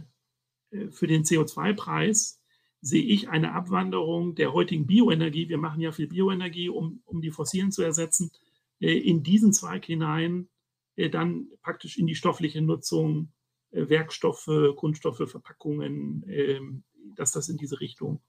für 0.91 1.07
den 1.07 1.23
CO2-Preis 1.23 2.41
sehe 2.81 3.03
ich 3.03 3.29
eine 3.29 3.53
Abwanderung 3.53 4.35
der 4.35 4.53
heutigen 4.53 4.87
Bioenergie. 4.87 5.49
Wir 5.49 5.57
machen 5.57 5.81
ja 5.81 5.91
viel 5.91 6.07
Bioenergie, 6.07 6.69
um, 6.69 7.01
um 7.05 7.21
die 7.21 7.31
fossilen 7.31 7.71
zu 7.71 7.81
ersetzen, 7.81 8.31
äh, 8.79 8.97
in 8.97 9.23
diesen 9.23 9.53
Zweig 9.53 9.85
hinein 9.85 10.49
äh, 10.95 11.09
dann 11.09 11.47
praktisch 11.61 11.97
in 11.97 12.07
die 12.07 12.15
stoffliche 12.15 12.61
Nutzung, 12.61 13.31
äh, 13.33 13.34
Werkstoffe, 13.75 14.75
Kunststoffe, 14.75 15.29
Verpackungen, 15.29 16.23
ähm, 16.27 16.83
dass 17.15 17.31
das 17.31 17.49
in 17.49 17.57
diese 17.57 17.79
Richtung 17.79 18.21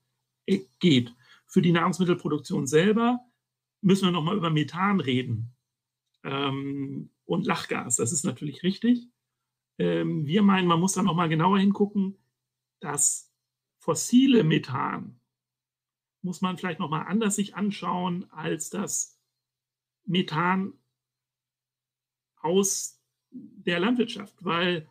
äh, 0.47 0.61
geht. 0.78 1.14
Für 1.47 1.62
die 1.62 1.72
Nahrungsmittelproduktion 1.72 2.66
selber 2.66 3.20
müssen 3.80 4.07
wir 4.07 4.12
nochmal 4.12 4.36
über 4.36 4.51
Methan 4.51 5.01
reden 5.01 5.55
ähm, 6.24 7.11
und 7.24 7.47
Lachgas. 7.47 7.97
Das 7.97 8.12
ist 8.12 8.24
natürlich 8.24 8.62
richtig. 8.62 9.09
Ähm, 9.78 10.26
wir 10.26 10.42
meinen, 10.42 10.66
man 10.66 10.80
muss 10.80 10.94
da 10.94 11.03
nochmal 11.03 11.28
genauer 11.28 11.59
hingucken, 11.59 12.18
dass 12.80 13.32
fossile 13.78 14.42
Methan 14.42 15.20
muss 16.22 16.40
man 16.40 16.59
vielleicht 16.59 16.80
nochmal 16.80 17.07
anders 17.07 17.36
sich 17.36 17.55
anschauen 17.55 18.26
als 18.30 18.68
das 18.68 19.16
Methan 20.05 20.72
aus 22.36 23.01
der 23.30 23.80
Landwirtschaft, 23.80 24.34
weil, 24.44 24.88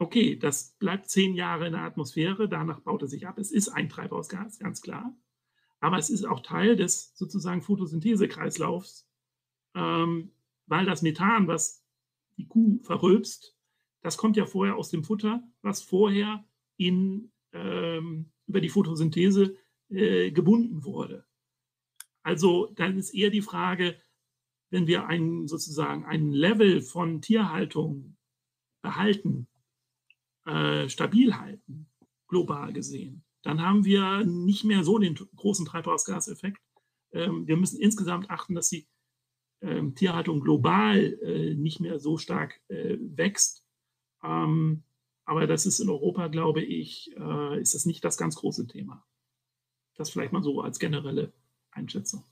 okay, 0.00 0.34
das 0.34 0.76
bleibt 0.78 1.10
zehn 1.10 1.34
Jahre 1.34 1.66
in 1.66 1.72
der 1.72 1.82
Atmosphäre, 1.82 2.48
danach 2.48 2.80
baut 2.80 3.02
er 3.02 3.08
sich 3.08 3.28
ab. 3.28 3.38
Es 3.38 3.52
ist 3.52 3.68
ein 3.68 3.90
Treibhausgas, 3.90 4.58
ganz 4.58 4.80
klar. 4.80 5.14
Aber 5.78 5.98
es 5.98 6.08
ist 6.08 6.24
auch 6.24 6.40
Teil 6.40 6.74
des 6.74 7.14
sozusagen 7.16 7.62
Photosynthesekreislaufs, 7.62 9.06
ähm, 9.74 10.32
weil 10.66 10.86
das 10.86 11.02
Methan, 11.02 11.46
was 11.48 11.84
die 12.38 12.48
Kuh 12.48 12.80
verrülpst, 12.82 13.54
das 14.00 14.16
kommt 14.16 14.38
ja 14.38 14.46
vorher 14.46 14.76
aus 14.76 14.88
dem 14.88 15.04
Futter, 15.04 15.46
was 15.60 15.82
vorher 15.82 16.44
in, 16.78 17.30
ähm, 17.52 18.32
über 18.46 18.62
die 18.62 18.70
Photosynthese 18.70 19.54
äh, 19.90 20.30
gebunden 20.30 20.82
wurde. 20.82 21.26
Also 22.22 22.72
dann 22.74 22.96
ist 22.96 23.10
eher 23.10 23.30
die 23.30 23.42
Frage, 23.42 24.00
wenn 24.70 24.86
wir 24.86 25.06
ein, 25.06 25.46
sozusagen 25.46 26.06
ein 26.06 26.30
Level 26.30 26.80
von 26.80 27.20
Tierhaltung 27.20 28.16
behalten, 28.80 29.49
äh, 30.46 30.88
stabil 30.88 31.34
halten, 31.36 31.88
global 32.28 32.72
gesehen, 32.72 33.24
dann 33.42 33.62
haben 33.62 33.84
wir 33.84 34.24
nicht 34.24 34.64
mehr 34.64 34.84
so 34.84 34.98
den 34.98 35.14
großen 35.14 35.66
Treibhausgaseffekt. 35.66 36.60
Ähm, 37.12 37.46
wir 37.46 37.56
müssen 37.56 37.80
insgesamt 37.80 38.30
achten, 38.30 38.54
dass 38.54 38.68
die 38.68 38.86
ähm, 39.62 39.94
Tierhaltung 39.94 40.40
global 40.40 40.98
äh, 40.98 41.54
nicht 41.54 41.80
mehr 41.80 41.98
so 41.98 42.18
stark 42.18 42.60
äh, 42.68 42.96
wächst. 43.00 43.64
Ähm, 44.22 44.84
aber 45.24 45.46
das 45.46 45.66
ist 45.66 45.80
in 45.80 45.88
Europa, 45.88 46.28
glaube 46.28 46.62
ich, 46.62 47.14
äh, 47.16 47.60
ist 47.60 47.74
das 47.74 47.86
nicht 47.86 48.04
das 48.04 48.16
ganz 48.16 48.36
große 48.36 48.66
Thema. 48.66 49.06
Das 49.96 50.10
vielleicht 50.10 50.32
mal 50.32 50.42
so 50.42 50.60
als 50.60 50.78
generelle 50.78 51.32
Einschätzung. 51.70 52.24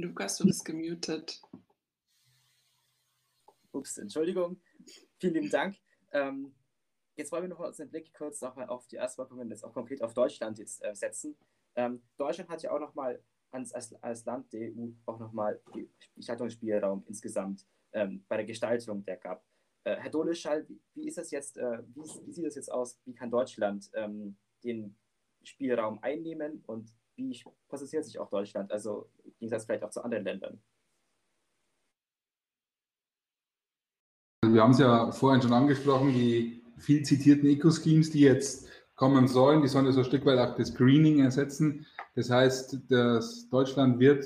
Lukas, 0.00 0.36
du 0.36 0.44
bist 0.44 0.64
gemutet. 0.64 1.42
Ups, 3.72 3.98
Entschuldigung. 3.98 4.60
Vielen 5.18 5.34
lieben 5.34 5.50
Dank. 5.50 5.76
Ähm, 6.12 6.54
jetzt 7.16 7.32
wollen 7.32 7.42
wir 7.42 7.48
noch 7.48 7.58
mal 7.58 7.72
den 7.72 7.90
Blick 7.90 8.14
kurz 8.14 8.40
noch 8.40 8.54
mal 8.54 8.68
auf 8.68 8.86
die 8.86 8.94
Erstwirkungen, 8.94 9.50
jetzt 9.50 9.64
auch 9.64 9.74
konkret 9.74 10.00
auf 10.00 10.14
Deutschland 10.14 10.60
jetzt 10.60 10.84
äh, 10.84 10.94
setzen. 10.94 11.36
Ähm, 11.74 12.00
Deutschland 12.16 12.48
hat 12.48 12.62
ja 12.62 12.70
auch 12.70 12.78
noch 12.78 12.94
mal 12.94 13.20
als, 13.50 13.72
als 13.74 14.24
Land 14.24 14.52
der 14.52 14.70
EU 14.70 14.90
auch 15.06 15.18
noch 15.18 15.32
mal 15.32 15.60
Gestaltungsspielraum 16.14 17.04
insgesamt 17.08 17.66
ähm, 17.92 18.24
bei 18.28 18.36
der 18.36 18.46
Gestaltung 18.46 19.04
der 19.04 19.16
GAP. 19.16 19.44
Äh, 19.82 19.96
Herr 19.96 20.10
Doleschall, 20.10 20.68
wie, 20.68 20.80
wie, 20.94 21.08
ist 21.08 21.18
das 21.18 21.32
jetzt, 21.32 21.58
äh, 21.58 21.82
wie, 21.88 22.02
wie, 22.24 22.32
sieht 22.32 22.46
das 22.46 22.54
jetzt 22.54 22.70
aus? 22.70 23.00
Wie 23.04 23.14
kann 23.14 23.32
Deutschland 23.32 23.90
ähm, 23.94 24.38
den 24.62 24.96
Spielraum 25.42 26.00
einnehmen 26.04 26.62
und 26.66 26.94
wie 27.18 27.42
positioniert 27.68 28.06
sich 28.06 28.18
auch 28.18 28.30
Deutschland? 28.30 28.72
Also 28.72 29.10
im 29.24 29.32
Gegensatz 29.38 29.64
vielleicht 29.64 29.82
auch 29.82 29.90
zu 29.90 30.02
anderen 30.02 30.24
Ländern. 30.24 30.60
Wir 34.44 34.62
haben 34.62 34.70
es 34.70 34.78
ja 34.78 35.10
vorhin 35.12 35.42
schon 35.42 35.52
angesprochen, 35.52 36.12
die 36.12 36.62
viel 36.78 37.02
zitierten 37.02 37.48
Eco-Schemes, 37.48 38.10
die 38.10 38.20
jetzt 38.20 38.68
kommen 38.94 39.28
sollen, 39.28 39.62
die 39.62 39.68
sollen 39.68 39.86
ja 39.86 39.92
so 39.92 40.00
ein 40.00 40.06
Stück 40.06 40.24
weit 40.24 40.38
auch 40.38 40.56
das 40.56 40.74
Greening 40.74 41.20
ersetzen. 41.20 41.86
Das 42.14 42.30
heißt, 42.30 42.78
dass 42.88 43.48
Deutschland 43.48 43.98
wird 43.98 44.24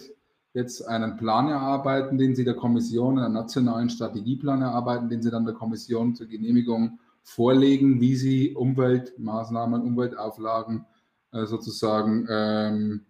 jetzt 0.55 0.87
einen 0.87 1.17
Plan 1.17 1.49
erarbeiten, 1.49 2.19
den 2.19 2.35
sie 2.35 2.45
der 2.45 2.55
Kommission, 2.55 3.19
einen 3.19 3.35
nationalen 3.35 3.91
Strategieplan 3.91 4.63
erarbeiten, 4.63 5.09
den 5.09 5.23
sie 5.23 5.31
dann 5.31 5.47
der 5.47 5.55
Kommission 5.55 6.15
zur 6.15 6.27
Genehmigung 6.27 7.01
vorlegen, 7.23 8.01
wie 8.01 8.17
sie 8.17 8.55
Umweltmaßnahmen, 8.55 9.83
Umweltauflagen 9.83 10.85
sozusagen 11.33 12.27
ähm, 12.31 13.07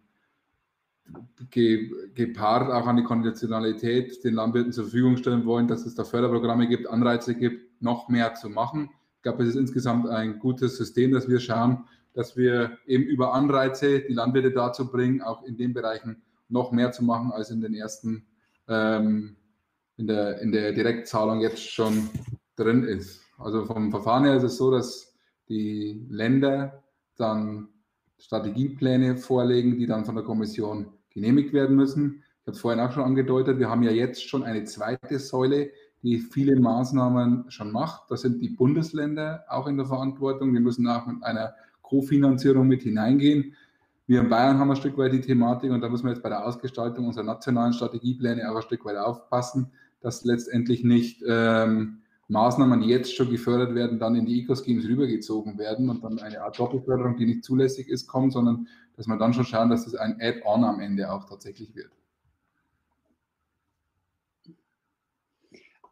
ge, 1.50 1.90
gepaart 2.14 2.70
auch 2.70 2.86
an 2.86 2.96
die 2.96 3.04
Konditionalität 3.04 4.24
den 4.24 4.34
Landwirten 4.34 4.72
zur 4.72 4.84
Verfügung 4.84 5.16
stellen 5.16 5.44
wollen, 5.44 5.68
dass 5.68 5.86
es 5.86 5.94
da 5.94 6.04
Förderprogramme 6.04 6.68
gibt, 6.68 6.88
Anreize 6.88 7.34
gibt, 7.34 7.82
noch 7.82 8.08
mehr 8.08 8.34
zu 8.34 8.48
machen. 8.48 8.90
Ich 9.16 9.22
glaube, 9.22 9.42
es 9.42 9.50
ist 9.50 9.56
insgesamt 9.56 10.08
ein 10.08 10.38
gutes 10.38 10.76
System, 10.76 11.12
dass 11.12 11.28
wir 11.28 11.40
schauen, 11.40 11.84
dass 12.14 12.36
wir 12.36 12.78
eben 12.86 13.04
über 13.04 13.34
Anreize 13.34 14.00
die 14.00 14.12
Landwirte 14.12 14.52
dazu 14.52 14.90
bringen, 14.90 15.22
auch 15.22 15.42
in 15.44 15.56
den 15.56 15.72
Bereichen 15.72 16.22
noch 16.48 16.72
mehr 16.72 16.92
zu 16.92 17.04
machen, 17.04 17.32
als 17.32 17.50
in 17.50 17.60
den 17.60 17.74
ersten, 17.74 18.26
ähm, 18.68 19.36
in, 19.96 20.06
der, 20.06 20.40
in 20.40 20.52
der 20.52 20.72
Direktzahlung 20.72 21.40
jetzt 21.40 21.62
schon 21.62 22.10
drin 22.56 22.84
ist. 22.84 23.22
Also 23.38 23.64
vom 23.64 23.90
Verfahren 23.90 24.24
her 24.24 24.36
ist 24.36 24.42
es 24.42 24.56
so, 24.56 24.70
dass 24.70 25.14
die 25.48 26.06
Länder 26.10 26.82
dann 27.16 27.68
Strategiepläne 28.22 29.16
vorlegen, 29.16 29.76
die 29.78 29.86
dann 29.86 30.04
von 30.04 30.14
der 30.14 30.24
Kommission 30.24 30.86
genehmigt 31.10 31.52
werden 31.52 31.76
müssen. 31.76 32.22
Ich 32.40 32.46
habe 32.46 32.52
es 32.52 32.60
vorhin 32.60 32.80
auch 32.80 32.92
schon 32.92 33.02
angedeutet, 33.02 33.58
wir 33.58 33.68
haben 33.68 33.82
ja 33.82 33.90
jetzt 33.90 34.28
schon 34.28 34.44
eine 34.44 34.64
zweite 34.64 35.18
Säule, 35.18 35.70
die 36.02 36.18
viele 36.18 36.58
Maßnahmen 36.58 37.50
schon 37.50 37.72
macht. 37.72 38.10
Da 38.10 38.16
sind 38.16 38.40
die 38.40 38.48
Bundesländer 38.48 39.44
auch 39.48 39.66
in 39.66 39.76
der 39.76 39.86
Verantwortung. 39.86 40.52
Wir 40.52 40.60
müssen 40.60 40.86
auch 40.88 41.06
mit 41.06 41.22
einer 41.22 41.54
Kofinanzierung 41.82 42.66
mit 42.66 42.82
hineingehen. 42.82 43.54
Wir 44.06 44.20
in 44.20 44.28
Bayern 44.28 44.58
haben 44.58 44.70
ein 44.70 44.76
Stück 44.76 44.98
weit 44.98 45.12
die 45.12 45.20
Thematik 45.20 45.70
und 45.70 45.80
da 45.80 45.88
müssen 45.88 46.04
wir 46.04 46.12
jetzt 46.12 46.22
bei 46.22 46.28
der 46.28 46.46
Ausgestaltung 46.46 47.06
unserer 47.06 47.24
nationalen 47.24 47.72
Strategiepläne 47.72 48.50
auch 48.50 48.56
ein 48.56 48.62
Stück 48.62 48.84
weit 48.84 48.96
aufpassen, 48.96 49.72
dass 50.00 50.24
letztendlich 50.24 50.84
nicht 50.84 51.22
ähm, 51.26 52.01
Maßnahmen, 52.32 52.80
die 52.80 52.88
jetzt 52.88 53.14
schon 53.14 53.30
gefördert 53.30 53.74
werden, 53.74 53.98
dann 53.98 54.16
in 54.16 54.26
die 54.26 54.40
Eco-Schemes 54.40 54.86
rübergezogen 54.86 55.58
werden 55.58 55.88
und 55.90 56.02
dann 56.02 56.18
eine 56.18 56.42
Art 56.42 56.58
Doppelförderung, 56.58 57.16
die 57.16 57.26
nicht 57.26 57.44
zulässig 57.44 57.88
ist, 57.88 58.06
kommt, 58.06 58.32
sondern 58.32 58.66
dass 58.96 59.06
man 59.06 59.18
dann 59.18 59.34
schon 59.34 59.44
schauen, 59.44 59.70
dass 59.70 59.84
das 59.84 59.94
ein 59.94 60.18
Add-on 60.20 60.64
am 60.64 60.80
Ende 60.80 61.12
auch 61.12 61.24
tatsächlich 61.28 61.74
wird. 61.74 61.92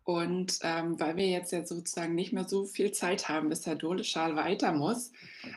Und 0.04 0.58
ähm, 0.62 0.98
weil 0.98 1.16
wir 1.16 1.28
jetzt 1.28 1.52
ja 1.52 1.64
sozusagen 1.64 2.16
nicht 2.16 2.32
mehr 2.32 2.48
so 2.48 2.64
viel 2.64 2.90
Zeit 2.90 3.28
haben, 3.28 3.48
bis 3.48 3.64
Herr 3.66 3.76
Doleschal 3.76 4.34
weiter 4.34 4.72
muss, 4.72 5.12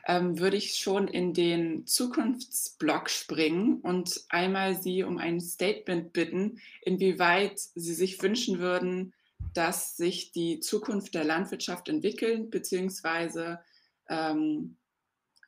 ähm, 0.06 0.38
würde 0.38 0.58
ich 0.58 0.76
schon 0.76 1.08
in 1.08 1.34
den 1.34 1.88
Zukunftsblock 1.88 3.10
springen 3.10 3.80
und 3.82 4.26
einmal 4.30 4.76
Sie 4.76 5.02
um 5.04 5.18
ein 5.18 5.40
Statement 5.42 6.14
bitten, 6.14 6.60
inwieweit 6.84 7.58
Sie 7.58 7.96
sich 7.96 8.22
wünschen 8.22 8.60
würden, 8.60 9.14
dass 9.54 9.98
sich 9.98 10.32
die 10.32 10.60
Zukunft 10.60 11.14
der 11.14 11.24
Landwirtschaft 11.24 11.90
entwickelt, 11.90 12.52
beziehungsweise 12.52 13.60
ähm, 14.10 14.78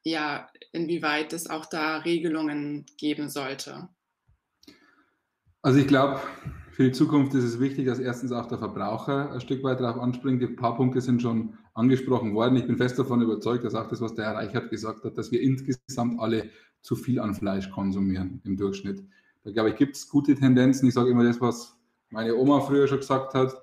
ja, 0.04 0.50
inwieweit 0.72 1.34
es 1.34 1.50
auch 1.50 1.66
da 1.66 1.98
Regelungen 1.98 2.86
geben 2.98 3.30
sollte? 3.30 3.90
Also 5.62 5.80
ich 5.80 5.88
glaube, 5.88 6.20
für 6.72 6.84
die 6.84 6.92
Zukunft 6.92 7.34
ist 7.34 7.44
es 7.44 7.60
wichtig, 7.60 7.88
dass 7.88 8.00
erstens 8.00 8.32
auch 8.32 8.48
der 8.48 8.60
Verbraucher 8.60 9.32
ein 9.32 9.42
Stück 9.42 9.64
weit 9.64 9.80
darauf 9.80 10.00
anspringt. 10.00 10.44
Ein 10.44 10.56
paar 10.56 10.76
Punkte 10.76 11.02
sind 11.02 11.22
schon 11.22 11.58
angesprochen 11.74 12.36
worden. 12.36 12.56
Ich 12.58 12.68
bin 12.68 12.78
fest 12.78 13.00
davon 13.00 13.22
überzeugt, 13.22 13.64
dass 13.64 13.74
auch 13.74 13.88
das, 13.88 14.02
was 14.02 14.14
der 14.14 14.26
Herr 14.26 14.36
Reichert 14.36 14.70
gesagt 14.70 15.04
hat, 15.04 15.18
dass 15.18 15.32
wir 15.32 15.42
insgesamt 15.42 16.20
alle 16.20 16.50
zu 16.82 16.96
viel 16.96 17.20
an 17.20 17.34
Fleisch 17.34 17.72
konsumieren 17.72 18.42
im 18.44 18.58
Durchschnitt. 18.58 19.04
Da 19.44 19.52
glaube 19.52 19.70
ich, 19.70 19.76
gibt 19.76 19.96
es 19.96 20.08
gute 20.08 20.36
Tendenzen. 20.36 20.88
Ich 20.88 20.94
sage 20.94 21.10
immer 21.10 21.24
das, 21.24 21.42
was 21.42 21.76
meine 22.10 22.36
Oma 22.36 22.60
früher 22.60 22.88
schon 22.88 23.00
gesagt 23.00 23.34
hat. 23.34 23.56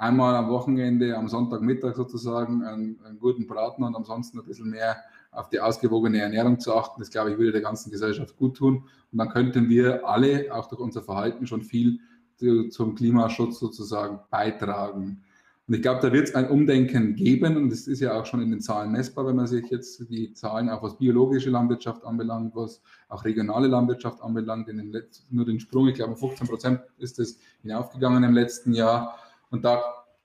Einmal 0.00 0.34
am 0.34 0.48
Wochenende, 0.48 1.14
am 1.14 1.28
Sonntagmittag 1.28 1.94
sozusagen, 1.94 2.64
einen, 2.64 2.98
einen 3.04 3.18
guten 3.18 3.46
Braten 3.46 3.84
und 3.84 3.94
ansonsten 3.94 4.40
ein 4.40 4.46
bisschen 4.46 4.70
mehr 4.70 4.96
auf 5.30 5.50
die 5.50 5.60
ausgewogene 5.60 6.22
Ernährung 6.22 6.58
zu 6.58 6.74
achten. 6.74 7.02
Das, 7.02 7.10
glaube 7.10 7.32
ich, 7.32 7.38
würde 7.38 7.52
der 7.52 7.60
ganzen 7.60 7.90
Gesellschaft 7.90 8.34
gut 8.38 8.56
tun. 8.56 8.84
Und 9.12 9.18
dann 9.18 9.28
könnten 9.28 9.68
wir 9.68 10.08
alle, 10.08 10.54
auch 10.54 10.68
durch 10.68 10.80
unser 10.80 11.02
Verhalten, 11.02 11.46
schon 11.46 11.60
viel 11.60 11.98
zum 12.70 12.94
Klimaschutz 12.94 13.58
sozusagen 13.58 14.20
beitragen. 14.30 15.22
Und 15.68 15.74
ich 15.74 15.82
glaube, 15.82 16.00
da 16.00 16.10
wird 16.14 16.28
es 16.28 16.34
ein 16.34 16.48
Umdenken 16.48 17.14
geben 17.14 17.58
und 17.58 17.68
das 17.68 17.86
ist 17.86 18.00
ja 18.00 18.18
auch 18.18 18.24
schon 18.24 18.40
in 18.40 18.50
den 18.50 18.62
Zahlen 18.62 18.90
messbar, 18.92 19.26
wenn 19.26 19.36
man 19.36 19.48
sich 19.48 19.66
jetzt 19.66 20.08
die 20.08 20.32
Zahlen 20.32 20.70
auch 20.70 20.82
was 20.82 20.96
biologische 20.96 21.50
Landwirtschaft 21.50 22.04
anbelangt, 22.06 22.56
was 22.56 22.80
auch 23.10 23.22
regionale 23.26 23.68
Landwirtschaft 23.68 24.22
anbelangt, 24.22 24.66
den 24.66 24.90
letzten, 24.90 25.36
nur 25.36 25.44
den 25.44 25.60
Sprung, 25.60 25.88
ich 25.88 25.96
glaube 25.96 26.16
15 26.16 26.48
Prozent 26.48 26.80
ist 26.96 27.18
es 27.18 27.38
hinaufgegangen 27.60 28.24
im 28.24 28.32
letzten 28.32 28.72
Jahr 28.72 29.14
und 29.50 29.64
da 29.64 29.82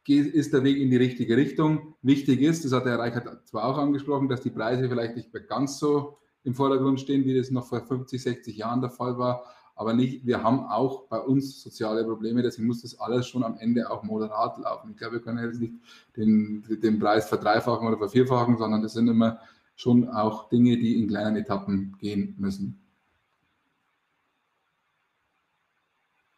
ist 0.08 0.54
der 0.54 0.64
Weg 0.64 0.78
in 0.78 0.92
die 0.92 0.98
richtige 0.98 1.36
Richtung. 1.36 1.96
Wichtig 2.02 2.42
ist, 2.42 2.64
das 2.64 2.72
hat 2.72 2.86
der 2.86 2.94
Herr 2.94 3.00
Reichert 3.00 3.48
zwar 3.48 3.66
auch 3.66 3.78
angesprochen, 3.78 4.30
dass 4.30 4.42
die 4.42 4.52
Preise 4.52 4.88
vielleicht 4.88 5.16
nicht 5.16 5.34
mehr 5.34 5.42
ganz 5.42 5.80
so 5.80 6.20
im 6.44 6.54
Vordergrund 6.54 7.00
stehen, 7.00 7.26
wie 7.26 7.36
das 7.36 7.50
noch 7.50 7.66
vor 7.66 7.82
50, 7.82 8.22
60 8.22 8.56
Jahren 8.56 8.82
der 8.82 8.92
Fall 8.92 9.18
war. 9.18 9.44
Aber 9.76 9.94
nicht, 9.94 10.26
wir 10.26 10.42
haben 10.42 10.60
auch 10.60 11.08
bei 11.08 11.20
uns 11.20 11.62
soziale 11.62 12.06
Probleme, 12.06 12.42
deswegen 12.42 12.68
muss 12.68 12.84
das 12.84 12.98
alles 13.00 13.28
schon 13.28 13.44
am 13.44 13.58
Ende 13.58 13.90
auch 13.92 14.04
moderat 14.04 14.58
laufen. 14.58 14.92
Ich 14.92 14.98
glaube, 14.98 15.16
wir 15.16 15.22
können 15.22 15.44
jetzt 15.44 15.60
nicht 15.60 15.74
den, 16.16 16.64
den 16.82 17.00
Preis 17.00 17.28
verdreifachen 17.28 17.86
oder 17.86 17.98
vervierfachen, 17.98 18.58
sondern 18.58 18.84
das 18.84 18.94
sind 18.94 19.08
immer 19.10 19.40
schon 19.76 20.08
auch 20.08 20.48
Dinge, 20.50 20.78
die 20.78 20.98
in 21.02 21.10
kleinen 21.10 21.36
Etappen 21.36 21.98
gehen 22.00 22.36
müssen. 22.38 22.85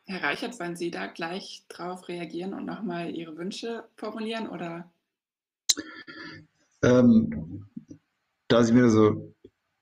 Herr 0.10 0.24
Reichert, 0.24 0.58
wollen 0.60 0.78
Sie 0.78 0.90
da 0.90 1.08
gleich 1.08 1.66
drauf 1.68 2.08
reagieren 2.08 2.54
und 2.54 2.66
nochmal 2.66 3.14
Ihre 3.14 3.38
Wünsche 3.38 3.84
formulieren? 3.98 4.48
Oder? 4.48 4.90
Ähm, 6.82 7.66
da 8.48 8.64
Sie 8.64 8.72
mir 8.72 8.90
so 8.90 9.36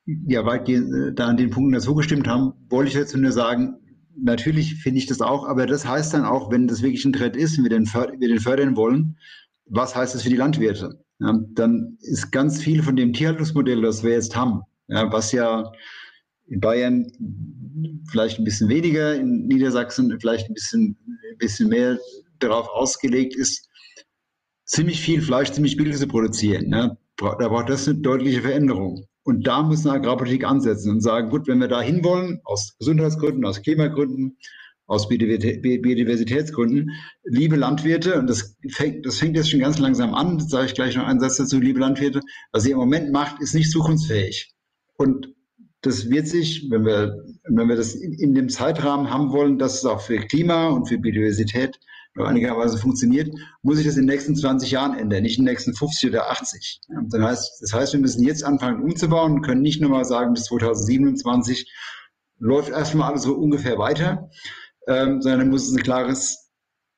ja, 0.06 0.44
weitgehend 0.44 0.94
äh, 0.94 1.14
da 1.14 1.28
an 1.28 1.38
den 1.38 1.52
Punkten 1.52 1.74
dazu 1.74 1.94
gestimmt 1.94 2.28
haben, 2.28 2.54
wollte 2.70 2.90
ich 2.90 2.96
jetzt 2.96 3.16
nur 3.16 3.32
sagen, 3.32 3.76
natürlich 4.18 4.76
finde 4.76 4.98
ich 4.98 5.06
das 5.06 5.22
auch, 5.22 5.48
aber 5.48 5.68
das 5.68 5.86
heißt 5.86 6.16
dann 6.16 6.26
auch, 6.26 6.50
wenn 6.52 6.68
das 6.68 6.82
wirklich 6.82 7.06
ein 7.06 7.14
Trend 7.14 7.36
ist 7.36 7.60
und 7.60 7.66
wir 7.66 7.70
den, 7.70 7.86
wir 7.86 8.28
den 8.28 8.40
fördern 8.40 8.76
wollen, 8.76 9.18
was 9.66 9.96
heißt 9.96 10.16
das 10.16 10.24
für 10.24 10.30
die 10.30 10.38
Landwirte? 10.38 11.04
Ja, 11.20 11.40
dann 11.54 11.98
ist 12.02 12.32
ganz 12.32 12.62
viel 12.62 12.82
von 12.82 12.96
dem 12.96 13.14
Tierhaltungsmodell, 13.14 13.82
das 13.82 14.04
wir 14.04 14.12
jetzt 14.12 14.36
haben, 14.36 14.64
ja, 14.88 15.12
was 15.12 15.32
ja 15.32 15.72
in 16.48 16.60
Bayern 16.60 17.08
vielleicht 18.10 18.40
ein 18.40 18.44
bisschen 18.44 18.70
weniger, 18.70 19.16
in 19.16 19.48
Niedersachsen 19.48 20.16
vielleicht 20.20 20.50
ein 20.50 20.54
bisschen, 20.54 20.98
ein 21.32 21.38
bisschen 21.38 21.70
mehr 21.70 21.98
darauf 22.40 22.68
ausgelegt 22.70 23.36
ist, 23.36 23.70
ziemlich 24.66 25.02
viel 25.02 25.22
Fleisch, 25.22 25.52
ziemlich 25.52 25.78
billig 25.78 25.98
zu 25.98 26.08
produzieren. 26.08 26.70
Ne? 26.70 26.98
Da 27.18 27.34
braucht 27.36 27.70
das 27.70 27.88
eine 27.88 28.00
deutliche 28.00 28.42
Veränderung. 28.42 29.06
Und 29.24 29.48
da 29.48 29.64
muss 29.64 29.86
eine 29.86 29.96
Agrarpolitik 29.96 30.44
ansetzen 30.44 30.92
und 30.92 31.02
sagen, 31.02 31.30
gut, 31.30 31.48
wenn 31.48 31.60
wir 31.60 31.68
da 31.68 31.82
hinwollen, 31.82 32.42
aus 32.44 32.76
Gesundheitsgründen, 32.78 33.44
aus 33.46 33.62
Klimagründen, 33.62 34.38
aus 34.86 35.08
Biodiversitätsgründen, 35.08 36.92
liebe 37.24 37.56
Landwirte, 37.56 38.20
und 38.20 38.30
das 38.30 38.56
fängt, 38.70 39.04
das 39.04 39.18
fängt 39.18 39.36
jetzt 39.36 39.50
schon 39.50 39.62
ganz 39.62 39.80
langsam 39.80 40.14
an, 40.14 40.40
sage 40.40 40.68
ich 40.68 40.76
gleich 40.76 40.96
noch 40.96 41.08
einen 41.08 41.20
Satz 41.20 41.38
dazu, 41.38 41.60
liebe 41.60 41.80
Landwirte, 41.80 42.22
was 42.52 42.66
ihr 42.66 42.74
im 42.74 42.78
Moment 42.78 43.12
macht, 43.12 43.42
ist 43.42 43.56
nicht 43.56 43.72
zukunftsfähig. 43.72 44.54
Und 44.98 45.35
das 45.86 46.10
wird 46.10 46.28
sich, 46.28 46.70
wenn 46.72 46.84
wir, 46.84 47.24
wenn 47.44 47.70
wir 47.70 47.76
das 47.76 47.94
in, 47.94 48.14
in 48.14 48.34
dem 48.34 48.50
Zeitrahmen 48.50 49.10
haben 49.12 49.32
wollen, 49.32 49.60
dass 49.60 49.76
es 49.76 49.86
auch 49.86 50.02
für 50.02 50.18
Klima 50.18 50.70
und 50.70 50.88
für 50.88 50.98
Biodiversität 50.98 51.80
noch 52.16 52.26
einigermaßen 52.26 52.80
funktioniert, 52.80 53.30
muss 53.62 53.78
sich 53.78 53.86
das 53.86 53.98
in 53.98 54.08
den 54.08 54.16
nächsten 54.16 54.36
20 54.36 54.72
Jahren 54.72 54.98
ändern, 54.98 55.22
nicht 55.22 55.38
in 55.38 55.46
den 55.46 55.52
nächsten 55.52 55.76
50 55.76 56.10
oder 56.10 56.32
80. 56.32 56.80
Ja, 56.88 57.02
das, 57.04 57.22
heißt, 57.22 57.62
das 57.62 57.74
heißt, 57.74 57.94
wir 57.94 58.00
müssen 58.00 58.24
jetzt 58.24 58.44
anfangen 58.44 58.82
umzubauen 58.82 59.34
und 59.34 59.42
können 59.42 59.62
nicht 59.62 59.82
nur 59.82 59.92
mal 59.92 60.06
sagen, 60.06 60.34
bis 60.34 60.46
2027 60.46 61.72
läuft 62.40 62.70
erstmal 62.70 63.12
alles 63.12 63.24
so 63.24 63.36
ungefähr 63.36 63.78
weiter, 63.78 64.30
ähm, 64.88 65.22
sondern 65.22 65.50
muss 65.50 65.68
es 65.68 65.76
ein 65.76 65.84
klares 65.84 66.50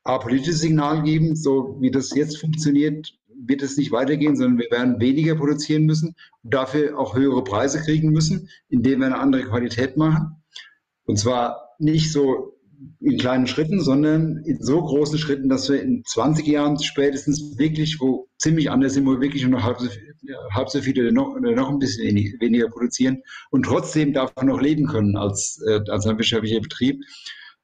politisches 0.04 0.62
Signal 0.62 1.04
geben, 1.04 1.36
so 1.36 1.76
wie 1.82 1.92
das 1.92 2.16
jetzt 2.16 2.38
funktioniert, 2.38 3.14
wird 3.46 3.62
es 3.62 3.78
nicht 3.78 3.92
weitergehen, 3.92 4.36
sondern 4.36 4.60
wir 4.60 4.72
werden 4.72 5.00
weniger 5.00 5.36
produzieren 5.36 5.86
müssen 5.86 6.16
und 6.44 6.54
dafür 6.54 6.98
auch 6.98 7.16
höhere 7.16 7.44
Preise 7.44 7.82
kriegen 7.82 8.12
müssen, 8.12 8.50
indem 8.70 9.00
wir 9.00 9.08
eine 9.08 9.20
andere 9.20 9.44
Qualität 9.44 9.98
machen. 9.98 10.44
Und 11.06 11.18
zwar 11.18 11.76
nicht 11.80 12.12
so 12.12 12.58
in 13.00 13.18
kleinen 13.18 13.48
Schritten, 13.48 13.82
sondern 13.82 14.44
in 14.46 14.62
so 14.62 14.84
großen 14.84 15.18
Schritten, 15.18 15.50
dass 15.50 15.70
wir 15.70 15.82
in 15.82 16.04
20 16.06 16.46
Jahren 16.46 16.82
spätestens 16.82 17.58
wirklich, 17.58 18.00
wo 18.00 18.28
ziemlich 18.38 18.70
anders 18.70 18.94
sind, 18.94 19.06
wo 19.06 19.12
wir 19.12 19.22
wirklich 19.22 19.44
nur 19.44 19.52
noch 19.52 19.64
halb 19.64 19.80
so, 19.80 19.90
halb 20.52 20.70
so 20.70 20.82
viel 20.82 21.00
oder 21.00 21.12
noch, 21.12 21.40
noch 21.40 21.70
ein 21.70 21.80
bisschen 21.80 22.16
weniger 22.40 22.70
produzieren 22.70 23.24
und 23.50 23.64
trotzdem 23.64 24.14
davon 24.14 24.48
noch 24.48 24.62
leben 24.62 24.88
können 24.88 25.16
als, 25.18 25.60
äh, 25.68 25.80
als 25.90 26.06
ein 26.06 26.18
wirtschaftlicher 26.18 26.62
Betrieb. 26.62 27.04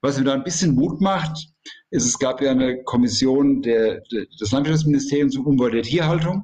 Was 0.03 0.17
mir 0.17 0.25
da 0.25 0.33
ein 0.33 0.43
bisschen 0.43 0.75
Mut 0.75 0.99
macht, 0.99 1.47
ist, 1.89 2.05
es 2.05 2.19
gab 2.19 2.41
ja 2.41 2.51
eine 2.51 2.83
Kommission 2.83 3.61
der, 3.61 4.01
des 4.01 4.51
Landwirtschaftsministeriums 4.51 5.33
zum 5.33 5.47
Umbau 5.47 5.69
der 5.69 5.83
Tierhaltung, 5.83 6.43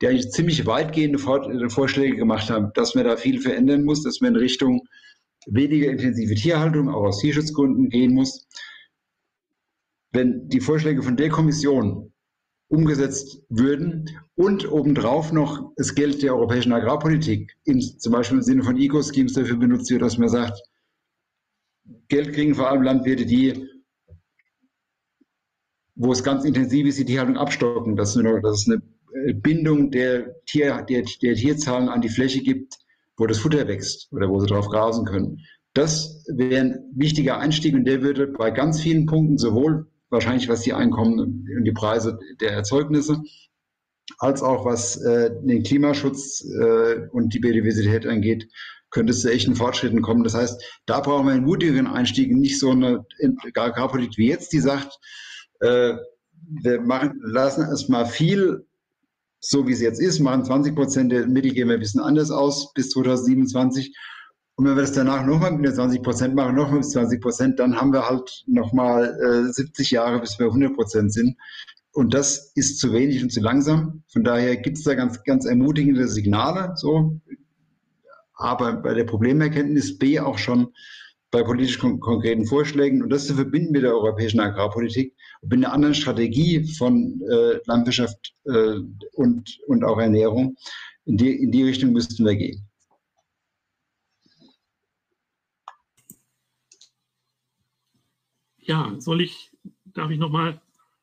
die 0.00 0.08
eigentlich 0.08 0.32
ziemlich 0.32 0.66
weitgehende 0.66 1.20
Vorschläge 1.20 2.16
gemacht 2.16 2.50
haben, 2.50 2.72
dass 2.74 2.96
man 2.96 3.04
da 3.04 3.16
viel 3.16 3.40
verändern 3.40 3.84
muss, 3.84 4.02
dass 4.02 4.20
man 4.20 4.34
in 4.34 4.40
Richtung 4.40 4.80
weniger 5.46 5.88
intensive 5.88 6.34
Tierhaltung, 6.34 6.88
auch 6.88 7.04
aus 7.04 7.20
Tierschutzgründen 7.20 7.90
gehen 7.90 8.12
muss. 8.12 8.44
Wenn 10.10 10.48
die 10.48 10.60
Vorschläge 10.60 11.00
von 11.00 11.16
der 11.16 11.28
Kommission 11.28 12.12
umgesetzt 12.68 13.40
würden 13.48 14.10
und 14.34 14.68
obendrauf 14.68 15.30
noch 15.30 15.70
das 15.76 15.94
Geld 15.94 16.24
der 16.24 16.34
europäischen 16.34 16.72
Agrarpolitik, 16.72 17.54
im, 17.66 17.80
zum 17.80 18.12
Beispiel 18.12 18.38
im 18.38 18.42
Sinne 18.42 18.64
von 18.64 18.76
Eco-Schemes 18.76 19.34
dafür 19.34 19.58
benutzt 19.58 19.92
wird, 19.92 20.02
dass 20.02 20.18
man 20.18 20.28
sagt, 20.28 20.60
Geld 22.08 22.32
kriegen 22.32 22.54
vor 22.54 22.70
allem 22.70 22.82
Landwirte, 22.82 23.26
die, 23.26 23.68
wo 25.94 26.12
es 26.12 26.22
ganz 26.22 26.44
intensiv 26.44 26.86
ist, 26.86 26.98
die 26.98 27.04
Tierhaltung 27.04 27.36
abstocken, 27.36 27.96
dass, 27.96 28.16
es 28.16 28.68
eine 28.68 28.82
Bindung 29.34 29.90
der, 29.90 30.42
Tier, 30.44 30.84
der, 30.88 31.04
der 31.22 31.34
Tierzahlen 31.34 31.88
an 31.88 32.00
die 32.00 32.08
Fläche 32.08 32.42
gibt, 32.42 32.78
wo 33.16 33.26
das 33.26 33.38
Futter 33.38 33.66
wächst 33.66 34.12
oder 34.12 34.28
wo 34.28 34.40
sie 34.40 34.46
drauf 34.46 34.68
grasen 34.68 35.04
können. 35.04 35.40
Das 35.72 36.24
wäre 36.28 36.60
ein 36.60 36.84
wichtiger 36.94 37.38
Einstieg 37.38 37.74
und 37.74 37.84
der 37.84 38.02
würde 38.02 38.26
bei 38.26 38.50
ganz 38.50 38.80
vielen 38.80 39.06
Punkten 39.06 39.38
sowohl 39.38 39.86
wahrscheinlich 40.10 40.48
was 40.48 40.62
die 40.62 40.72
Einkommen 40.72 41.18
und 41.18 41.64
die 41.64 41.72
Preise 41.72 42.18
der 42.40 42.52
Erzeugnisse 42.52 43.22
als 44.18 44.42
auch 44.42 44.64
was 44.64 44.96
äh, 44.96 45.30
den 45.42 45.62
Klimaschutz 45.62 46.44
äh, 46.44 47.08
und 47.10 47.34
die 47.34 47.40
Biodiversität 47.40 48.06
angeht, 48.06 48.48
könnte 48.90 49.12
es 49.12 49.20
zu 49.20 49.30
echten 49.30 49.56
Fortschritten 49.56 50.02
kommen. 50.02 50.24
Das 50.24 50.34
heißt, 50.34 50.62
da 50.86 51.00
brauchen 51.00 51.26
wir 51.26 51.32
einen 51.32 51.44
mutigeren 51.44 51.86
Einstieg, 51.86 52.34
nicht 52.34 52.58
so 52.58 52.70
eine 52.70 53.04
Agrarpolitik 53.54 54.18
wie 54.18 54.28
jetzt, 54.28 54.52
die 54.52 54.60
sagt, 54.60 54.98
äh, 55.60 55.94
wir 56.48 56.80
machen, 56.80 57.20
lassen 57.24 57.62
erstmal 57.62 58.06
viel 58.06 58.66
so 59.40 59.66
wie 59.66 59.72
es 59.72 59.80
jetzt 59.80 60.00
ist, 60.00 60.20
machen 60.20 60.44
20 60.44 60.74
Prozent 60.74 61.12
der 61.12 61.26
Mittel 61.26 61.52
gehen 61.52 61.68
wir 61.68 61.74
ein 61.74 61.80
bisschen 61.80 62.00
anders 62.00 62.30
aus 62.30 62.72
bis 62.74 62.90
2027. 62.90 63.94
Und 64.56 64.64
wenn 64.64 64.74
wir 64.74 64.82
das 64.82 64.92
danach 64.92 65.24
nochmal 65.24 65.52
mit 65.52 65.74
20 65.74 66.02
Prozent 66.02 66.34
machen, 66.34 66.56
nochmal 66.56 66.78
bis 66.78 66.90
20 66.90 67.20
Prozent, 67.20 67.58
dann 67.58 67.76
haben 67.76 67.92
wir 67.92 68.08
halt 68.08 68.44
nochmal 68.46 69.18
äh, 69.22 69.52
70 69.52 69.90
Jahre, 69.90 70.20
bis 70.20 70.38
wir 70.38 70.46
100 70.46 70.74
Prozent 70.74 71.12
sind. 71.12 71.36
Und 71.92 72.14
das 72.14 72.52
ist 72.54 72.78
zu 72.78 72.92
wenig 72.92 73.22
und 73.22 73.30
zu 73.30 73.40
langsam. 73.40 74.02
Von 74.12 74.24
daher 74.24 74.56
gibt 74.56 74.78
es 74.78 74.84
da 74.84 74.94
ganz, 74.94 75.22
ganz 75.24 75.44
ermutigende 75.44 76.08
Signale. 76.08 76.72
So. 76.76 77.20
Aber 78.36 78.74
bei 78.74 78.94
der 78.94 79.04
Problemerkenntnis 79.04 79.98
B 79.98 80.20
auch 80.20 80.38
schon 80.38 80.72
bei 81.30 81.42
politisch 81.42 81.78
kon 81.78 82.00
konkreten 82.00 82.46
Vorschlägen 82.46 83.02
und 83.02 83.10
das 83.10 83.26
zu 83.26 83.34
verbinden 83.34 83.72
mit 83.72 83.82
der 83.82 83.92
europäischen 83.92 84.40
Agrarpolitik 84.40 85.14
und 85.42 85.50
mit 85.50 85.64
einer 85.64 85.72
anderen 85.72 85.94
Strategie 85.94 86.64
von 86.78 87.20
äh, 87.30 87.58
Landwirtschaft 87.66 88.34
äh, 88.44 88.76
und, 89.12 89.58
und 89.66 89.84
auch 89.84 89.98
Ernährung. 89.98 90.56
In 91.04 91.16
die, 91.16 91.42
in 91.42 91.50
die 91.50 91.64
Richtung 91.64 91.92
müssten 91.92 92.24
wir 92.24 92.36
gehen. 92.36 92.66
Ja, 98.58 98.94
soll 98.98 99.20
ich, 99.20 99.52
darf 99.84 100.10
ich 100.10 100.18
nochmal 100.18 100.60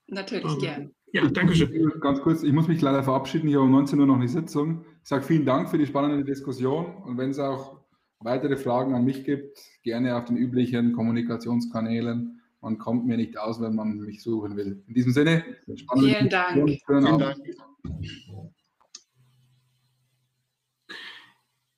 Natürlich, 0.08 0.46
ähm, 0.46 0.60
gern. 0.60 0.96
Ja, 1.14 1.28
danke 1.30 1.56
schön. 1.56 2.00
Ganz 2.02 2.22
kurz, 2.22 2.44
ich 2.44 2.52
muss 2.52 2.68
mich 2.68 2.82
leider 2.82 3.04
verabschieden. 3.04 3.48
Ich 3.48 3.56
habe 3.56 3.66
um 3.66 3.72
19 3.72 4.00
Uhr 4.00 4.06
noch 4.06 4.16
eine 4.16 4.28
Sitzung. 4.28 4.84
Ich 5.04 5.10
sage 5.10 5.26
vielen 5.26 5.46
Dank 5.46 5.70
für 5.70 5.78
die 5.78 5.86
spannende 5.86 6.24
Diskussion 6.24 6.96
und 7.04 7.18
wenn 7.18 7.32
es 7.32 7.40
auch 7.40 7.82
weitere 8.20 8.56
Fragen 8.56 8.96
an 8.96 9.04
mich 9.04 9.26
gibt, 9.26 9.60
gerne 9.84 10.16
auf 10.16 10.24
den 10.24 10.38
üblichen 10.38 10.94
Kommunikationskanälen. 10.94 12.42
Man 12.62 12.78
kommt 12.78 13.06
mir 13.06 13.18
nicht 13.18 13.38
aus, 13.38 13.60
wenn 13.60 13.76
man 13.76 13.98
mich 13.98 14.24
suchen 14.24 14.56
will. 14.56 14.82
In 14.88 14.94
diesem 14.94 15.12
Sinne, 15.12 15.44
vielen 16.00 16.30
Dank. 16.30 16.80
Vielen 16.86 17.20
Dank. 17.20 17.44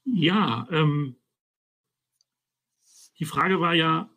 Ja, 0.04 0.68
ähm, 0.70 1.16
die 3.18 3.26
Frage 3.26 3.60
war 3.60 3.74
ja, 3.74 4.08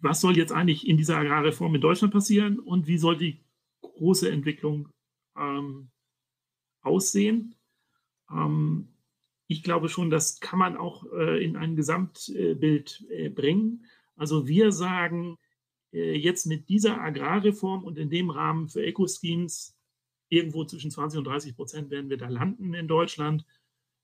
was 0.00 0.20
soll 0.20 0.36
jetzt 0.36 0.50
eigentlich 0.50 0.88
in 0.88 0.96
dieser 0.96 1.16
Agrarreform 1.16 1.76
in 1.76 1.80
Deutschland 1.80 2.12
passieren 2.12 2.58
und 2.58 2.88
wie 2.88 2.98
soll 2.98 3.16
die 3.16 3.44
große 3.82 4.28
Entwicklung 4.28 4.88
ähm, 5.36 5.92
aussehen? 6.82 7.54
Ähm, 8.30 8.88
ich 9.46 9.62
glaube 9.62 9.88
schon, 9.88 10.10
das 10.10 10.40
kann 10.40 10.58
man 10.58 10.76
auch 10.76 11.04
äh, 11.12 11.42
in 11.42 11.56
ein 11.56 11.74
Gesamtbild 11.74 13.06
äh, 13.10 13.30
bringen. 13.30 13.86
Also 14.16 14.46
wir 14.46 14.72
sagen 14.72 15.38
äh, 15.92 16.14
jetzt 16.16 16.46
mit 16.46 16.68
dieser 16.68 17.00
Agrarreform 17.00 17.84
und 17.84 17.98
in 17.98 18.10
dem 18.10 18.30
Rahmen 18.30 18.68
für 18.68 18.84
Eco-Schemes, 18.84 19.74
irgendwo 20.28 20.64
zwischen 20.64 20.90
20 20.90 21.18
und 21.18 21.24
30 21.24 21.56
Prozent 21.56 21.90
werden 21.90 22.10
wir 22.10 22.18
da 22.18 22.28
landen 22.28 22.74
in 22.74 22.88
Deutschland. 22.88 23.46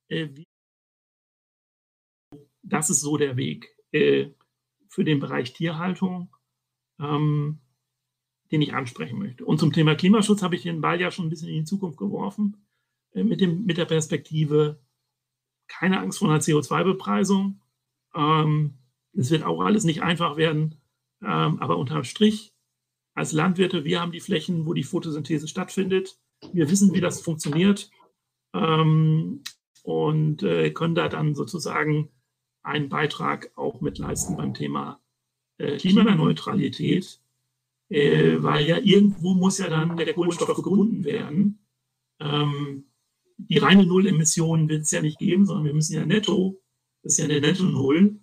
Äh, 0.08 0.28
das 2.62 2.88
ist 2.88 3.00
so 3.00 3.16
der 3.16 3.36
Weg 3.36 3.76
äh, 3.92 4.30
für 4.88 5.04
den 5.04 5.20
Bereich 5.20 5.52
Tierhaltung, 5.52 6.34
ähm, 6.98 7.60
den 8.50 8.62
ich 8.62 8.72
ansprechen 8.72 9.18
möchte. 9.18 9.44
Und 9.44 9.58
zum 9.58 9.72
Thema 9.72 9.94
Klimaschutz 9.94 10.42
habe 10.42 10.56
ich 10.56 10.62
den 10.62 10.80
Ball 10.80 11.00
ja 11.00 11.10
schon 11.10 11.26
ein 11.26 11.30
bisschen 11.30 11.48
in 11.48 11.56
die 11.56 11.64
Zukunft 11.64 11.98
geworfen, 11.98 12.63
mit, 13.14 13.40
dem, 13.40 13.64
mit 13.64 13.78
der 13.78 13.84
Perspektive, 13.84 14.80
keine 15.68 16.00
Angst 16.00 16.18
vor 16.18 16.28
einer 16.28 16.40
CO2-Bepreisung. 16.40 17.60
Ähm, 18.14 18.74
es 19.12 19.30
wird 19.30 19.44
auch 19.44 19.60
alles 19.60 19.84
nicht 19.84 20.02
einfach 20.02 20.36
werden, 20.36 20.80
ähm, 21.22 21.58
aber 21.60 21.78
unterm 21.78 22.04
Strich, 22.04 22.52
als 23.14 23.32
Landwirte, 23.32 23.84
wir 23.84 24.00
haben 24.00 24.12
die 24.12 24.20
Flächen, 24.20 24.66
wo 24.66 24.74
die 24.74 24.82
Photosynthese 24.82 25.46
stattfindet. 25.46 26.18
Wir 26.52 26.68
wissen, 26.68 26.92
wie 26.92 27.00
das 27.00 27.20
funktioniert 27.20 27.90
ähm, 28.52 29.42
und 29.84 30.42
äh, 30.42 30.70
können 30.70 30.96
da 30.96 31.08
dann 31.08 31.34
sozusagen 31.34 32.10
einen 32.62 32.88
Beitrag 32.88 33.52
auch 33.54 33.80
mitleisten 33.80 34.36
beim 34.36 34.54
Thema 34.54 35.00
äh, 35.58 35.76
Klimaneutralität, 35.76 37.20
äh, 37.88 38.36
weil 38.42 38.66
ja 38.66 38.78
irgendwo 38.78 39.34
muss 39.34 39.58
ja 39.58 39.68
dann 39.68 39.96
der 39.96 40.12
Kohlenstoff 40.12 40.56
gebunden 40.56 41.04
werden. 41.04 41.60
Ähm, 42.18 42.84
die 43.36 43.58
reine 43.58 43.84
Null-Emission 43.86 44.68
wird 44.68 44.82
es 44.82 44.90
ja 44.90 45.02
nicht 45.02 45.18
geben, 45.18 45.46
sondern 45.46 45.64
wir 45.64 45.74
müssen 45.74 45.94
ja 45.94 46.06
netto, 46.06 46.60
das 47.02 47.14
ist 47.14 47.18
ja 47.18 47.28
der 47.28 47.40
Netto-Null. 47.40 48.20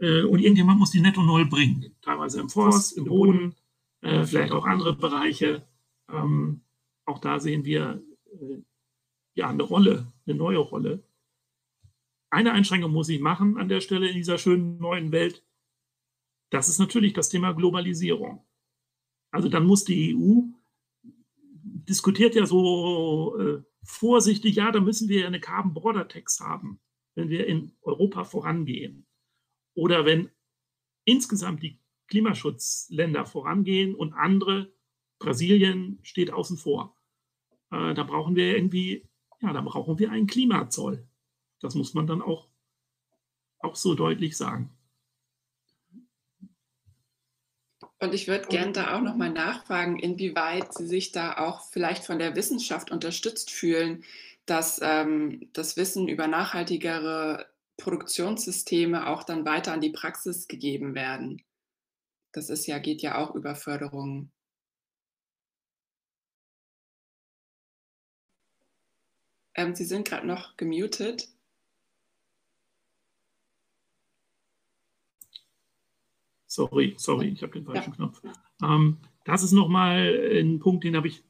Äh, 0.00 0.22
und 0.22 0.40
irgendjemand 0.40 0.78
muss 0.78 0.90
die 0.90 1.00
Netto-Null 1.00 1.46
bringen. 1.46 1.96
Teilweise 2.02 2.40
im 2.40 2.48
Forst, 2.48 2.96
im 2.96 3.04
Boden, 3.04 3.54
äh, 4.00 4.24
vielleicht 4.24 4.52
auch 4.52 4.66
andere 4.66 4.94
Bereiche. 4.94 5.66
Ähm, 6.10 6.62
auch 7.04 7.18
da 7.18 7.40
sehen 7.40 7.64
wir 7.64 8.02
äh, 8.32 8.58
ja 9.34 9.48
eine 9.48 9.62
Rolle, 9.62 10.12
eine 10.26 10.36
neue 10.36 10.58
Rolle. 10.58 11.02
Eine 12.30 12.52
Einschränkung 12.52 12.92
muss 12.92 13.08
ich 13.08 13.20
machen 13.20 13.56
an 13.56 13.68
der 13.68 13.80
Stelle 13.80 14.08
in 14.08 14.14
dieser 14.14 14.38
schönen 14.38 14.78
neuen 14.78 15.12
Welt. 15.12 15.42
Das 16.50 16.68
ist 16.68 16.78
natürlich 16.78 17.12
das 17.12 17.28
Thema 17.28 17.52
Globalisierung. 17.52 18.44
Also 19.30 19.48
dann 19.48 19.66
muss 19.66 19.84
die 19.84 20.14
EU 20.14 20.42
diskutiert 21.88 22.34
ja 22.34 22.46
so 22.46 23.38
äh, 23.38 23.62
vorsichtig, 23.82 24.56
ja, 24.56 24.70
da 24.70 24.80
müssen 24.80 25.08
wir 25.08 25.26
eine 25.26 25.40
Carbon 25.40 25.74
Border 25.74 26.08
Tax 26.08 26.40
haben, 26.40 26.80
wenn 27.14 27.28
wir 27.28 27.46
in 27.46 27.76
Europa 27.82 28.24
vorangehen. 28.24 29.06
Oder 29.74 30.04
wenn 30.04 30.30
insgesamt 31.04 31.62
die 31.62 31.80
Klimaschutzländer 32.08 33.26
vorangehen 33.26 33.94
und 33.94 34.14
andere, 34.14 34.72
Brasilien 35.18 35.98
steht 36.02 36.30
außen 36.30 36.56
vor. 36.56 36.96
Äh, 37.70 37.94
da 37.94 38.02
brauchen 38.04 38.36
wir 38.36 38.56
irgendwie, 38.56 39.08
ja, 39.40 39.52
da 39.52 39.60
brauchen 39.60 39.98
wir 39.98 40.10
einen 40.10 40.26
Klimazoll. 40.26 41.08
Das 41.60 41.74
muss 41.74 41.94
man 41.94 42.06
dann 42.06 42.22
auch, 42.22 42.48
auch 43.58 43.76
so 43.76 43.94
deutlich 43.94 44.36
sagen. 44.36 44.77
Und 48.00 48.14
ich 48.14 48.28
würde 48.28 48.46
gerne 48.48 48.72
da 48.72 48.96
auch 48.96 49.00
nochmal 49.00 49.30
nachfragen, 49.30 49.98
inwieweit 49.98 50.72
Sie 50.74 50.86
sich 50.86 51.10
da 51.10 51.38
auch 51.38 51.62
vielleicht 51.70 52.04
von 52.04 52.18
der 52.18 52.36
Wissenschaft 52.36 52.90
unterstützt 52.92 53.50
fühlen, 53.50 54.04
dass 54.46 54.80
ähm, 54.82 55.48
das 55.52 55.76
Wissen 55.76 56.08
über 56.08 56.28
nachhaltigere 56.28 57.46
Produktionssysteme 57.76 59.08
auch 59.08 59.24
dann 59.24 59.44
weiter 59.44 59.72
an 59.72 59.80
die 59.80 59.90
Praxis 59.90 60.48
gegeben 60.48 60.94
werden. 60.94 61.42
Das 62.32 62.50
ist 62.50 62.66
ja, 62.66 62.78
geht 62.78 63.02
ja 63.02 63.18
auch 63.18 63.34
über 63.34 63.54
Förderung. 63.56 64.30
Ähm, 69.54 69.74
Sie 69.74 69.84
sind 69.84 70.08
gerade 70.08 70.26
noch 70.26 70.56
gemutet. 70.56 71.28
Sorry, 76.48 76.94
sorry, 76.96 77.28
ich 77.28 77.42
habe 77.42 77.52
den 77.52 77.64
falschen 77.64 77.90
ja. 77.90 77.96
Knopf. 77.96 78.22
Ähm, 78.62 78.96
das 79.24 79.42
ist 79.42 79.52
nochmal 79.52 80.32
ein 80.32 80.58
Punkt, 80.58 80.82
den 80.82 80.96
habe 80.96 81.06
ich 81.06 81.22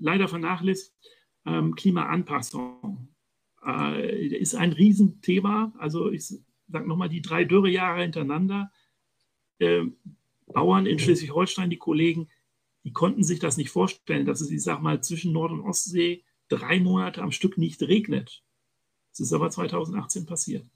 leider 0.00 0.26
vernachlässigt. 0.26 0.92
Ähm, 1.46 1.76
Klimaanpassung 1.76 3.08
äh, 3.64 4.26
ist 4.36 4.56
ein 4.56 4.72
Riesenthema. 4.72 5.72
Also 5.78 6.10
ich 6.10 6.26
sage 6.26 6.88
nochmal, 6.88 7.08
die 7.08 7.22
drei 7.22 7.44
Dürrejahre 7.44 8.02
hintereinander. 8.02 8.72
Äh, 9.60 9.84
Bauern 10.46 10.86
in 10.86 10.98
Schleswig-Holstein, 10.98 11.70
die 11.70 11.78
Kollegen, 11.78 12.28
die 12.84 12.92
konnten 12.92 13.22
sich 13.22 13.38
das 13.38 13.56
nicht 13.56 13.70
vorstellen, 13.70 14.26
dass 14.26 14.40
es, 14.40 14.50
ich 14.50 14.62
sage 14.62 14.82
mal, 14.82 15.02
zwischen 15.02 15.32
Nord- 15.32 15.52
und 15.52 15.60
Ostsee 15.60 16.24
drei 16.48 16.80
Monate 16.80 17.22
am 17.22 17.30
Stück 17.30 17.58
nicht 17.58 17.80
regnet. 17.82 18.42
Das 19.10 19.20
ist 19.20 19.32
aber 19.32 19.50
2018 19.50 20.26
passiert. 20.26 20.66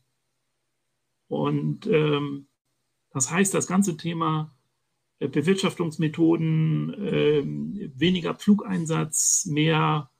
Und 1.28 1.86
ähm, 1.88 2.46
das 3.16 3.30
heißt, 3.30 3.54
das 3.54 3.66
ganze 3.66 3.96
Thema 3.96 4.54
äh, 5.20 5.28
Bewirtschaftungsmethoden, 5.28 6.94
ähm, 6.98 7.92
weniger 7.94 8.34
Pflugeinsatz, 8.34 9.46
mehr, 9.46 10.10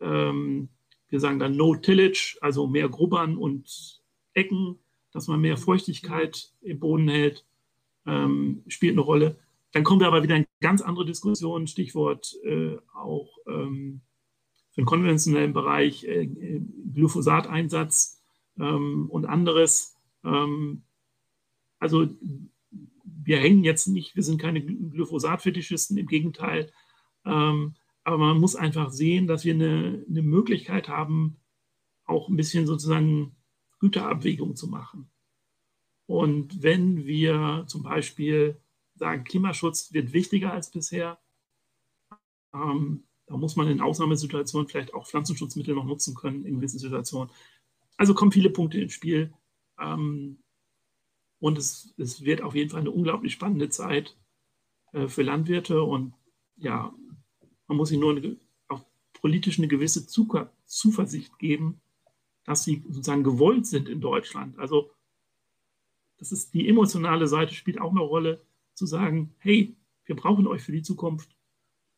ähm, 0.00 0.68
wir 1.08 1.18
sagen 1.18 1.40
dann 1.40 1.56
No 1.56 1.74
Tillage, 1.74 2.38
also 2.40 2.68
mehr 2.68 2.88
Grubbern 2.88 3.36
und 3.36 4.00
Ecken, 4.32 4.78
dass 5.10 5.26
man 5.26 5.40
mehr 5.40 5.56
Feuchtigkeit 5.56 6.52
im 6.60 6.78
Boden 6.78 7.08
hält, 7.08 7.44
ähm, 8.06 8.62
spielt 8.68 8.92
eine 8.92 9.00
Rolle. 9.00 9.40
Dann 9.72 9.82
kommen 9.82 9.98
wir 9.98 10.06
aber 10.06 10.22
wieder 10.22 10.36
in 10.36 10.46
ganz 10.60 10.82
andere 10.82 11.04
Diskussionen, 11.04 11.66
Stichwort 11.66 12.32
äh, 12.44 12.76
auch 12.94 13.38
ähm, 13.48 14.02
für 14.70 14.82
den 14.82 14.86
konventionellen 14.86 15.52
Bereich 15.52 16.04
äh, 16.04 16.28
Glyphosateinsatz 16.94 18.22
ähm, 18.56 19.10
und 19.10 19.26
anderes. 19.26 19.96
Ähm, 20.24 20.84
also 21.78 22.08
wir 23.26 23.38
hängen 23.38 23.64
jetzt 23.64 23.86
nicht, 23.88 24.14
wir 24.14 24.22
sind 24.22 24.40
keine 24.40 24.62
Glyphosat-Fetischisten, 24.62 25.96
im 25.96 26.06
Gegenteil. 26.06 26.72
Ähm, 27.24 27.74
aber 28.04 28.18
man 28.18 28.38
muss 28.38 28.54
einfach 28.54 28.90
sehen, 28.90 29.26
dass 29.26 29.44
wir 29.44 29.54
eine, 29.54 30.04
eine 30.08 30.22
Möglichkeit 30.22 30.88
haben, 30.88 31.38
auch 32.04 32.28
ein 32.28 32.36
bisschen 32.36 32.66
sozusagen 32.66 33.36
Güterabwägung 33.80 34.54
zu 34.54 34.68
machen. 34.68 35.10
Und 36.06 36.62
wenn 36.62 37.04
wir 37.04 37.64
zum 37.66 37.82
Beispiel 37.82 38.60
sagen, 38.94 39.24
Klimaschutz 39.24 39.92
wird 39.92 40.12
wichtiger 40.12 40.52
als 40.52 40.70
bisher, 40.70 41.18
ähm, 42.54 43.04
da 43.26 43.36
muss 43.36 43.56
man 43.56 43.68
in 43.68 43.80
Ausnahmesituationen 43.80 44.68
vielleicht 44.68 44.94
auch 44.94 45.06
Pflanzenschutzmittel 45.06 45.74
noch 45.74 45.84
nutzen 45.84 46.14
können 46.14 46.44
in 46.44 46.56
gewissen 46.56 46.78
Situationen. 46.78 47.30
Also 47.96 48.14
kommen 48.14 48.30
viele 48.30 48.50
Punkte 48.50 48.80
ins 48.80 48.92
Spiel. 48.92 49.34
Ähm, 49.80 50.38
und 51.38 51.58
es, 51.58 51.94
es 51.98 52.22
wird 52.22 52.42
auf 52.42 52.54
jeden 52.54 52.70
Fall 52.70 52.80
eine 52.80 52.90
unglaublich 52.90 53.32
spannende 53.32 53.68
Zeit 53.68 54.16
äh, 54.92 55.08
für 55.08 55.22
Landwirte. 55.22 55.82
Und 55.82 56.14
ja, 56.56 56.94
man 57.66 57.76
muss 57.76 57.90
ihnen 57.90 58.00
nur 58.00 58.16
eine, 58.16 58.36
auch 58.68 58.84
politisch 59.12 59.58
eine 59.58 59.68
gewisse 59.68 60.06
Zuversicht 60.06 61.38
geben, 61.38 61.80
dass 62.44 62.64
sie 62.64 62.82
sozusagen 62.88 63.24
gewollt 63.24 63.66
sind 63.66 63.88
in 63.88 64.00
Deutschland. 64.00 64.58
Also 64.58 64.90
das 66.18 66.32
ist 66.32 66.54
die 66.54 66.68
emotionale 66.68 67.26
Seite 67.26 67.54
spielt 67.54 67.80
auch 67.80 67.90
eine 67.90 68.00
Rolle, 68.00 68.42
zu 68.74 68.86
sagen, 68.86 69.34
hey, 69.38 69.76
wir 70.04 70.16
brauchen 70.16 70.46
euch 70.46 70.62
für 70.62 70.72
die 70.72 70.82
Zukunft. 70.82 71.34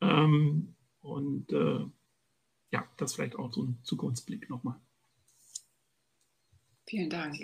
Ähm, 0.01 0.75
und 1.01 1.53
äh, 1.53 1.85
ja, 2.71 2.89
das 2.97 3.15
vielleicht 3.15 3.37
auch 3.37 3.53
so 3.53 3.63
ein 3.63 3.79
Zukunftsblick 3.83 4.49
nochmal. 4.49 4.81
Vielen 6.87 7.11
Dank. 7.11 7.37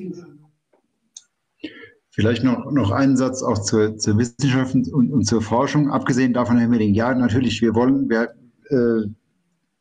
Vielleicht 2.14 2.44
noch, 2.44 2.70
noch 2.70 2.92
einen 2.92 3.16
Satz 3.16 3.42
auch 3.42 3.58
zur, 3.58 3.96
zur 3.96 4.16
Wissenschaft 4.18 4.74
und, 4.74 5.10
und, 5.10 5.24
zur 5.24 5.42
Forschung. 5.42 5.90
Abgesehen 5.90 6.32
davon, 6.32 6.58
Herr 6.58 6.68
Medding, 6.68 6.94
ja, 6.94 7.12
natürlich, 7.12 7.60
wir 7.60 7.74
wollen, 7.74 8.08
wir, 8.08 8.34
äh, 8.70 9.08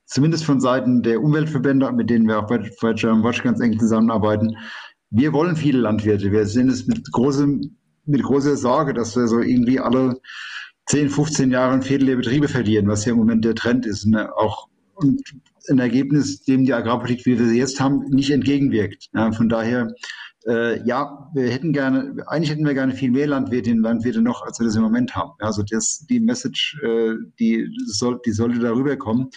zumindest 0.06 0.44
von 0.44 0.60
Seiten 0.60 1.04
der 1.04 1.22
Umweltverbände, 1.22 1.92
mit 1.92 2.10
denen 2.10 2.28
wir 2.28 2.40
auch 2.40 2.48
bei, 2.48 2.72
bei 2.82 2.94
German 2.94 3.24
Watch 3.24 3.44
ganz 3.44 3.60
eng 3.60 3.78
zusammenarbeiten, 3.78 4.58
wir 5.12 5.32
wollen 5.32 5.56
viele 5.56 5.80
Landwirte. 5.80 6.32
Wir 6.32 6.48
sehen 6.48 6.70
es 6.70 6.88
mit, 6.88 7.12
großem, 7.12 7.78
mit 8.06 8.24
großer 8.24 8.58
Sorge, 8.58 8.96
dass 8.96 9.16
wir 9.16 9.28
so 9.28 9.40
irgendwie 9.40 9.80
alle 9.80 10.20
10, 10.88 11.10
15 11.10 11.52
Jahre 11.52 11.74
ein 11.74 11.84
Viertel 11.84 12.08
der 12.08 12.16
Betriebe 12.16 12.48
verlieren, 12.48 12.88
was 12.88 13.06
ja 13.06 13.12
im 13.12 13.20
Moment 13.20 13.46
der 13.46 13.54
Trend 13.54 13.86
ist. 13.86 14.08
Ne? 14.08 14.36
Auch 14.36 14.70
und 14.96 15.22
ein 15.70 15.80
Ergebnis, 15.80 16.42
dem 16.44 16.66
die 16.66 16.74
Agrarpolitik, 16.74 17.26
wie 17.26 17.40
wir 17.40 17.48
sie 17.48 17.60
jetzt 17.60 17.80
haben, 17.80 18.06
nicht 18.10 18.32
entgegenwirkt. 18.32 19.10
Ja, 19.14 19.32
von 19.32 19.50
daher, 19.50 19.94
äh, 20.48 20.86
ja, 20.86 21.30
wir 21.34 21.50
hätten 21.50 21.74
gerne, 21.74 22.16
eigentlich 22.28 22.52
hätten 22.52 22.66
wir 22.66 22.74
gerne 22.74 22.94
viel 22.94 23.12
mehr 23.12 23.28
Landwirtinnen 23.28 23.80
und 23.80 23.84
Landwirte 23.84 24.22
noch, 24.22 24.44
als 24.44 24.60
wir 24.60 24.66
das 24.66 24.76
im 24.76 24.84
Moment 24.84 25.16
haben. 25.16 25.32
Also 25.40 25.64
das, 25.64 26.06
die 26.10 26.20
Message, 26.20 26.80
äh, 26.84 27.16
die, 27.40 27.68
soll, 27.86 28.20
die 28.26 28.32
sollte 28.32 28.60
darüber 28.60 28.98
kommen. 28.98 29.30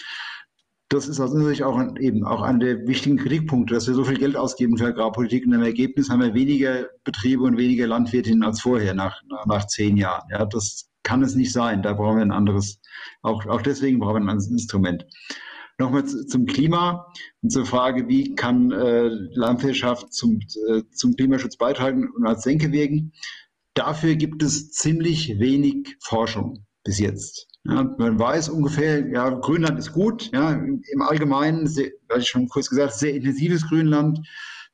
Das 0.89 1.09
ist 1.09 1.19
aus 1.19 1.33
unserer 1.33 1.51
Sicht 1.51 1.65
auch 1.65 1.77
ein, 1.77 1.97
eben 1.97 2.25
auch 2.25 2.43
einer 2.43 2.61
der 2.61 2.87
wichtigen 2.87 3.17
Kritikpunkte, 3.17 3.75
dass 3.75 3.89
wir 3.89 3.95
so 3.95 4.05
viel 4.05 4.19
Geld 4.19 4.37
ausgeben 4.37 4.79
für 4.79 4.87
Agrarpolitik 4.87 5.45
und 5.45 5.53
im 5.53 5.63
Ergebnis 5.63 6.09
haben 6.11 6.21
wir 6.21 6.35
weniger 6.35 6.87
Betriebe 7.03 7.43
und 7.43 7.57
weniger 7.57 7.89
Landwirtinnen 7.89 8.45
als 8.45 8.61
vorher 8.61 8.95
nach, 8.95 9.21
nach 9.47 9.67
zehn 9.67 9.97
Jahren. 9.97 10.29
Ja, 10.31 10.45
das 10.45 10.89
kann 11.03 11.23
es 11.23 11.35
nicht 11.35 11.53
sein. 11.53 11.83
Da 11.83 11.93
brauchen 11.93 12.17
wir 12.17 12.23
ein 12.23 12.33
anderes, 12.33 12.81
auch, 13.23 13.47
auch 13.47 13.63
deswegen 13.63 13.99
brauchen 13.99 14.15
wir 14.15 14.21
ein 14.21 14.29
anderes 14.29 14.51
Instrument. 14.51 15.05
Nochmal 15.79 16.07
zum 16.07 16.47
Klima 16.47 17.13
und 17.43 17.51
zur 17.51 17.67
Frage, 17.67 18.09
wie 18.09 18.35
kann 18.35 18.73
äh, 18.73 19.09
Landwirtschaft 19.35 20.13
zum, 20.13 20.41
äh, 20.69 20.83
zum 20.93 21.17
Klimaschutz 21.17 21.57
beitragen 21.57 22.11
und 22.11 22.27
als 22.27 22.43
Senke 22.43 22.73
wirken. 22.73 23.13
Dafür 23.75 24.15
gibt 24.15 24.43
es 24.43 24.71
ziemlich 24.71 25.39
wenig 25.39 25.97
Forschung 26.01 26.65
bis 26.83 26.99
jetzt. 26.99 27.47
Ja, 27.65 27.83
man 27.99 28.19
weiß 28.19 28.49
ungefähr, 28.49 29.07
ja, 29.09 29.29
Grünland 29.29 29.79
ist 29.79 29.93
gut, 29.93 30.31
ja, 30.33 30.53
im 30.53 31.03
Allgemeinen, 31.03 31.67
sehr, 31.67 31.91
hatte 32.09 32.21
ich 32.21 32.29
schon 32.29 32.49
kurz 32.49 32.71
gesagt, 32.71 32.95
sehr 32.95 33.13
intensives 33.13 33.69
Grünland, 33.69 34.21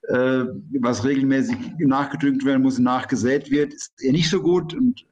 äh, 0.09 0.45
was 0.81 1.05
regelmäßig 1.05 1.57
nachgedüngt 1.79 2.45
werden 2.45 2.63
muss 2.63 2.79
nachgesät 2.79 3.51
wird, 3.51 3.73
ist 3.73 3.93
eher 4.01 4.13
nicht 4.13 4.31
so 4.31 4.43
gut 4.43 4.75
und 4.75 5.05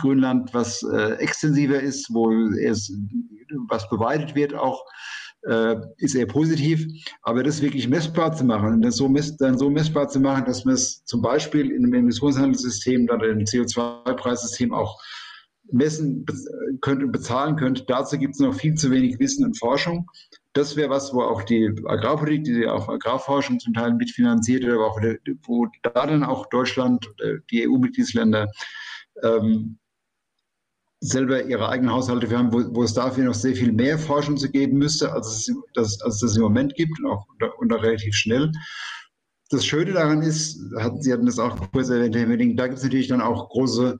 Grünland, 0.00 0.52
was 0.52 0.82
äh, 0.82 1.14
extensiver 1.14 1.80
ist, 1.80 2.12
wo 2.12 2.30
es 2.30 2.92
was 3.68 3.88
beweidet 3.88 4.34
wird, 4.34 4.54
auch 4.54 4.84
äh, 5.46 5.76
ist 5.98 6.14
eher 6.14 6.26
positiv. 6.26 6.86
Aber 7.22 7.42
das 7.42 7.62
wirklich 7.62 7.88
messbar 7.88 8.34
zu 8.34 8.44
machen 8.44 8.74
und 8.74 8.82
das 8.82 8.96
so 8.96 9.08
mess, 9.08 9.36
dann 9.36 9.58
so 9.58 9.70
messbar 9.70 10.08
zu 10.08 10.20
machen, 10.20 10.44
dass 10.44 10.64
man 10.64 10.74
es 10.74 11.04
zum 11.04 11.22
Beispiel 11.22 11.70
in 11.70 11.84
einem 11.84 11.94
Emissionshandelssystem 11.94 13.08
oder 13.10 13.28
im 13.28 13.40
CO2-Preissystem 13.40 14.72
auch 14.72 14.98
messen 15.70 16.24
könnte 16.80 17.04
und 17.04 17.12
bezahlen 17.12 17.56
könnte. 17.56 17.84
Dazu 17.86 18.16
gibt 18.16 18.34
es 18.34 18.40
noch 18.40 18.54
viel 18.54 18.74
zu 18.74 18.90
wenig 18.90 19.18
Wissen 19.18 19.44
und 19.44 19.58
Forschung. 19.58 20.06
Das 20.54 20.76
wäre 20.76 20.88
was, 20.88 21.12
wo 21.12 21.22
auch 21.22 21.42
die 21.42 21.70
Agrarpolitik, 21.84 22.44
die 22.44 22.66
auch 22.66 22.88
Agrarforschung 22.88 23.60
zum 23.60 23.74
Teil 23.74 23.92
mitfinanziert, 23.92 24.64
aber 24.64 24.86
auch 24.86 24.98
wo 25.42 25.66
da 25.82 26.06
dann 26.06 26.24
auch 26.24 26.46
Deutschland, 26.46 27.06
die 27.50 27.68
EU-Mitgliedsländer 27.68 28.48
ähm, 29.22 29.78
selber 31.00 31.44
ihre 31.44 31.68
eigenen 31.68 31.92
Haushalte 31.92 32.36
haben, 32.36 32.52
wo, 32.52 32.74
wo, 32.74 32.82
es 32.82 32.94
dafür 32.94 33.24
noch 33.24 33.34
sehr 33.34 33.54
viel 33.54 33.72
mehr 33.72 33.98
Forschung 33.98 34.36
zu 34.36 34.50
geben 34.50 34.78
müsste, 34.78 35.12
als 35.12 35.28
es, 35.28 35.52
das, 35.74 36.00
als 36.02 36.22
es 36.22 36.36
im 36.36 36.42
Moment 36.42 36.74
gibt 36.74 36.98
und 37.00 37.06
auch, 37.06 37.24
und 37.58 37.72
auch 37.72 37.82
relativ 37.82 38.14
schnell. 38.14 38.50
Das 39.50 39.64
Schöne 39.64 39.92
daran 39.92 40.22
ist, 40.22 40.60
hat, 40.76 41.02
Sie 41.02 41.12
hatten 41.12 41.26
das 41.26 41.38
auch 41.38 41.70
kurz 41.72 41.88
erwähnt, 41.88 42.16
Herr 42.16 42.26
Medding, 42.26 42.56
da 42.56 42.66
gibt 42.66 42.78
es 42.78 42.84
natürlich 42.84 43.08
dann 43.08 43.20
auch 43.20 43.48
große 43.48 43.96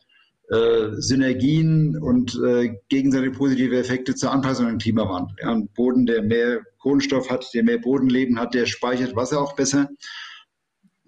äh, 0.50 0.88
Synergien 0.96 1.96
und 1.98 2.38
äh, 2.44 2.74
gegenseitige 2.88 3.32
positive 3.32 3.78
Effekte 3.78 4.14
zur 4.14 4.32
Anpassung 4.32 4.66
an 4.66 4.72
den 4.72 4.78
Klimawandel. 4.78 5.36
Ja, 5.40 5.52
ein 5.52 5.68
Boden, 5.68 6.04
der 6.04 6.22
mehr 6.22 6.60
Kohlenstoff 6.78 7.30
hat, 7.30 7.46
der 7.54 7.64
mehr 7.64 7.78
Bodenleben 7.78 8.38
hat, 8.38 8.54
der 8.54 8.66
speichert 8.66 9.14
Wasser 9.14 9.40
auch 9.40 9.54
besser 9.54 9.88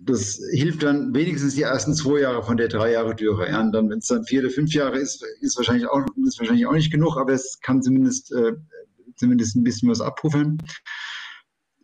das 0.02 0.40
hilft 0.52 0.82
dann 0.82 1.14
wenigstens 1.14 1.54
die 1.54 1.62
ersten 1.62 1.94
zwei 1.94 2.20
Jahre 2.20 2.42
von 2.42 2.56
der 2.56 2.68
drei 2.68 2.92
Jahre 2.92 3.14
Dürre. 3.14 3.48
Ja, 3.48 3.60
und 3.60 3.72
dann, 3.72 3.90
wenn 3.90 3.98
es 3.98 4.06
dann 4.06 4.24
vier 4.24 4.40
oder 4.40 4.50
fünf 4.50 4.72
Jahre 4.72 4.98
ist, 4.98 5.22
ist 5.40 5.56
wahrscheinlich 5.56 5.86
auch, 5.88 6.00
ist 6.26 6.38
wahrscheinlich 6.38 6.66
auch 6.66 6.72
nicht 6.72 6.90
genug, 6.90 7.16
aber 7.18 7.32
es 7.32 7.60
kann 7.60 7.82
zumindest, 7.82 8.32
äh, 8.32 8.52
zumindest 9.16 9.56
ein 9.56 9.64
bisschen 9.64 9.90
was 9.90 10.00
abpuffern. 10.00 10.58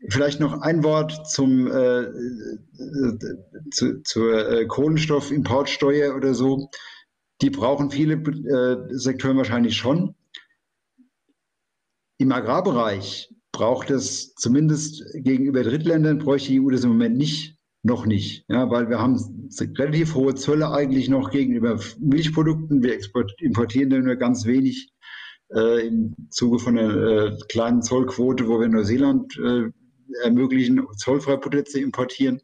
Vielleicht 0.09 0.41
noch 0.41 0.63
ein 0.63 0.83
Wort 0.83 1.29
zum, 1.29 1.67
äh, 1.67 2.03
äh 2.03 3.19
zu, 3.71 4.03
zur 4.03 4.51
äh, 4.51 4.67
Kohlenstoffimportsteuer 4.67 6.15
oder 6.15 6.33
so. 6.33 6.71
Die 7.43 7.51
brauchen 7.51 7.91
viele 7.91 8.15
äh, 8.15 8.97
Sektoren 8.97 9.37
wahrscheinlich 9.37 9.77
schon. 9.77 10.15
Im 12.19 12.33
Agrarbereich 12.33 13.31
braucht 13.53 13.91
es 13.91 14.35
zumindest 14.37 15.05
gegenüber 15.15 15.63
Drittländern, 15.63 16.19
bräuchte 16.19 16.49
die 16.49 16.61
EU 16.61 16.71
das 16.71 16.85
im 16.85 16.91
Moment 16.91 17.19
nicht 17.19 17.56
noch 17.87 18.05
nicht, 18.05 18.45
ja, 18.49 18.69
weil 18.71 18.89
wir 18.91 18.99
haben 18.99 19.17
relativ 19.79 20.15
hohe 20.15 20.35
Zölle 20.35 20.73
eigentlich 20.73 21.09
noch 21.09 21.31
gegenüber 21.31 21.81
Milchprodukten. 22.01 22.83
Wir 22.83 22.99
importieren 23.39 24.05
nur 24.05 24.17
ganz 24.17 24.45
wenig 24.45 24.93
äh, 25.55 25.87
im 25.87 26.15
Zuge 26.31 26.59
von 26.59 26.77
einer 26.77 26.97
äh, 26.97 27.39
kleinen 27.49 27.83
Zollquote, 27.83 28.49
wo 28.49 28.61
wir 28.61 28.69
Neuseeland 28.69 29.39
äh, 29.39 29.71
ermöglichen, 30.25 30.85
zollfrei 30.97 31.37
Produkte 31.37 31.79
importieren. 31.79 32.41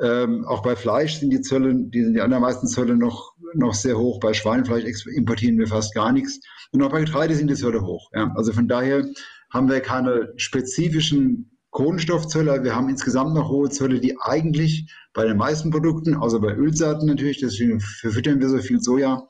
Ähm, 0.00 0.44
auch 0.44 0.62
bei 0.62 0.76
Fleisch 0.76 1.18
sind 1.18 1.30
die 1.30 1.40
Zölle, 1.40 1.74
die 1.74 2.04
sind 2.04 2.14
die 2.14 2.20
allermeisten 2.20 2.68
Zölle 2.68 2.96
noch, 2.96 3.34
noch 3.54 3.74
sehr 3.74 3.98
hoch. 3.98 4.20
Bei 4.20 4.32
Schweinefleisch 4.32 4.84
importieren 5.06 5.58
wir 5.58 5.66
fast 5.66 5.92
gar 5.92 6.12
nichts. 6.12 6.38
Und 6.70 6.82
auch 6.82 6.90
bei 6.90 7.00
Getreide 7.00 7.34
sind 7.34 7.50
die 7.50 7.56
Zölle 7.56 7.82
hoch. 7.82 8.10
Ja. 8.14 8.32
Also 8.36 8.52
von 8.52 8.68
daher 8.68 9.04
haben 9.50 9.68
wir 9.68 9.80
keine 9.80 10.32
spezifischen 10.36 11.57
Kohlenstoffzölle. 11.78 12.64
Wir 12.64 12.74
haben 12.74 12.88
insgesamt 12.88 13.34
noch 13.34 13.50
hohe 13.50 13.70
Zölle, 13.70 14.00
die 14.00 14.18
eigentlich 14.18 14.92
bei 15.14 15.24
den 15.24 15.36
meisten 15.36 15.70
Produkten, 15.70 16.16
außer 16.16 16.40
bei 16.40 16.52
Ölsaaten 16.52 17.06
natürlich, 17.06 17.38
deswegen 17.38 17.78
verfüttern 17.78 18.40
wir 18.40 18.48
so 18.48 18.58
viel 18.58 18.80
Soja, 18.80 19.28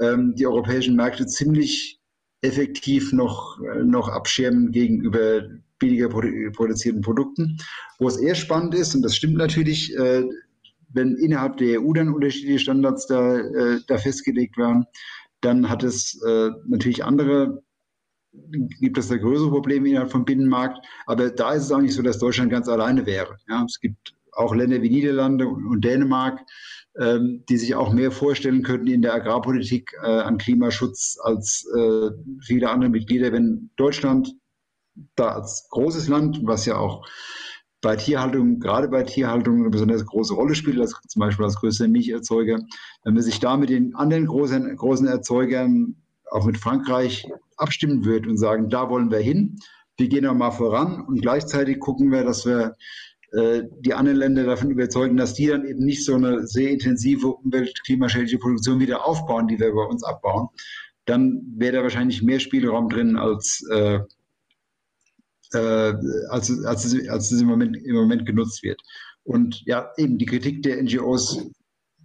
ähm, 0.00 0.34
die 0.34 0.46
europäischen 0.46 0.96
Märkte 0.96 1.26
ziemlich 1.26 2.00
effektiv 2.40 3.12
noch, 3.12 3.60
äh, 3.60 3.84
noch 3.84 4.08
abschirmen 4.08 4.72
gegenüber 4.72 5.42
billiger 5.78 6.08
produzierten 6.08 7.02
Produkten. 7.02 7.58
Wo 7.98 8.08
es 8.08 8.16
eher 8.16 8.36
spannend 8.36 8.74
ist, 8.74 8.94
und 8.94 9.02
das 9.02 9.14
stimmt 9.14 9.36
natürlich, 9.36 9.94
äh, 9.94 10.24
wenn 10.94 11.16
innerhalb 11.16 11.58
der 11.58 11.82
EU 11.82 11.92
dann 11.92 12.08
unterschiedliche 12.08 12.60
Standards 12.60 13.06
da, 13.06 13.36
äh, 13.36 13.80
da 13.86 13.98
festgelegt 13.98 14.56
werden, 14.56 14.86
dann 15.42 15.68
hat 15.68 15.82
es 15.82 16.18
äh, 16.26 16.52
natürlich 16.66 17.04
andere 17.04 17.62
gibt 18.32 18.98
es 18.98 19.08
da 19.08 19.16
größere 19.16 19.50
Probleme 19.50 19.88
innerhalb 19.88 20.10
vom 20.10 20.24
Binnenmarkt. 20.24 20.84
Aber 21.06 21.30
da 21.30 21.52
ist 21.52 21.64
es 21.64 21.72
auch 21.72 21.80
nicht 21.80 21.94
so, 21.94 22.02
dass 22.02 22.18
Deutschland 22.18 22.50
ganz 22.50 22.68
alleine 22.68 23.06
wäre. 23.06 23.36
Ja, 23.48 23.64
es 23.64 23.80
gibt 23.80 24.14
auch 24.32 24.54
Länder 24.54 24.80
wie 24.82 24.90
Niederlande 24.90 25.46
und 25.46 25.84
Dänemark, 25.84 26.40
ähm, 26.98 27.44
die 27.48 27.58
sich 27.58 27.74
auch 27.74 27.92
mehr 27.92 28.10
vorstellen 28.10 28.62
könnten 28.62 28.86
in 28.86 29.02
der 29.02 29.14
Agrarpolitik 29.14 29.92
äh, 30.02 30.06
an 30.06 30.38
Klimaschutz 30.38 31.18
als 31.22 31.66
äh, 31.76 32.10
viele 32.40 32.70
andere 32.70 32.90
Mitglieder. 32.90 33.32
Wenn 33.32 33.70
Deutschland 33.76 34.34
da 35.14 35.28
als 35.28 35.68
großes 35.70 36.08
Land, 36.08 36.40
was 36.44 36.66
ja 36.66 36.76
auch 36.76 37.06
bei 37.82 37.96
Tierhaltung, 37.96 38.60
gerade 38.60 38.88
bei 38.88 39.02
Tierhaltung 39.02 39.60
eine 39.60 39.70
besonders 39.70 40.06
große 40.06 40.34
Rolle 40.34 40.54
spielt, 40.54 40.80
als, 40.80 40.94
zum 41.08 41.20
Beispiel 41.20 41.44
als 41.44 41.56
größter 41.56 41.88
Milcherzeuger, 41.88 42.60
wenn 43.04 43.14
wir 43.14 43.22
sich 43.22 43.40
da 43.40 43.56
mit 43.56 43.70
den 43.70 43.94
anderen 43.96 44.26
großen, 44.26 44.76
großen 44.76 45.08
Erzeugern, 45.08 46.01
auch 46.32 46.46
mit 46.46 46.58
Frankreich, 46.58 47.26
abstimmen 47.56 48.04
wird 48.04 48.26
und 48.26 48.38
sagen, 48.38 48.68
da 48.70 48.88
wollen 48.88 49.10
wir 49.10 49.18
hin, 49.18 49.58
wir 49.96 50.08
gehen 50.08 50.26
auch 50.26 50.34
mal 50.34 50.50
voran 50.50 51.04
und 51.06 51.20
gleichzeitig 51.20 51.78
gucken 51.78 52.10
wir, 52.10 52.24
dass 52.24 52.46
wir 52.46 52.76
äh, 53.32 53.62
die 53.80 53.94
anderen 53.94 54.18
Länder 54.18 54.44
davon 54.44 54.70
überzeugen, 54.70 55.16
dass 55.16 55.34
die 55.34 55.46
dann 55.46 55.64
eben 55.64 55.84
nicht 55.84 56.04
so 56.04 56.14
eine 56.14 56.46
sehr 56.46 56.70
intensive 56.70 57.28
umwelt-klimaschädliche 57.28 58.38
Produktion 58.38 58.80
wieder 58.80 59.06
aufbauen, 59.06 59.48
die 59.48 59.58
wir 59.58 59.72
bei 59.72 59.84
uns 59.84 60.02
abbauen, 60.02 60.48
dann 61.04 61.42
wäre 61.56 61.76
da 61.76 61.82
wahrscheinlich 61.82 62.22
mehr 62.22 62.40
Spielraum 62.40 62.88
drin, 62.88 63.16
als, 63.16 63.64
äh, 63.70 64.00
äh, 65.52 65.94
als, 66.30 66.64
als, 66.64 67.08
als 67.08 67.30
es 67.30 67.40
im 67.40 67.46
Moment, 67.46 67.76
im 67.76 67.94
Moment 67.94 68.26
genutzt 68.26 68.62
wird. 68.62 68.80
Und 69.24 69.62
ja, 69.66 69.90
eben 69.96 70.18
die 70.18 70.26
Kritik 70.26 70.62
der 70.62 70.82
NGOs 70.82 71.46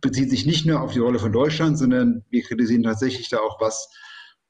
bezieht 0.01 0.29
sich 0.29 0.45
nicht 0.45 0.65
nur 0.65 0.81
auf 0.81 0.93
die 0.93 0.99
Rolle 0.99 1.19
von 1.19 1.31
Deutschland, 1.31 1.77
sondern 1.77 2.23
wir 2.29 2.43
kritisieren 2.43 2.83
tatsächlich 2.83 3.29
da 3.29 3.39
auch, 3.39 3.59
was 3.59 3.89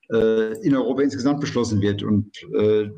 in 0.09 0.75
Europa 0.75 1.01
insgesamt 1.01 1.41
beschlossen 1.41 1.81
wird. 1.81 2.01
Und 2.01 2.31
äh, 2.53 2.89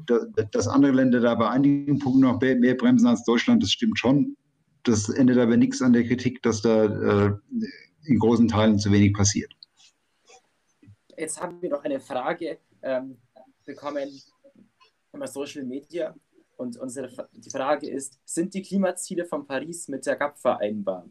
dass 0.51 0.68
andere 0.68 0.91
Länder 0.91 1.20
da 1.20 1.36
bei 1.36 1.49
einigen 1.49 1.97
Punkten 1.99 2.22
noch 2.22 2.39
mehr 2.39 2.76
bremsen 2.76 3.07
als 3.07 3.24
Deutschland, 3.24 3.64
das 3.64 3.72
stimmt 3.72 3.97
schon. 3.97 4.38
Das 4.84 5.10
ändert 5.10 5.39
aber 5.39 5.57
nichts 5.57 5.82
an 5.82 5.93
der 5.93 6.05
Kritik, 6.05 6.41
dass 6.43 6.62
da 6.62 6.86
äh, 6.86 7.32
in 8.05 8.20
großen 8.20 8.47
Teilen 8.47 8.80
zu 8.80 8.91
wenig 8.91 9.14
passiert. 9.14 9.51
Jetzt 11.18 11.41
haben 11.41 11.62
wir 11.62 11.70
noch 11.70 11.84
eine 11.84 11.99
Frage 11.99 12.60
ähm, 12.82 13.18
bekommen 13.66 14.10
über 15.12 15.28
Social 15.28 15.64
Media. 15.64 16.16
Und 16.57 16.78
unsere, 16.78 17.10
die 17.34 17.49
Frage 17.49 17.89
ist, 17.89 18.20
sind 18.26 18.53
die 18.53 18.62
Klimaziele 18.62 19.26
von 19.26 19.47
Paris 19.47 19.88
mit 19.88 20.05
der 20.05 20.16
GAP 20.16 20.38
vereinbar? 20.38 21.10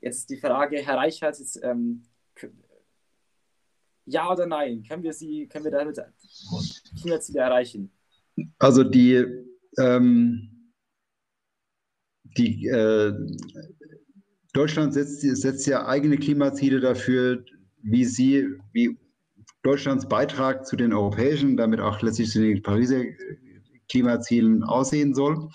Jetzt 0.00 0.28
die 0.30 0.36
Frage, 0.36 0.78
Herr 0.78 0.96
Reichert, 0.96 1.38
jetzt, 1.38 1.60
ähm, 1.62 2.02
ja 4.06 4.30
oder 4.30 4.46
nein, 4.46 4.82
können 4.86 5.02
wir 5.02 5.12
sie, 5.12 5.46
können 5.48 5.64
wir 5.64 5.72
damit 5.72 5.98
Klimaziele 7.00 7.40
erreichen? 7.40 7.90
Also 8.58 8.84
die, 8.84 9.24
ähm, 9.78 10.72
die 12.36 12.66
äh, 12.66 13.12
Deutschland 14.52 14.94
setzt, 14.94 15.20
setzt 15.20 15.66
ja 15.66 15.86
eigene 15.86 16.16
Klimaziele 16.16 16.80
dafür, 16.80 17.44
wie 17.82 18.04
sie, 18.04 18.48
wie 18.72 18.96
Deutschlands 19.62 20.08
Beitrag 20.08 20.66
zu 20.66 20.76
den 20.76 20.92
europäischen, 20.92 21.56
damit 21.56 21.80
auch 21.80 22.00
letztlich 22.02 22.30
zu 22.30 22.40
den 22.40 22.62
Pariser 22.62 23.02
Klimazielen 23.88 24.62
aussehen 24.62 25.14
soll. 25.14 25.48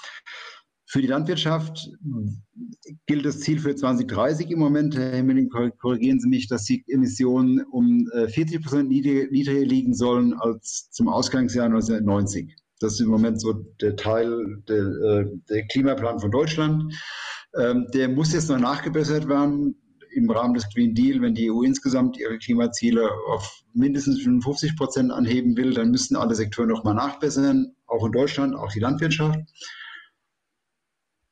Für 0.85 1.01
die 1.01 1.07
Landwirtschaft 1.07 1.89
gilt 3.05 3.25
das 3.25 3.39
Ziel 3.39 3.59
für 3.59 3.75
2030 3.75 4.51
im 4.51 4.59
Moment. 4.59 4.95
Herr 4.95 5.11
Hemmeling, 5.11 5.49
korrigieren 5.49 6.19
Sie 6.19 6.29
mich, 6.29 6.47
dass 6.47 6.63
die 6.63 6.83
Emissionen 6.87 7.63
um 7.63 8.07
40 8.13 8.55
äh, 8.55 8.59
Prozent 8.59 8.89
niedriger 8.89 9.65
liegen 9.65 9.93
sollen 9.93 10.33
als 10.33 10.89
zum 10.91 11.07
Ausgangsjahr 11.07 11.65
1990. 11.65 12.55
Das 12.79 12.93
ist 12.93 13.01
im 13.01 13.09
Moment 13.09 13.41
so 13.41 13.53
der 13.81 13.95
Teil 13.95 14.63
der, 14.67 14.85
äh, 14.85 15.25
der 15.49 15.67
Klimaplan 15.67 16.19
von 16.19 16.31
Deutschland. 16.31 16.93
Ähm, 17.55 17.87
der 17.93 18.09
muss 18.09 18.33
jetzt 18.33 18.49
noch 18.49 18.59
nachgebessert 18.59 19.27
werden 19.27 19.75
im 20.11 20.29
Rahmen 20.29 20.53
des 20.53 20.67
Green 20.73 20.95
Deal, 20.95 21.21
wenn 21.21 21.35
die 21.35 21.51
EU 21.51 21.61
insgesamt 21.61 22.17
ihre 22.17 22.37
Klimaziele 22.37 23.09
auf 23.27 23.63
mindestens 23.73 24.21
55 24.21 24.75
Prozent 24.75 25.11
anheben 25.11 25.55
will, 25.55 25.73
dann 25.73 25.91
müssen 25.91 26.15
alle 26.15 26.35
Sektoren 26.35 26.69
nochmal 26.69 26.95
nachbessern, 26.95 27.75
auch 27.87 28.05
in 28.05 28.11
Deutschland, 28.11 28.55
auch 28.55 28.71
die 28.71 28.79
Landwirtschaft. 28.79 29.39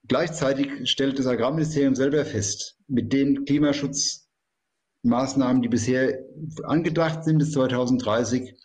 Gleichzeitig 0.07 0.89
stellt 0.89 1.19
das 1.19 1.27
Agrarministerium 1.27 1.95
selber 1.95 2.23
fest, 2.23 2.77
mit 2.87 3.11
den 3.11 3.43
Klimaschutzmaßnahmen, 3.45 5.61
die 5.61 5.67
bisher 5.67 6.19
angedacht 6.63 7.25
sind 7.25 7.39
bis 7.39 7.51
2030, 7.51 8.55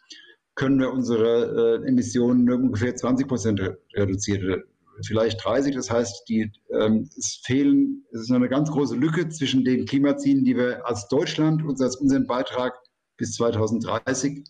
können 0.54 0.78
wir 0.78 0.92
unsere 0.92 1.80
äh, 1.82 1.88
Emissionen 1.88 2.48
ungefähr 2.50 2.94
20 2.94 3.26
Prozent 3.26 3.60
reduzieren, 3.94 4.62
vielleicht 5.04 5.44
30. 5.44 5.74
Das 5.74 5.90
heißt, 5.90 6.28
die, 6.28 6.52
ähm, 6.70 7.08
es 7.16 7.40
fehlen, 7.44 8.04
es 8.12 8.22
ist 8.22 8.28
noch 8.28 8.36
eine 8.36 8.48
ganz 8.48 8.70
große 8.70 8.94
Lücke 8.94 9.28
zwischen 9.30 9.64
den 9.64 9.86
Klimazielen, 9.86 10.44
die 10.44 10.56
wir 10.56 10.86
als 10.86 11.08
Deutschland 11.08 11.64
uns 11.64 11.80
als 11.80 11.96
unseren 11.96 12.26
Beitrag 12.26 12.74
bis 13.16 13.34
2030 13.34 14.44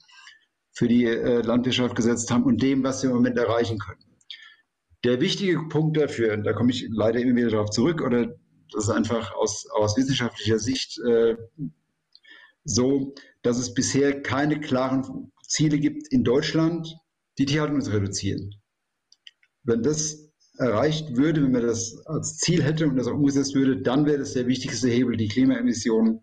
für 0.73 0.89
die 0.89 1.05
äh, 1.05 1.43
Landwirtschaft 1.43 1.95
gesetzt 1.95 2.31
haben 2.31 2.45
und 2.45 2.61
dem, 2.61 2.83
was 2.83 3.03
wir 3.03 3.11
im 3.11 3.17
Moment 3.17 3.39
erreichen 3.39 3.79
können. 3.79 4.12
Der 5.05 5.21
wichtige 5.21 5.61
Punkt 5.69 5.97
dafür, 5.97 6.33
und 6.35 6.45
da 6.45 6.53
komme 6.53 6.71
ich 6.71 6.87
leider 6.91 7.19
immer 7.21 7.37
wieder 7.37 7.51
darauf 7.51 7.71
zurück, 7.71 8.03
oder 8.03 8.35
das 8.73 8.85
ist 8.85 8.91
einfach 8.91 9.35
aus, 9.35 9.67
aus 9.71 9.97
wissenschaftlicher 9.97 10.59
Sicht 10.59 10.99
äh, 11.01 11.37
so, 12.65 13.15
dass 13.43 13.59
es 13.59 13.75
bisher 13.75 14.23
keine 14.23 14.61
klaren 14.61 15.33
Ziele 15.47 15.79
gibt 15.79 16.09
in 16.13 16.25
Deutschland, 16.25 16.97
die 17.39 17.47
Tierhaltung 17.47 17.81
zu 17.81 17.91
reduzieren. 17.91 18.55
Wenn 19.65 19.83
das 19.83 20.31
erreicht 20.59 21.17
würde, 21.17 21.43
wenn 21.43 21.53
man 21.53 21.63
das 21.63 22.01
als 22.07 22.37
Ziel 22.39 22.63
hätte 22.63 22.87
und 22.87 22.97
das 22.97 23.07
auch 23.07 23.15
umgesetzt 23.15 23.55
würde, 23.55 23.83
dann 23.83 24.07
wäre 24.07 24.19
das 24.19 24.35
der 24.35 24.47
wichtigste 24.47 24.89
Hebel, 24.89 25.17
die 25.17 25.29
Klimaemissionen 25.29 26.21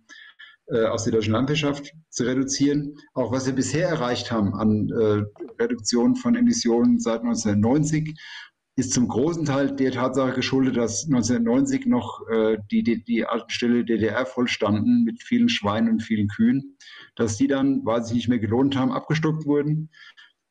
äh, 0.67 0.85
aus 0.85 1.03
der 1.03 1.13
deutschen 1.13 1.33
Landwirtschaft 1.33 1.91
zu 2.09 2.23
reduzieren. 2.23 2.95
Auch 3.13 3.31
was 3.31 3.47
wir 3.47 3.53
bisher 3.53 3.89
erreicht 3.89 4.31
haben 4.31 4.53
an 4.53 4.89
äh, 4.89 5.23
Reduktion 5.61 6.15
von 6.15 6.35
Emissionen 6.35 6.99
seit 6.99 7.21
1990 7.21 8.17
ist 8.79 8.93
zum 8.93 9.07
großen 9.07 9.45
Teil 9.45 9.75
der 9.75 9.91
Tatsache 9.91 10.33
geschuldet, 10.33 10.77
dass 10.77 11.05
1990 11.05 11.85
noch 11.85 12.27
äh, 12.29 12.57
die, 12.71 12.81
die, 12.83 13.03
die 13.03 13.25
alten 13.25 13.49
Ställe 13.49 13.83
DDR 13.83 14.25
vollstanden 14.25 15.03
mit 15.03 15.21
vielen 15.21 15.49
Schweinen 15.49 15.89
und 15.89 16.01
vielen 16.01 16.29
Kühen, 16.29 16.77
dass 17.15 17.37
die 17.37 17.47
dann, 17.47 17.85
weil 17.85 18.03
sie 18.03 18.13
nicht 18.15 18.29
mehr 18.29 18.39
gelohnt 18.39 18.75
haben, 18.75 18.91
abgestockt 18.91 19.45
wurden, 19.45 19.89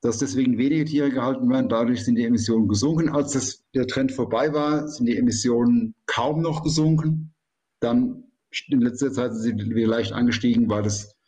dass 0.00 0.18
deswegen 0.18 0.58
weniger 0.58 0.84
Tiere 0.84 1.10
gehalten 1.10 1.48
werden. 1.48 1.68
Dadurch 1.68 2.04
sind 2.04 2.16
die 2.16 2.24
Emissionen 2.24 2.68
gesunken. 2.68 3.08
Als 3.08 3.32
das, 3.32 3.64
der 3.74 3.86
Trend 3.86 4.12
vorbei 4.12 4.52
war, 4.52 4.86
sind 4.88 5.06
die 5.06 5.16
Emissionen 5.16 5.94
kaum 6.06 6.42
noch 6.42 6.62
gesunken. 6.62 7.34
Dann 7.80 8.24
in 8.68 8.80
letzter 8.80 9.12
Zeit 9.12 9.34
sind 9.34 9.60
sie 9.60 9.74
wieder 9.74 9.88
leicht 9.88 10.12
angestiegen, 10.12 10.68
weil 10.68 10.82
das 10.82 11.18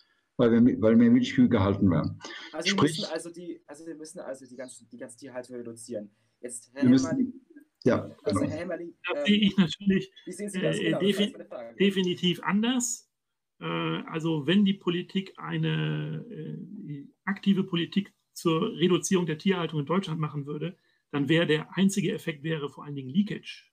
weil, 0.41 0.53
wir, 0.53 0.81
weil 0.81 0.97
mehr 0.97 1.11
Milchkühe 1.11 1.49
gehalten 1.49 1.91
werden. 1.91 2.19
Also 2.53 2.65
wir 2.65 2.71
Sprich, 2.71 2.99
müssen 2.99 3.13
also 3.13 3.31
die, 3.31 3.61
also 3.67 3.87
wir 3.87 3.95
müssen 3.95 4.21
also 4.21 4.47
die 4.47 4.57
ganze, 4.57 4.87
die 4.87 4.97
ganze 4.97 5.19
Tierhaltung 5.19 5.57
reduzieren. 5.57 6.11
Jetzt, 6.41 6.70
Herr 6.74 6.84
müssen, 6.84 7.41
ja, 7.84 8.11
also, 8.24 8.41
genau. 8.41 8.53
Herr 8.53 8.61
Hemmerling, 8.61 8.95
das 9.09 9.26
sehe 9.26 9.38
ich 9.38 9.57
natürlich 9.57 10.12
äh, 10.26 10.80
genau, 10.82 10.99
defin 10.99 11.34
definitiv 11.78 12.43
anders. 12.43 13.11
Äh, 13.59 13.64
also 13.64 14.47
wenn 14.47 14.64
die 14.64 14.74
Politik 14.74 15.32
eine 15.38 16.24
äh, 16.30 17.07
aktive 17.24 17.64
Politik 17.64 18.14
zur 18.32 18.72
Reduzierung 18.72 19.26
der 19.26 19.38
Tierhaltung 19.38 19.80
in 19.80 19.86
Deutschland 19.86 20.20
machen 20.20 20.47
würde, 20.47 20.76
dann 21.11 21.28
wäre 21.28 21.47
der 21.47 21.76
einzige 21.76 22.12
Effekt 22.12 22.43
wäre 22.43 22.68
vor 22.68 22.84
allen 22.84 22.95
Dingen 22.95 23.11
Leakage. 23.11 23.70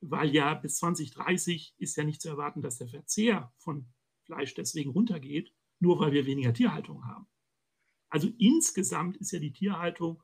Weil 0.00 0.34
ja 0.34 0.54
bis 0.54 0.76
2030 0.76 1.74
ist 1.78 1.96
ja 1.96 2.04
nicht 2.04 2.20
zu 2.20 2.28
erwarten, 2.28 2.62
dass 2.62 2.78
der 2.78 2.88
Verzehr 2.88 3.52
von 3.58 3.86
Fleisch 4.24 4.54
deswegen 4.54 4.90
runtergeht, 4.90 5.52
nur 5.78 5.98
weil 6.00 6.12
wir 6.12 6.26
weniger 6.26 6.52
Tierhaltung 6.52 7.06
haben. 7.06 7.26
Also 8.08 8.30
insgesamt 8.38 9.16
ist 9.18 9.32
ja 9.32 9.38
die 9.38 9.52
Tierhaltung 9.52 10.22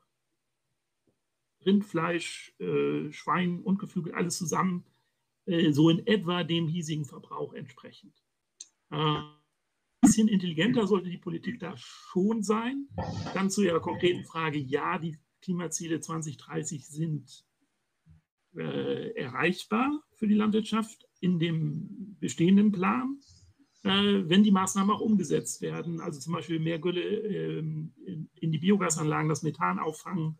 Rindfleisch, 1.65 2.53
äh, 2.59 3.11
Schwein 3.11 3.61
und 3.61 3.79
Geflügel, 3.79 4.13
alles 4.13 4.37
zusammen, 4.37 4.85
äh, 5.45 5.71
so 5.71 5.89
in 5.89 6.05
etwa 6.07 6.43
dem 6.43 6.67
hiesigen 6.67 7.05
Verbrauch 7.05 7.53
entsprechend. 7.53 8.13
Äh, 8.91 8.95
ein 8.95 9.27
bisschen 10.01 10.27
intelligenter 10.27 10.87
sollte 10.87 11.09
die 11.09 11.17
Politik 11.17 11.59
da 11.59 11.75
schon 11.77 12.43
sein. 12.43 12.87
Dann 13.33 13.49
zu 13.49 13.63
Ihrer 13.63 13.79
konkreten 13.79 14.25
Frage, 14.25 14.57
ja, 14.57 14.97
die 14.97 15.17
Klimaziele 15.41 15.99
2030 15.99 16.87
sind 16.87 17.45
äh, 18.55 19.11
erreichbar 19.11 20.03
für 20.15 20.27
die 20.27 20.35
Landwirtschaft 20.35 21.07
in 21.19 21.39
dem 21.39 22.17
bestehenden 22.19 22.71
Plan 22.71 23.19
äh, 23.83 24.29
wenn 24.29 24.43
die 24.43 24.51
Maßnahmen 24.51 24.95
auch 24.95 25.01
umgesetzt 25.01 25.61
werden. 25.61 26.01
Also 26.01 26.19
zum 26.19 26.33
Beispiel 26.33 26.59
mehr 26.59 26.79
Gülle 26.79 27.01
ähm, 27.01 27.93
in, 28.05 28.29
in, 28.35 28.51
die 28.51 28.59
Biogasanlagen, 28.59 29.29
das 29.29 29.43
Methan 29.43 29.79
auffangen, 29.79 30.37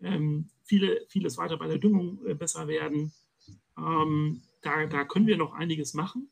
ähm, 0.00 0.50
viele, 0.62 1.04
vieles 1.08 1.38
weiter 1.38 1.56
bei 1.56 1.66
der 1.66 1.78
Düngung 1.78 2.24
äh, 2.26 2.34
besser 2.34 2.68
werden. 2.68 3.12
Ähm, 3.76 4.42
da, 4.62 4.86
da 4.86 5.04
können 5.04 5.26
wir 5.26 5.36
noch 5.36 5.52
einiges 5.52 5.94
machen. 5.94 6.30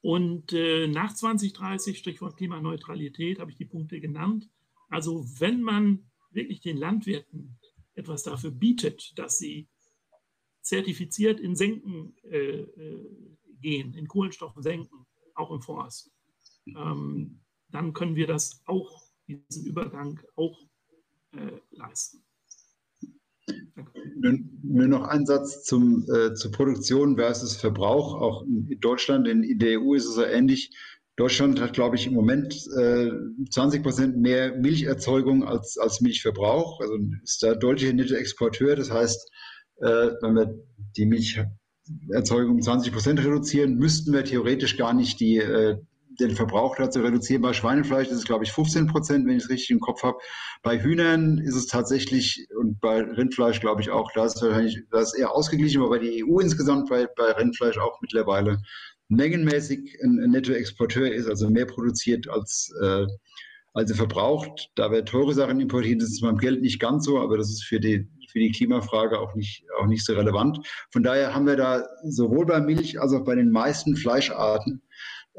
Und 0.00 0.52
äh, 0.52 0.88
nach 0.88 1.14
2030, 1.14 1.98
Stichwort 1.98 2.36
Klimaneutralität, 2.36 3.38
habe 3.38 3.50
ich 3.50 3.56
die 3.56 3.64
Punkte 3.64 4.00
genannt. 4.00 4.50
Also 4.88 5.24
wenn 5.38 5.62
man 5.62 6.10
wirklich 6.30 6.60
den 6.60 6.76
Landwirten 6.76 7.58
etwas 7.94 8.22
dafür 8.22 8.50
bietet, 8.50 9.16
dass 9.18 9.38
sie 9.38 9.68
zertifiziert 10.60 11.40
in 11.40 11.56
Senken 11.56 12.16
äh, 12.24 12.62
äh 12.62 13.38
gehen, 13.60 13.94
in 13.94 14.08
Kohlenstoffen 14.08 14.60
senken, 14.60 15.06
auch 15.36 15.52
im 15.52 15.62
Forst, 15.62 16.10
ähm, 16.66 17.40
dann 17.68 17.92
können 17.92 18.16
wir 18.16 18.26
das 18.26 18.60
auch, 18.66 19.04
diesen 19.28 19.64
Übergang 19.64 20.20
auch 20.34 20.66
äh, 21.32 21.60
leisten. 21.70 22.24
Nur, 24.16 24.38
nur, 24.62 24.86
noch 24.86 25.04
ein 25.04 25.26
Satz 25.26 25.64
zum, 25.64 26.06
äh, 26.12 26.34
zur 26.34 26.52
Produktion 26.52 27.16
versus 27.16 27.56
Verbrauch. 27.56 28.14
Auch 28.20 28.42
in 28.44 28.78
Deutschland, 28.80 29.26
in, 29.26 29.58
der 29.58 29.80
EU 29.80 29.94
ist 29.94 30.06
es 30.06 30.14
so 30.14 30.24
ähnlich. 30.24 30.70
Deutschland 31.16 31.60
hat, 31.60 31.74
glaube 31.74 31.96
ich, 31.96 32.06
im 32.06 32.14
Moment 32.14 32.54
äh, 32.78 33.10
20 33.50 33.82
Prozent 33.82 34.16
mehr 34.16 34.56
Milcherzeugung 34.56 35.44
als, 35.44 35.76
als 35.76 36.00
Milchverbrauch. 36.00 36.80
Also 36.80 36.98
ist 37.22 37.42
da 37.42 37.54
deutlicher 37.54 37.92
Nettoexporteur. 37.92 38.76
Das 38.76 38.90
heißt, 38.90 39.30
äh, 39.78 40.10
wenn 40.20 40.34
wir 40.34 40.54
die 40.96 41.06
Milch 41.06 41.40
Erzeugung 42.10 42.56
um 42.56 42.62
20 42.62 42.92
Prozent 42.92 43.18
reduzieren, 43.18 43.76
müssten 43.76 44.12
wir 44.12 44.24
theoretisch 44.24 44.76
gar 44.76 44.94
nicht 44.94 45.20
die, 45.20 45.38
äh, 45.38 45.78
den 46.20 46.32
Verbrauch 46.32 46.76
dazu 46.76 47.00
reduzieren. 47.00 47.42
Bei 47.42 47.52
Schweinefleisch 47.52 48.08
ist 48.08 48.18
es, 48.18 48.24
glaube 48.24 48.44
ich, 48.44 48.52
15 48.52 48.86
Prozent, 48.86 49.26
wenn 49.26 49.36
ich 49.36 49.44
es 49.44 49.50
richtig 49.50 49.70
im 49.70 49.80
Kopf 49.80 50.02
habe. 50.02 50.18
Bei 50.62 50.80
Hühnern 50.82 51.38
ist 51.38 51.54
es 51.54 51.66
tatsächlich, 51.66 52.46
und 52.58 52.80
bei 52.80 53.00
Rindfleisch 53.02 53.60
glaube 53.60 53.80
ich 53.80 53.90
auch, 53.90 54.10
da 54.12 54.24
ist 54.24 54.36
es 54.36 54.42
wahrscheinlich 54.42 54.82
das 54.90 55.14
eher 55.14 55.32
ausgeglichen, 55.32 55.80
aber 55.80 55.90
bei 55.90 55.98
der 55.98 56.26
EU 56.26 56.38
insgesamt 56.38 56.88
bei, 56.88 57.06
bei 57.16 57.32
Rindfleisch 57.32 57.78
auch 57.78 58.00
mittlerweile 58.00 58.60
mengenmäßig 59.08 59.98
ein, 60.02 60.20
ein 60.22 60.30
Nettoexporteur 60.30 61.12
ist, 61.12 61.28
also 61.28 61.50
mehr 61.50 61.66
produziert 61.66 62.28
als, 62.28 62.72
äh, 62.82 63.06
als 63.74 63.90
er 63.90 63.96
verbraucht. 63.96 64.70
Da 64.74 64.90
wir 64.90 65.04
teure 65.04 65.34
Sachen 65.34 65.60
importieren, 65.60 65.98
das 65.98 66.10
ist 66.10 66.22
beim 66.22 66.38
Geld 66.38 66.62
nicht 66.62 66.80
ganz 66.80 67.04
so, 67.04 67.20
aber 67.20 67.38
das 67.38 67.50
ist 67.50 67.64
für 67.64 67.80
die 67.80 68.08
für 68.32 68.38
die 68.38 68.50
Klimafrage 68.50 69.20
auch 69.20 69.34
nicht, 69.34 69.64
auch 69.78 69.86
nicht 69.86 70.04
so 70.04 70.14
relevant. 70.14 70.66
Von 70.90 71.02
daher 71.02 71.34
haben 71.34 71.46
wir 71.46 71.56
da 71.56 71.84
sowohl 72.02 72.46
bei 72.46 72.60
Milch 72.60 73.00
als 73.00 73.12
auch 73.12 73.24
bei 73.24 73.34
den 73.34 73.50
meisten 73.50 73.94
Fleischarten 73.94 74.82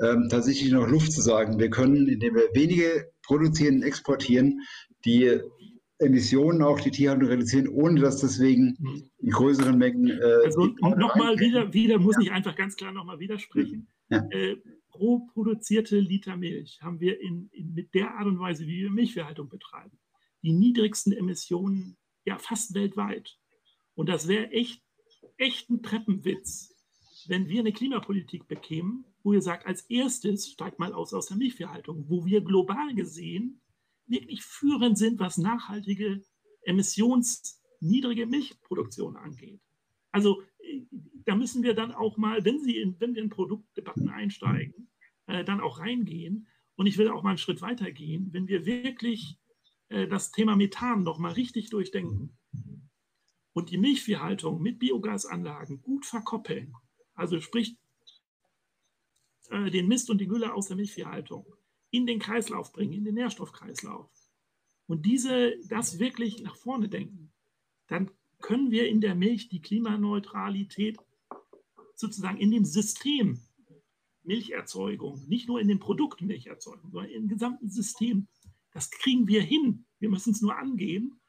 ähm, 0.01 0.27
tatsächlich 0.29 0.71
noch 0.71 0.87
Luft 0.87 1.11
zu 1.11 1.21
sagen. 1.21 1.59
Wir 1.59 1.69
können, 1.69 2.07
indem 2.07 2.35
wir 2.35 2.49
wenige 2.53 3.11
produzieren, 3.23 3.83
exportieren, 3.83 4.61
die 5.05 5.39
Emissionen 5.99 6.61
auch 6.61 6.79
die 6.79 6.91
Tierhaltung 6.91 7.29
reduzieren, 7.29 7.67
ohne 7.67 8.01
dass 8.01 8.19
deswegen 8.19 8.77
in 9.19 9.29
größeren 9.29 9.77
Mengen. 9.77 10.09
Äh, 10.09 10.45
also 10.45 10.67
nochmal 10.81 11.39
wieder, 11.39 11.73
wieder 11.73 11.99
muss 11.99 12.15
ja. 12.15 12.23
ich 12.23 12.31
einfach 12.31 12.55
ganz 12.55 12.75
klar 12.75 12.91
nochmal 12.91 13.19
widersprechen. 13.19 13.87
Ja. 14.09 14.25
Äh, 14.31 14.57
pro 14.89 15.27
produzierte 15.33 15.99
Liter 15.99 16.37
Milch 16.37 16.79
haben 16.81 16.99
wir 16.99 17.19
in, 17.19 17.49
in, 17.51 17.73
mit 17.73 17.93
der 17.93 18.15
Art 18.15 18.27
und 18.27 18.39
Weise, 18.39 18.67
wie 18.67 18.81
wir 18.81 18.91
Milchviehhaltung 18.91 19.49
betreiben, 19.49 19.97
die 20.43 20.53
niedrigsten 20.53 21.13
Emissionen 21.13 21.97
ja 22.25 22.37
fast 22.37 22.73
weltweit. 22.73 23.37
Und 23.95 24.09
das 24.09 24.27
wäre 24.27 24.51
echt, 24.51 24.81
echt 25.37 25.69
ein 25.69 25.83
Treppenwitz, 25.83 26.75
wenn 27.27 27.47
wir 27.47 27.59
eine 27.59 27.71
Klimapolitik 27.71 28.47
bekämen, 28.47 29.05
wo 29.23 29.33
ihr 29.33 29.41
sagt, 29.41 29.65
als 29.65 29.81
erstes 29.83 30.51
steigt 30.51 30.79
mal 30.79 30.93
aus 30.93 31.13
aus 31.13 31.27
der 31.27 31.37
Milchviehhaltung, 31.37 32.05
wo 32.09 32.25
wir 32.25 32.41
global 32.41 32.93
gesehen 32.93 33.61
wirklich 34.05 34.43
führend 34.43 34.97
sind, 34.97 35.19
was 35.19 35.37
nachhaltige, 35.37 36.23
emissionsniedrige 36.63 38.25
Milchproduktion 38.25 39.15
angeht. 39.15 39.61
Also 40.11 40.43
da 41.25 41.35
müssen 41.35 41.63
wir 41.63 41.73
dann 41.73 41.91
auch 41.91 42.17
mal, 42.17 42.43
wenn, 42.45 42.61
Sie 42.61 42.77
in, 42.77 42.99
wenn 42.99 43.15
wir 43.15 43.23
in 43.23 43.29
Produktdebatten 43.29 44.09
einsteigen, 44.09 44.89
äh, 45.27 45.43
dann 45.43 45.61
auch 45.61 45.79
reingehen. 45.79 46.47
Und 46.75 46.87
ich 46.87 46.97
will 46.97 47.09
auch 47.09 47.23
mal 47.23 47.29
einen 47.29 47.37
Schritt 47.37 47.61
weiter 47.61 47.91
gehen, 47.91 48.29
wenn 48.31 48.47
wir 48.47 48.65
wirklich 48.65 49.39
äh, 49.89 50.07
das 50.07 50.31
Thema 50.31 50.55
Methan 50.55 51.03
noch 51.03 51.19
mal 51.19 51.31
richtig 51.31 51.69
durchdenken 51.69 52.37
und 53.53 53.69
die 53.69 53.77
Milchviehhaltung 53.77 54.61
mit 54.61 54.79
Biogasanlagen 54.79 55.81
gut 55.81 56.05
verkoppeln, 56.05 56.73
also 57.13 57.39
sprich 57.39 57.77
äh, 59.53 59.71
den 59.71 59.87
Mist 59.87 60.09
und 60.09 60.19
die 60.19 60.27
Gülle 60.27 60.53
aus 60.53 60.67
der 60.67 60.77
Milchviehhaltung 60.77 61.45
in 61.91 62.05
den 62.05 62.19
Kreislauf 62.19 62.73
bringen, 62.73 62.93
in 62.93 63.05
den 63.05 63.15
Nährstoffkreislauf 63.15 64.09
und 64.87 65.05
diese 65.05 65.55
das 65.67 65.99
wirklich 65.99 66.41
nach 66.41 66.55
vorne 66.55 66.89
denken, 66.89 67.31
dann 67.87 68.11
können 68.39 68.71
wir 68.71 68.87
in 68.87 69.01
der 69.01 69.15
Milch 69.15 69.49
die 69.49 69.61
Klimaneutralität 69.61 70.97
sozusagen 71.95 72.37
in 72.37 72.51
dem 72.51 72.65
System 72.65 73.39
Milcherzeugung, 74.23 75.25
nicht 75.27 75.47
nur 75.47 75.59
in 75.59 75.67
dem 75.67 75.79
Produkt 75.79 76.21
Milcherzeugung, 76.21 76.91
sondern 76.91 77.11
im 77.11 77.27
gesamten 77.27 77.69
System. 77.69 78.27
Das 78.71 78.89
kriegen 78.89 79.27
wir 79.27 79.41
hin. 79.41 79.85
Wir 79.99 80.09
müssen 80.09 80.33
es 80.33 80.41
nur 80.41 80.57
angehen. 80.57 81.19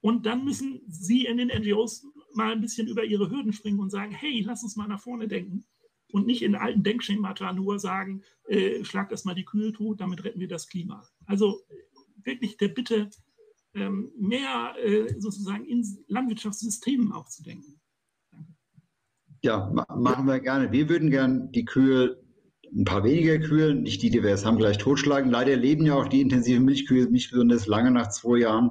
Und 0.00 0.26
dann 0.26 0.44
müssen 0.44 0.80
Sie 0.88 1.26
in 1.26 1.36
den 1.36 1.48
NGOs 1.48 2.06
mal 2.34 2.52
ein 2.52 2.60
bisschen 2.60 2.88
über 2.88 3.04
Ihre 3.04 3.30
Hürden 3.30 3.52
springen 3.52 3.80
und 3.80 3.90
sagen, 3.90 4.12
hey, 4.12 4.40
lass 4.40 4.62
uns 4.62 4.76
mal 4.76 4.88
nach 4.88 5.00
vorne 5.00 5.28
denken. 5.28 5.64
Und 6.12 6.26
nicht 6.26 6.42
in 6.42 6.54
alten 6.54 6.82
Denkschemata 6.84 7.52
nur 7.52 7.78
sagen, 7.78 8.22
äh, 8.46 8.84
schlag 8.84 9.08
das 9.08 9.24
mal 9.24 9.34
die 9.34 9.46
Kühe 9.46 9.72
tot, 9.72 10.00
damit 10.00 10.22
retten 10.22 10.40
wir 10.40 10.48
das 10.48 10.68
Klima. 10.68 11.08
Also 11.26 11.62
wirklich 12.22 12.58
der 12.58 12.68
Bitte, 12.68 13.10
ähm, 13.74 14.12
mehr 14.18 14.74
äh, 14.82 15.18
sozusagen 15.18 15.64
in 15.64 15.84
Landwirtschaftssystemen 16.08 17.12
auch 17.12 17.28
zu 17.28 17.42
denken. 17.42 17.80
Danke. 18.30 18.52
Ja, 19.42 19.72
machen 19.96 20.26
wir 20.26 20.40
gerne. 20.40 20.70
Wir 20.70 20.88
würden 20.88 21.10
gerne 21.10 21.48
die 21.50 21.64
Kühe, 21.64 22.22
ein 22.74 22.84
paar 22.84 23.04
weniger 23.04 23.38
Kühe, 23.38 23.74
nicht 23.74 24.02
die, 24.02 24.10
die 24.10 24.22
wir 24.22 24.30
jetzt 24.30 24.44
haben, 24.44 24.58
gleich 24.58 24.78
totschlagen. 24.78 25.30
Leider 25.30 25.56
leben 25.56 25.86
ja 25.86 25.94
auch 25.94 26.08
die 26.08 26.20
intensiven 26.20 26.64
Milchkühe 26.64 27.06
nicht 27.10 27.30
besonders 27.30 27.66
lange 27.66 27.90
nach 27.90 28.10
zwei 28.10 28.38
Jahren. 28.38 28.70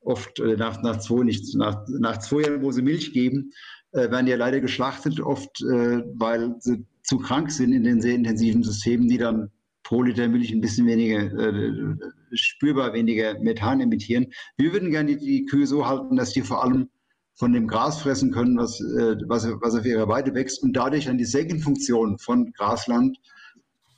Oft 0.00 0.38
äh, 0.40 0.56
nach, 0.56 0.82
nach, 0.82 0.98
zwei, 0.98 1.24
nicht, 1.24 1.54
nach, 1.56 1.84
nach 1.88 2.18
zwei 2.18 2.42
Jahren, 2.42 2.62
wo 2.62 2.70
sie 2.70 2.82
Milch 2.82 3.12
geben, 3.12 3.52
äh, 3.92 4.10
werden 4.10 4.26
ja 4.26 4.36
leider 4.36 4.60
geschlachtet, 4.60 5.20
oft 5.20 5.62
äh, 5.62 6.02
weil 6.14 6.54
sie 6.60 6.84
zu 7.02 7.18
krank 7.18 7.50
sind 7.50 7.72
in 7.72 7.84
den 7.84 8.00
sehr 8.00 8.14
intensiven 8.14 8.62
Systemen, 8.62 9.08
die 9.08 9.18
dann 9.18 9.50
pro 9.82 10.02
Liter 10.02 10.28
Milch 10.28 10.52
ein 10.52 10.60
bisschen 10.60 10.86
weniger, 10.86 11.20
äh, 11.20 11.96
spürbar 12.32 12.92
weniger 12.94 13.38
Methan 13.40 13.80
emittieren. 13.80 14.28
Wir 14.56 14.72
würden 14.72 14.90
gerne 14.90 15.16
die, 15.16 15.24
die, 15.24 15.44
Kühe 15.44 15.66
so 15.66 15.86
halten, 15.86 16.16
dass 16.16 16.32
die 16.32 16.42
vor 16.42 16.62
allem 16.62 16.88
von 17.34 17.52
dem 17.52 17.66
Gras 17.66 18.00
fressen 18.00 18.30
können, 18.30 18.56
was, 18.56 18.80
äh, 18.80 19.16
was, 19.26 19.46
was 19.60 19.74
auf 19.74 19.84
ihrer 19.84 20.08
Weide 20.08 20.34
wächst 20.34 20.62
und 20.62 20.74
dadurch 20.74 21.06
dann 21.06 21.18
die 21.18 21.24
Sägenfunktion 21.24 22.18
von 22.18 22.52
Grasland. 22.52 23.18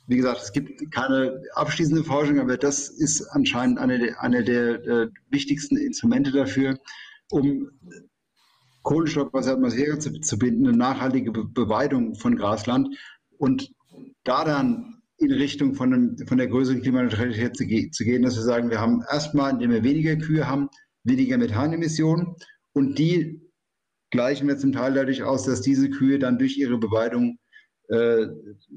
Wie 0.07 0.17
gesagt, 0.17 0.41
es 0.41 0.51
gibt 0.51 0.91
keine 0.91 1.41
abschließende 1.53 2.03
Forschung, 2.03 2.39
aber 2.39 2.57
das 2.57 2.89
ist 2.89 3.27
anscheinend 3.29 3.79
eine, 3.79 3.99
der, 3.99 4.21
eine 4.21 4.43
der 4.43 4.85
äh, 4.85 5.07
wichtigsten 5.29 5.77
Instrumente 5.77 6.31
dafür, 6.31 6.77
um 7.29 7.69
Kohlenstoff 8.85 9.33
aus 9.33 9.45
der 9.45 9.55
Atmosphäre 9.55 9.99
zu, 9.99 10.13
zu 10.21 10.37
binden, 10.37 10.67
eine 10.67 10.77
nachhaltige 10.77 11.31
Be 11.31 11.43
Beweidung 11.43 12.15
von 12.15 12.37
Grasland. 12.37 12.95
Und 13.37 13.71
da 14.23 14.45
dann 14.45 15.01
in 15.17 15.31
Richtung 15.31 15.73
von, 15.73 15.93
einem, 15.93 16.17
von 16.27 16.37
der 16.37 16.47
größeren 16.47 16.81
Klimaneutralität 16.81 17.57
zu, 17.57 17.65
ge 17.65 17.89
zu, 17.89 18.03
gehen, 18.05 18.21
dass 18.21 18.35
wir 18.35 18.43
sagen, 18.43 18.69
wir 18.69 18.79
haben 18.79 19.01
erstmal, 19.11 19.51
indem 19.51 19.71
wir 19.71 19.83
weniger 19.83 20.15
Kühe 20.15 20.47
haben, 20.47 20.69
weniger 21.03 21.37
Methanemissionen 21.37 22.35
und 22.73 22.99
die 22.99 23.41
gleichen 24.11 24.47
wir 24.47 24.57
zum 24.57 24.71
Teil 24.71 24.93
dadurch 24.93 25.23
aus, 25.23 25.43
dass 25.43 25.61
diese 25.61 25.89
Kühe 25.89 26.19
dann 26.19 26.37
durch 26.37 26.57
ihre 26.57 26.77
Beweidung 26.77 27.39
äh, 27.89 28.27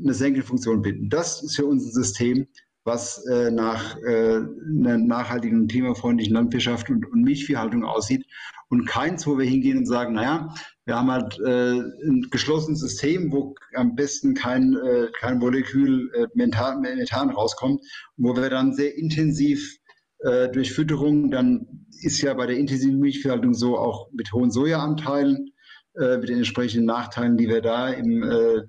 eine 0.00 0.14
Senkelfunktion 0.14 0.82
binden. 0.82 1.10
Das 1.10 1.42
ist 1.42 1.56
für 1.56 1.66
uns 1.66 1.84
ein 1.84 1.92
System, 1.92 2.46
was 2.88 3.24
äh, 3.26 3.50
nach 3.50 3.96
äh, 3.98 4.40
einer 4.80 4.98
nachhaltigen 4.98 5.60
und 5.60 5.70
klimafreundlichen 5.70 6.34
Landwirtschaft 6.34 6.90
und, 6.90 7.06
und 7.06 7.22
Milchviehhaltung 7.22 7.84
aussieht. 7.84 8.24
Und 8.70 8.86
keins, 8.86 9.26
wo 9.26 9.38
wir 9.38 9.46
hingehen 9.46 9.78
und 9.78 9.86
sagen, 9.86 10.14
naja, 10.14 10.52
wir 10.86 10.96
haben 10.96 11.10
halt 11.10 11.38
äh, 11.40 11.80
ein 11.80 12.26
geschlossenes 12.30 12.80
System, 12.80 13.30
wo 13.30 13.54
am 13.74 13.94
besten 13.94 14.34
kein, 14.34 14.74
äh, 14.74 15.08
kein 15.18 15.38
Molekül 15.38 16.10
äh, 16.14 16.26
Methan, 16.34 16.80
Methan 16.80 17.30
rauskommt, 17.30 17.80
wo 18.16 18.34
wir 18.34 18.50
dann 18.50 18.72
sehr 18.72 18.96
intensiv 18.96 19.78
äh, 20.20 20.48
durch 20.48 20.72
Fütterung, 20.72 21.30
dann 21.30 21.86
ist 22.02 22.20
ja 22.22 22.34
bei 22.34 22.46
der 22.46 22.56
intensiven 22.56 22.98
Milchviehhaltung 22.98 23.54
so 23.54 23.78
auch 23.78 24.10
mit 24.12 24.32
hohen 24.32 24.50
Sojaanteilen, 24.50 25.52
äh, 26.00 26.16
mit 26.18 26.28
den 26.28 26.38
entsprechenden 26.38 26.86
Nachteilen, 26.86 27.36
die 27.36 27.48
wir 27.48 27.60
da 27.60 27.90
im, 27.90 28.22
äh, 28.22 28.62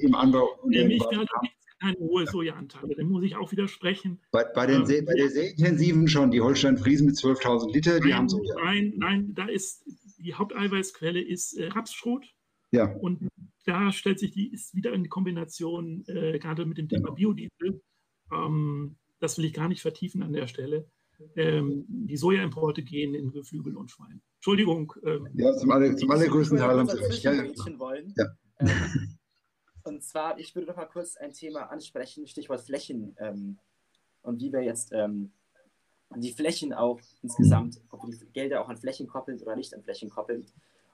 im 0.00 0.14
Anbau 0.14 0.48
und 0.62 0.74
haben 0.74 1.48
keine 1.84 1.98
hohe 1.98 2.26
Sojaanteile. 2.26 2.94
Dem 2.94 3.08
muss 3.08 3.24
ich 3.24 3.36
auch 3.36 3.52
widersprechen. 3.52 4.20
Bei, 4.30 4.44
bei, 4.44 4.66
den 4.66 4.86
sehr, 4.86 5.02
bei 5.02 5.14
der 5.14 5.28
sehr 5.28 5.50
intensiven 5.50 6.08
schon, 6.08 6.30
die 6.30 6.40
Holstein-Friesen 6.40 7.06
mit 7.06 7.16
12.000 7.16 7.72
Liter, 7.72 8.00
die 8.00 8.08
nein, 8.08 8.18
haben 8.18 8.28
Soja. 8.28 8.54
Nein, 8.62 8.94
nein, 8.96 9.34
da 9.34 9.46
ist 9.46 9.84
die 10.18 10.34
Haupteiweißquelle 10.34 11.20
ist 11.20 11.54
äh, 11.54 11.68
Rapsschrot. 11.68 12.26
Ja. 12.70 12.86
Und 12.86 13.28
da 13.66 13.92
stellt 13.92 14.18
sich 14.18 14.32
die, 14.32 14.52
ist 14.52 14.74
wieder 14.74 14.92
eine 14.92 15.08
Kombination, 15.08 16.04
äh, 16.06 16.38
gerade 16.38 16.64
mit 16.66 16.78
dem 16.78 16.88
Thema 16.88 17.14
genau. 17.14 17.14
Biodiesel. 17.14 17.82
Ähm, 18.32 18.96
das 19.20 19.38
will 19.38 19.44
ich 19.44 19.52
gar 19.52 19.68
nicht 19.68 19.82
vertiefen 19.82 20.22
an 20.22 20.32
der 20.32 20.46
Stelle. 20.46 20.88
Ähm, 21.36 21.84
die 21.88 22.16
Sojaimporte 22.16 22.82
gehen 22.82 23.14
in 23.14 23.30
Geflügel 23.30 23.76
und 23.76 23.90
Schwein. 23.90 24.20
Entschuldigung. 24.36 24.92
Ähm, 25.04 25.28
ja, 25.34 25.56
zum, 25.56 25.70
aller, 25.70 25.96
zum 25.96 26.10
allergrößten 26.10 26.58
Teil 26.58 26.78
haben 26.78 26.88
Sie 26.88 26.98
recht. 26.98 27.22
Ja, 27.22 27.78
wollen. 27.78 28.12
Ja. 28.16 28.26
Und 29.84 30.02
zwar, 30.02 30.38
ich 30.38 30.54
würde 30.54 30.68
noch 30.68 30.76
mal 30.76 30.86
kurz 30.86 31.16
ein 31.16 31.32
Thema 31.32 31.70
ansprechen, 31.70 32.26
Stichwort 32.26 32.62
Flächen 32.62 33.14
ähm, 33.18 33.58
und 34.22 34.40
wie 34.40 34.50
wir 34.50 34.62
jetzt 34.62 34.92
ähm, 34.92 35.30
die 36.16 36.32
Flächen 36.32 36.72
auch 36.72 37.00
insgesamt, 37.22 37.80
ob 37.90 38.02
wir 38.02 38.16
die 38.16 38.32
Gelder 38.32 38.62
auch 38.62 38.68
an 38.68 38.78
Flächen 38.78 39.06
koppeln 39.06 39.40
oder 39.42 39.56
nicht 39.56 39.74
an 39.74 39.82
Flächen 39.82 40.08
koppeln. 40.08 40.46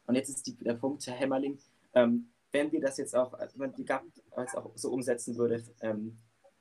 Und 0.07 0.17
jetzt 0.17 0.29
ist 0.29 0.45
die, 0.47 0.57
der 0.57 0.75
Punkt, 0.75 1.07
Herr 1.07 1.15
Hämmerling, 1.15 1.59
ähm, 1.95 2.31
wenn 2.51 2.73
wir 2.73 2.81
das 2.81 2.97
jetzt 2.97 3.15
auch, 3.15 3.33
wenn 3.33 3.49
man 3.55 3.75
die 3.75 3.85
GAP 3.85 4.03
jetzt 4.37 4.57
auch 4.57 4.73
so 4.75 4.91
umsetzen 4.91 5.37
würde, 5.37 5.63
ähm, 5.83 6.19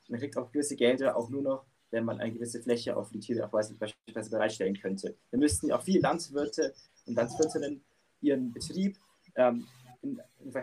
man 0.07 0.19
kriegt 0.19 0.37
auch 0.37 0.51
gewisse 0.51 0.75
Gelder 0.75 1.15
auch 1.15 1.29
nur 1.29 1.41
noch, 1.41 1.65
wenn 1.89 2.05
man 2.05 2.19
eine 2.19 2.31
gewisse 2.31 2.61
Fläche 2.61 2.95
auch 2.95 3.07
für 3.07 3.13
die 3.13 3.19
Tiere 3.21 3.47
beispielsweise 3.47 4.29
bereitstellen 4.29 4.79
könnte. 4.79 5.15
Dann 5.31 5.39
müssten 5.39 5.67
ja 5.67 5.77
auch 5.77 5.81
viele 5.81 6.01
Landwirte 6.01 6.75
und 7.07 7.15
Landwirtinnen 7.15 7.83
ihren 8.21 8.51
Betrieb 8.51 8.97
ähm, 9.35 9.65
in, 10.03 10.21
in 10.39 10.53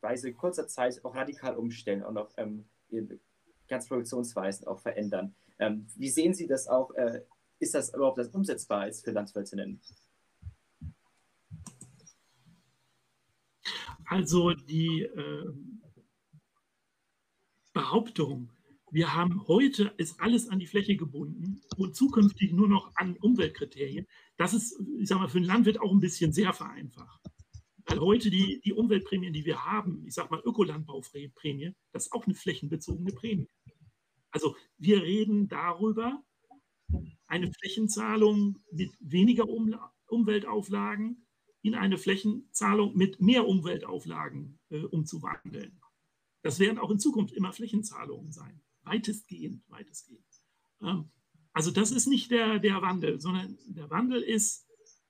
vergleichsweise 0.00 0.32
kurzer 0.32 0.68
Zeit 0.68 1.04
auch 1.04 1.14
radikal 1.14 1.56
umstellen 1.56 2.02
und 2.02 2.16
auch 2.18 2.30
ähm, 2.36 2.64
ganze 3.68 3.88
Produktionsweisen 3.88 4.66
auch 4.66 4.80
verändern. 4.80 5.34
Ähm, 5.58 5.86
wie 5.96 6.08
sehen 6.08 6.34
Sie 6.34 6.46
das 6.46 6.68
auch? 6.68 6.92
Äh, 6.94 7.22
ist 7.58 7.74
das 7.74 7.92
überhaupt 7.92 8.18
das 8.18 8.28
umsetzbar 8.28 8.88
ist 8.88 9.04
für 9.04 9.10
Landwirtinnen? 9.10 9.80
Also 14.06 14.54
die 14.54 15.02
äh, 15.02 15.52
Behauptung, 17.74 18.50
wir 18.90 19.14
haben 19.14 19.46
heute 19.48 19.92
ist 19.98 20.18
alles 20.20 20.48
an 20.48 20.60
die 20.60 20.66
Fläche 20.66 20.96
gebunden 20.96 21.60
und 21.76 21.94
zukünftig 21.94 22.52
nur 22.52 22.68
noch 22.68 22.90
an 22.94 23.16
Umweltkriterien, 23.20 24.06
das 24.38 24.54
ist, 24.54 24.80
ich 24.98 25.08
sage 25.08 25.20
mal, 25.20 25.28
für 25.28 25.40
den 25.40 25.46
Landwirt 25.46 25.80
auch 25.80 25.92
ein 25.92 26.00
bisschen 26.00 26.32
sehr 26.32 26.54
vereinfacht. 26.54 27.28
Weil 27.88 28.00
heute 28.00 28.30
die, 28.30 28.60
die 28.60 28.74
Umweltprämien, 28.74 29.32
die 29.32 29.44
wir 29.44 29.64
haben, 29.64 30.06
ich 30.06 30.14
sage 30.14 30.30
mal 30.30 30.42
Ökolandbauprämie, 30.44 31.74
das 31.92 32.06
ist 32.06 32.12
auch 32.12 32.26
eine 32.26 32.34
flächenbezogene 32.34 33.12
Prämie. 33.12 33.48
Also 34.30 34.56
wir 34.76 35.02
reden 35.02 35.48
darüber, 35.48 36.22
eine 37.26 37.50
Flächenzahlung 37.52 38.58
mit 38.70 38.92
weniger 39.00 39.48
um 39.48 39.74
Umweltauflagen 40.06 41.26
in 41.62 41.74
eine 41.74 41.98
Flächenzahlung 41.98 42.96
mit 42.96 43.20
mehr 43.20 43.46
Umweltauflagen 43.46 44.58
äh, 44.70 44.84
umzuwandeln. 44.84 45.80
Das 46.42 46.58
werden 46.58 46.78
auch 46.78 46.90
in 46.90 46.98
Zukunft 46.98 47.34
immer 47.34 47.52
Flächenzahlungen 47.52 48.32
sein. 48.32 48.62
Weitestgehend, 48.82 49.62
weitestgehend. 49.68 50.24
Ähm, 50.82 51.10
Also 51.52 51.70
das 51.70 51.90
ist 51.90 52.06
nicht 52.06 52.30
der, 52.30 52.58
der 52.58 52.80
Wandel, 52.82 53.20
sondern 53.20 53.58
der 53.66 53.90
Wandel 53.90 54.22
ist, 54.22 54.66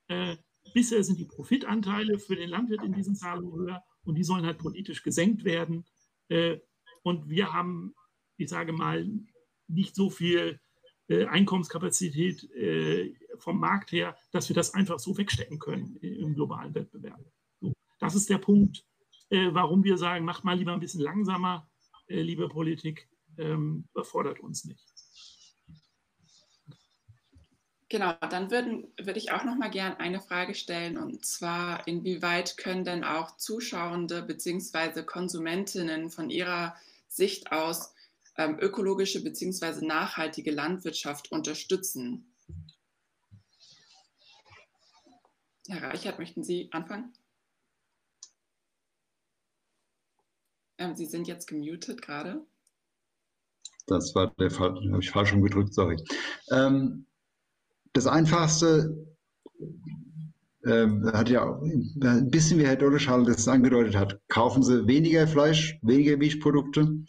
äh, 0.09 0.37
bisher 0.73 1.03
sind 1.05 1.19
die 1.19 1.25
Profitanteile 1.25 2.19
für 2.19 2.37
den 2.37 2.51
Landwirt 2.51 2.83
in 2.83 2.93
diesen 2.93 3.17
Zahlungen 3.17 3.53
höher 3.53 3.83
und 4.05 4.15
die 4.15 4.25
sollen 4.25 4.47
halt 4.47 4.59
politisch 4.59 5.03
gesenkt 5.03 5.45
werden. 5.45 5.85
Äh, 6.29 6.59
und 7.03 7.29
wir 7.29 7.53
haben, 7.53 7.95
ich 8.37 8.49
sage 8.49 8.73
mal, 8.73 9.09
nicht 9.67 9.95
so 9.95 10.11
viel 10.11 10.61
äh, 11.09 11.27
Einkommenskapazität 11.27 12.51
äh, 12.53 13.15
vom 13.39 13.59
Markt 13.59 13.93
her, 13.93 14.17
dass 14.33 14.49
wir 14.49 14.55
das 14.55 14.75
einfach 14.75 14.99
so 14.99 15.17
wegstecken 15.17 15.59
können 15.59 15.97
im 15.97 16.35
globalen 16.35 16.75
Wettbewerb. 16.75 17.21
Das 17.99 18.15
ist 18.15 18.31
der 18.31 18.39
Punkt, 18.39 18.85
warum 19.31 19.83
wir 19.85 19.99
sagen, 19.99 20.25
macht 20.25 20.45
mal 20.45 20.57
lieber 20.57 20.73
ein 20.73 20.81
bisschen 20.81 21.01
langsamer, 21.01 21.69
liebe 22.07 22.49
Politik, 22.49 23.09
ähm, 23.37 23.87
überfordert 23.93 24.41
uns 24.41 24.65
nicht. 24.65 24.88
Genau, 27.91 28.13
dann 28.29 28.51
würden, 28.51 28.93
würde 28.99 29.19
ich 29.19 29.33
auch 29.33 29.45
noch 29.45 29.57
mal 29.57 29.71
gern 29.71 29.97
eine 29.97 30.21
Frage 30.21 30.55
stellen 30.55 30.99
und 30.99 31.25
zwar, 31.25 31.87
inwieweit 31.87 32.59
können 32.59 32.85
denn 32.85 33.03
auch 33.03 33.39
Zuschauende 33.39 34.23
bzw. 34.23 35.05
Konsumentinnen 35.05 36.11
von 36.11 36.29
ihrer 36.29 36.77
Sicht 37.09 37.51
aus 37.51 37.95
ähm, 38.37 38.59
ökologische 38.61 39.25
bzw. 39.25 39.87
nachhaltige 39.87 40.51
Landwirtschaft 40.51 41.33
unterstützen? 41.33 42.35
Herr 45.67 45.83
Reichert, 45.83 46.19
möchten 46.19 46.45
Sie 46.45 46.69
anfangen? 46.73 47.15
Ähm, 50.77 50.95
Sie 50.95 51.07
sind 51.07 51.27
jetzt 51.27 51.47
gemutet 51.47 52.03
gerade. 52.03 52.47
Das 53.87 54.15
war 54.15 54.35
der 54.39 54.51
Fall, 54.51 54.75
habe 54.93 55.03
ich 55.03 55.11
falsch 55.11 55.33
gedrückt, 55.33 55.73
sorry. 55.73 55.97
Ähm, 56.51 57.07
das 57.99 58.07
Einfachste 58.07 59.09
äh, 60.63 60.87
hat 61.13 61.29
ja 61.29 61.61
ein 61.61 62.31
bisschen 62.31 62.61
wie 62.61 62.67
Herr 62.67 62.77
Dolleschall 62.77 63.25
das 63.25 63.49
angedeutet 63.49 63.97
hat. 63.97 64.21
Kaufen 64.29 64.63
Sie 64.63 64.87
weniger 64.87 65.27
Fleisch, 65.27 65.81
weniger 65.83 66.17
Milchprodukte. 66.17 67.05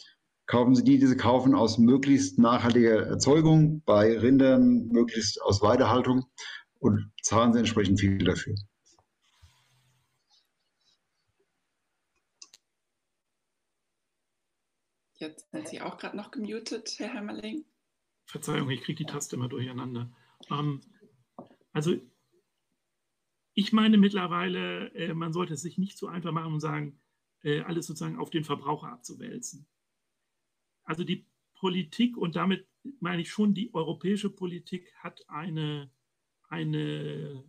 Kaufen 0.47 0.73
Sie 0.73 0.83
die, 0.83 0.97
die 0.97 1.05
Sie 1.05 1.15
kaufen, 1.15 1.53
aus 1.53 1.77
möglichst 1.77 2.39
nachhaltiger 2.39 3.05
Erzeugung, 3.05 3.83
bei 3.85 4.17
Rindern 4.17 4.87
möglichst 4.87 5.39
aus 5.43 5.61
Weidehaltung 5.61 6.25
und 6.79 7.11
zahlen 7.21 7.53
Sie 7.53 7.59
entsprechend 7.59 7.99
viel 7.99 8.17
dafür. 8.17 8.55
Jetzt 15.17 15.51
sind 15.51 15.67
Sie 15.67 15.81
auch 15.81 15.99
gerade 15.99 16.17
noch 16.17 16.31
gemutet, 16.31 16.95
Herr 16.97 17.13
Hämmerling. 17.13 17.65
Verzeihung, 18.25 18.71
ich 18.71 18.81
kriege 18.81 19.05
die 19.05 19.11
Taste 19.11 19.35
immer 19.35 19.49
durcheinander. 19.49 20.09
Ähm, 20.49 20.81
also 21.71 21.95
ich 23.53 23.73
meine 23.73 23.97
mittlerweile, 23.97 24.93
äh, 24.93 25.13
man 25.13 25.33
sollte 25.33 25.53
es 25.53 25.61
sich 25.61 25.77
nicht 25.77 25.97
so 25.97 26.07
einfach 26.07 26.31
machen 26.31 26.53
und 26.53 26.59
sagen, 26.59 26.99
äh, 27.43 27.61
alles 27.61 27.87
sozusagen 27.87 28.17
auf 28.17 28.29
den 28.29 28.43
Verbraucher 28.43 28.91
abzuwälzen. 28.91 29.67
Also 30.83 31.03
die 31.03 31.27
Politik 31.55 32.17
und 32.17 32.35
damit 32.35 32.67
meine 32.99 33.21
ich 33.21 33.29
schon, 33.29 33.53
die 33.53 33.73
europäische 33.73 34.29
Politik 34.29 34.93
hat 34.95 35.27
eine, 35.29 35.91
eine 36.47 37.43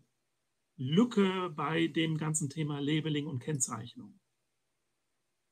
Lücke 0.76 1.50
bei 1.50 1.86
dem 1.86 2.18
ganzen 2.18 2.50
Thema 2.50 2.80
Labeling 2.80 3.26
und 3.26 3.38
Kennzeichnung. 3.38 4.18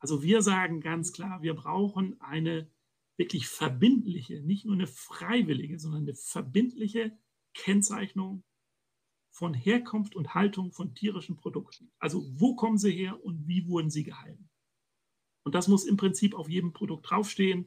Also 0.01 0.23
wir 0.23 0.43
sagen 0.43 0.81
ganz 0.81 1.13
klar, 1.13 1.43
wir 1.43 1.55
brauchen 1.55 2.21
eine 2.21 2.71
wirklich 3.17 3.47
verbindliche, 3.49 4.41
nicht 4.43 4.65
nur 4.65 4.75
eine 4.75 4.87
freiwillige, 4.87 5.79
sondern 5.79 6.03
eine 6.03 6.15
verbindliche 6.15 7.19
Kennzeichnung 7.59 8.45
von 9.31 9.53
Herkunft 9.53 10.17
und 10.17 10.35
Haltung 10.35 10.73
von 10.73 10.95
tierischen 10.95 11.37
Produkten. 11.37 11.91
Also 11.99 12.25
wo 12.41 12.57
kommen 12.57 12.79
sie 12.79 12.93
her 12.93 13.23
und 13.23 13.47
wie 13.47 13.67
wurden 13.67 13.91
sie 13.91 14.05
gehalten? 14.05 14.49
Und 15.45 15.55
das 15.55 15.69
muss 15.69 15.85
im 15.85 15.97
Prinzip 15.97 16.35
auf 16.35 16.49
jedem 16.49 16.73
Produkt 16.73 17.11
draufstehen. 17.11 17.67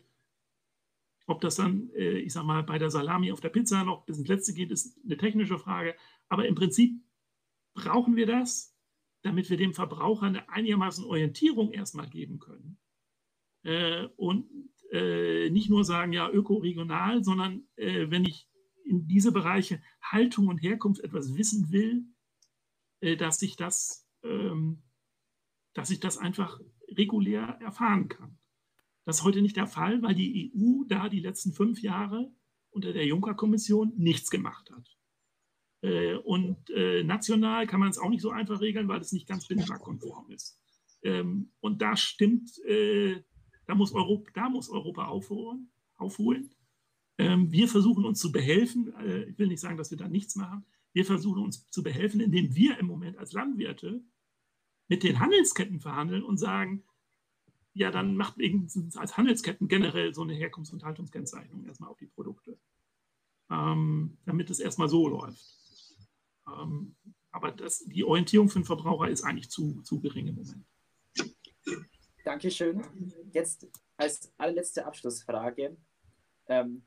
Ob 1.28 1.42
das 1.42 1.56
dann, 1.56 1.90
äh, 1.92 2.20
ich 2.20 2.34
sag 2.34 2.44
mal, 2.44 2.64
bei 2.64 2.78
der 2.78 2.90
Salami 2.90 3.32
auf 3.32 3.42
der 3.42 3.50
Pizza 3.50 3.84
noch 3.84 4.06
bis 4.06 4.18
ins 4.18 4.28
Letzte 4.28 4.54
geht, 4.54 4.72
ist 4.72 5.00
eine 5.04 5.18
technische 5.18 5.58
Frage. 5.58 5.96
Aber 6.30 6.48
im 6.48 6.56
Prinzip 6.56 7.02
brauchen 7.74 8.16
wir 8.16 8.26
das, 8.26 8.76
damit 9.22 9.50
wir 9.50 9.58
dem 9.58 9.74
Verbraucher 9.74 10.26
eine 10.26 10.50
einigermaßen 10.50 11.06
Orientierung 11.06 11.72
erstmal 11.72 12.10
geben 12.10 12.40
können. 12.40 12.78
Äh, 13.64 14.08
und 14.16 14.50
äh, 14.92 15.50
nicht 15.50 15.70
nur 15.70 15.86
sagen, 15.86 16.12
ja, 16.12 16.30
öko-regional, 16.30 17.24
sondern 17.24 17.64
wenn 17.78 18.26
ich 18.26 18.51
in 18.92 19.08
diese 19.08 19.32
Bereiche 19.32 19.82
Haltung 20.02 20.50
und 20.50 20.62
Herkunft 20.62 21.02
etwas 21.02 21.36
wissen 21.36 21.72
will, 21.72 22.06
äh, 23.00 23.16
dass 23.16 23.42
ich 23.42 23.56
das, 23.56 24.06
ähm, 24.22 24.84
dass 25.74 25.90
ich 25.90 26.02
das 26.02 26.18
einfach 26.18 26.60
regulär 26.90 27.58
erfahren 27.62 28.10
kann. 28.10 28.38
Das 29.06 29.20
ist 29.20 29.24
heute 29.24 29.42
nicht 29.42 29.56
der 29.56 29.68
Fall, 29.68 30.04
weil 30.04 30.14
die 30.14 30.52
EU 30.54 30.84
da 30.88 31.08
die 31.08 31.22
letzten 31.22 31.54
fünf 31.54 31.82
Jahre 31.82 32.32
unter 32.70 32.92
der 32.92 33.06
Juncker-Kommission 33.06 33.94
nichts 33.96 34.30
gemacht 34.30 34.70
hat. 34.70 34.98
Äh, 35.82 36.16
und 36.16 36.70
äh, 36.70 37.04
national 37.04 37.66
kann 37.66 37.80
man 37.80 37.90
es 37.90 37.98
auch 37.98 38.10
nicht 38.10 38.22
so 38.22 38.30
einfach 38.30 38.60
regeln, 38.60 38.90
weil 38.90 39.00
es 39.00 39.14
nicht 39.14 39.28
ganz 39.28 39.48
binnenmarktkonform 39.48 40.30
ist. 40.32 40.60
Ähm, 41.02 41.54
und 41.62 41.82
da 41.82 41.96
stimmt, 41.96 42.52
da 43.66 43.76
muss 43.76 43.94
Europa, 43.94 44.30
da 44.36 44.50
muss 44.50 44.70
Europa 44.70 45.08
aufholen. 45.08 45.72
aufholen. 45.96 46.54
Ähm, 47.18 47.52
wir 47.52 47.68
versuchen 47.68 48.06
uns 48.06 48.20
zu 48.20 48.32
behelfen. 48.32 48.94
Äh, 48.96 49.24
ich 49.24 49.40
will 49.40 49.48
nicht 49.48 49.60
sagen, 49.60 49.78
dass 49.78 49.92
wir 49.92 49.98
da 49.98 50.08
nichts 50.08 50.36
machen. 50.36 50.66
Wir 50.94 51.06
versuchen 51.06 51.44
uns 51.44 51.70
zu 51.70 51.84
behelfen, 51.84 52.20
indem 52.20 52.56
wir 52.56 52.78
im 52.78 52.88
Moment 52.88 53.18
als 53.18 53.34
Landwirte 53.34 54.04
mit 54.88 55.04
den 55.04 55.20
Handelsketten 55.20 55.80
verhandeln 55.80 56.24
und 56.24 56.38
sagen, 56.38 56.84
ja, 57.74 57.92
dann 57.92 58.18
macht 58.18 58.38
wenigstens 58.38 58.98
als 58.98 59.16
Handelsketten 59.16 59.68
generell 59.68 60.14
so 60.14 60.24
eine 60.24 60.34
Herkunfts- 60.34 60.74
und 60.74 60.84
Haltungskennzeichnung 60.84 61.66
erstmal 61.66 61.90
auf 61.90 61.98
die 61.98 62.08
Produkte, 62.08 62.58
ähm, 63.50 64.18
damit 64.26 64.50
es 64.50 64.60
erstmal 64.60 64.90
so 64.90 65.08
läuft. 65.08 65.42
Ähm, 66.48 66.96
aber 67.32 67.52
das, 67.52 67.80
die 67.86 68.04
Orientierung 68.04 68.50
für 68.50 68.60
den 68.60 68.66
Verbraucher 68.66 69.10
ist 69.10 69.24
eigentlich 69.24 69.50
zu, 69.50 69.82
zu 69.84 70.02
gering 70.02 70.28
im 70.28 70.36
Moment. 70.36 70.66
Dankeschön. 72.26 72.84
Jetzt 73.32 73.68
als 73.96 74.34
allerletzte 74.38 74.86
Abschlussfrage. 74.86 75.78
Ähm, 76.48 76.84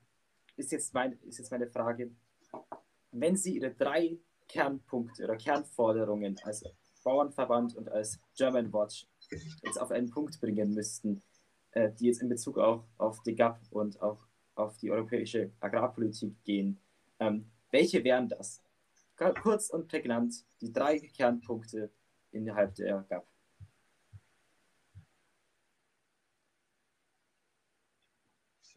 ist 0.57 0.73
jetzt, 0.73 0.95
mein, 0.95 1.19
ist 1.23 1.39
jetzt 1.39 1.51
meine 1.51 1.67
Frage, 1.67 2.11
wenn 3.13 3.37
Sie 3.37 3.57
Ihre 3.57 3.73
drei 3.73 4.19
Kernpunkte 4.49 5.25
oder 5.25 5.37
Kernforderungen 5.37 6.37
als 6.45 6.65
Bauernverband 7.03 7.77
und 7.77 7.89
als 7.91 8.19
German 8.37 8.73
Watch 8.73 9.07
jetzt 9.63 9.81
auf 9.81 9.91
einen 9.91 10.11
Punkt 10.11 10.41
bringen 10.41 10.75
müssten, 10.75 11.23
äh, 11.73 11.91
die 11.93 12.07
jetzt 12.07 12.23
in 12.23 12.29
Bezug 12.29 12.59
auch 12.59 12.85
auf 12.99 13.23
die 13.23 13.35
GAP 13.35 13.61
und 13.71 14.01
auch 14.01 14.27
auf 14.55 14.77
die 14.79 14.91
europäische 14.91 15.51
Agrarpolitik 15.61 16.43
gehen, 16.45 16.79
ähm, 17.19 17.47
welche 17.71 18.03
wären 18.05 18.29
das? 18.29 18.63
Kurz 19.43 19.71
und 19.71 19.89
prägnant 19.89 20.35
die 20.61 20.73
drei 20.73 20.99
Kernpunkte 20.99 21.91
innerhalb 22.33 22.75
der 22.75 23.05
GAP. 23.09 23.27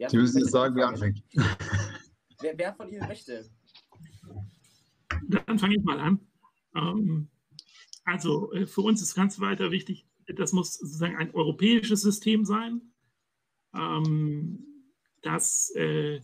Sie 0.06 0.16
müssen 0.16 0.38
jetzt 0.38 0.52
sagen, 0.52 0.76
wer 0.76 0.88
anfängt. 0.88 1.22
Wer, 2.40 2.56
wer, 2.56 2.72
von 2.72 2.88
Ihnen 2.88 3.04
möchte? 3.08 3.50
Dann 5.26 5.58
fange 5.58 5.74
ich 5.74 5.82
mal 5.82 5.98
an. 5.98 6.20
Ähm, 6.72 7.28
also 8.04 8.52
äh, 8.52 8.64
für 8.64 8.82
uns 8.82 9.02
ist 9.02 9.16
ganz 9.16 9.40
weiter 9.40 9.72
wichtig, 9.72 10.06
das 10.36 10.52
muss 10.52 10.74
sozusagen 10.74 11.16
ein 11.16 11.34
europäisches 11.34 12.02
System 12.02 12.44
sein. 12.44 12.80
Ähm, 13.74 14.64
das 15.22 15.70
äh, 15.74 16.20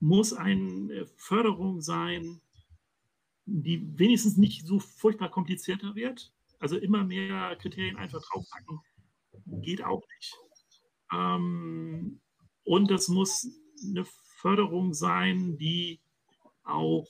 muss 0.00 0.32
eine 0.32 1.06
Förderung 1.16 1.82
sein, 1.82 2.40
die 3.44 3.98
wenigstens 3.98 4.36
nicht 4.36 4.66
so 4.66 4.78
furchtbar 4.78 5.30
komplizierter 5.30 5.94
wird. 5.94 6.32
Also 6.60 6.76
immer 6.76 7.04
mehr 7.04 7.56
Kriterien 7.56 7.96
einfach 7.96 8.22
draufpacken, 8.22 8.80
geht 9.62 9.84
auch 9.84 10.02
nicht. 10.16 10.34
Ähm, 11.12 12.20
und 12.68 12.90
es 12.90 13.08
muss 13.08 13.48
eine 13.82 14.04
Förderung 14.04 14.92
sein, 14.92 15.56
die 15.56 16.02
auch 16.64 17.08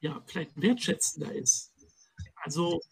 ja, 0.00 0.22
vielleicht 0.26 0.60
wertschätzender 0.60 1.34
ist. 1.34 1.72
Also 2.36 2.82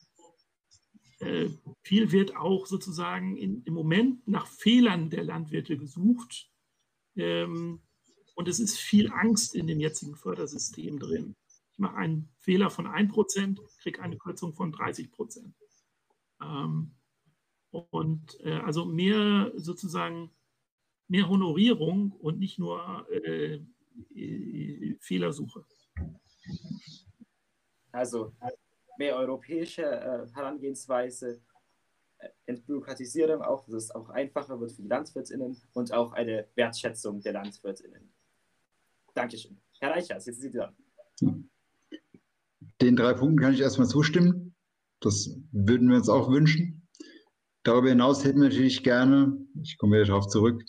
äh, 1.18 1.50
viel 1.82 2.10
wird 2.10 2.34
auch 2.36 2.64
sozusagen 2.64 3.36
in, 3.36 3.64
im 3.64 3.74
Moment 3.74 4.26
nach 4.26 4.46
Fehlern 4.46 5.10
der 5.10 5.24
Landwirte 5.24 5.76
gesucht. 5.76 6.50
Ähm, 7.16 7.82
und 8.34 8.48
es 8.48 8.58
ist 8.58 8.78
viel 8.78 9.12
Angst 9.12 9.54
in 9.54 9.66
dem 9.66 9.78
jetzigen 9.78 10.16
Fördersystem 10.16 10.98
drin. 10.98 11.36
Ich 11.72 11.78
mache 11.78 11.96
einen 11.96 12.30
Fehler 12.38 12.70
von 12.70 12.86
1%, 12.86 13.60
kriege 13.82 14.00
eine 14.00 14.16
Kürzung 14.16 14.54
von 14.54 14.72
30%. 14.72 15.52
Ähm, 16.40 16.94
und 17.70 18.40
äh, 18.40 18.54
also 18.54 18.86
mehr 18.86 19.52
sozusagen 19.54 20.30
mehr 21.08 21.28
Honorierung 21.28 22.12
und 22.12 22.38
nicht 22.38 22.58
nur 22.58 23.06
äh, 23.10 23.60
äh, 24.14 24.96
Fehlersuche. 25.00 25.64
Also 27.92 28.32
mehr 28.98 29.16
europäische 29.16 29.82
äh, 29.82 30.26
Herangehensweise, 30.34 31.40
äh, 32.18 32.28
Entbürokratisierung 32.46 33.42
auch, 33.42 33.64
dass 33.64 33.74
es 33.74 33.90
auch 33.90 34.08
einfacher 34.10 34.60
wird 34.60 34.72
für 34.72 34.82
die 34.82 34.88
LandwirtInnen 34.88 35.56
und 35.72 35.92
auch 35.92 36.12
eine 36.12 36.46
Wertschätzung 36.54 37.20
der 37.20 37.32
LandwirtInnen. 37.34 38.12
Dankeschön. 39.14 39.58
Herr 39.80 39.90
Reichers, 39.92 40.26
jetzt 40.26 40.40
sind 40.40 40.52
Sie 40.52 40.58
dran. 40.58 40.74
Den 42.82 42.96
drei 42.96 43.14
Punkten 43.14 43.38
kann 43.38 43.54
ich 43.54 43.60
erstmal 43.60 43.88
zustimmen. 43.88 44.54
Das 45.00 45.38
würden 45.52 45.88
wir 45.88 45.96
uns 45.96 46.08
auch 46.08 46.30
wünschen. 46.30 46.86
Darüber 47.62 47.88
hinaus 47.88 48.24
hätten 48.24 48.40
wir 48.40 48.48
natürlich 48.48 48.82
gerne, 48.82 49.36
ich 49.62 49.78
komme 49.78 49.96
wieder 49.96 50.06
darauf 50.06 50.28
zurück, 50.28 50.62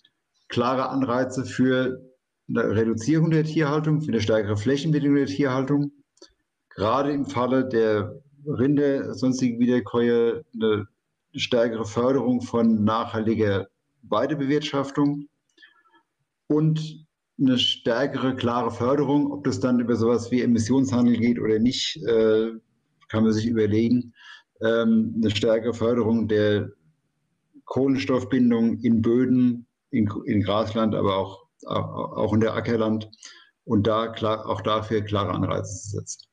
klare 0.48 0.90
Anreize 0.90 1.46
für 1.46 2.02
eine 2.50 2.76
Reduzierung 2.76 3.32
der 3.32 3.44
Tierhaltung, 3.44 4.02
für 4.02 4.12
eine 4.12 4.22
stärkere 4.22 4.58
Flächenbildung 4.58 5.16
der 5.16 5.26
Tierhaltung. 5.26 5.92
Gerade 6.70 7.12
im 7.12 7.26
Falle 7.26 7.68
der 7.68 8.22
Rinde, 8.46 9.14
sonstigen 9.14 9.60
Wiederkäuer, 9.60 10.44
eine 10.54 10.88
stärkere 11.36 11.86
Förderung 11.86 12.42
von 12.42 12.84
nachhaltiger 12.84 13.68
Weidebewirtschaftung 14.04 15.28
und 16.48 17.06
eine 17.40 17.60
stärkere, 17.60 18.36
klare 18.36 18.72
Förderung. 18.72 19.32
Ob 19.32 19.44
das 19.44 19.60
dann 19.60 19.80
über 19.80 19.96
sowas 19.96 20.32
wie 20.32 20.42
Emissionshandel 20.42 21.18
geht 21.18 21.40
oder 21.40 21.60
nicht, 21.60 21.98
äh, 22.08 22.52
kann 23.10 23.24
man 23.24 23.34
sich 23.34 23.48
überlegen. 23.48 24.14
Ähm, 24.62 25.16
eine 25.18 25.30
stärkere 25.30 25.74
Förderung 25.74 26.28
der 26.28 26.72
Kohlenstoffbindung 27.66 28.80
in 28.80 29.02
Böden, 29.02 29.67
in, 29.92 30.10
in 30.26 30.42
Grasland, 30.42 30.96
aber 30.96 31.18
auch, 31.18 31.48
auch 31.66 32.34
in 32.34 32.42
der 32.42 32.54
Ackerland 32.54 33.10
und 33.64 33.86
da 33.86 34.08
klar, 34.08 34.48
auch 34.48 34.62
dafür 34.62 35.02
klare 35.02 35.32
Anreize 35.32 35.82
zu 35.82 35.98
setzen. 35.98 36.28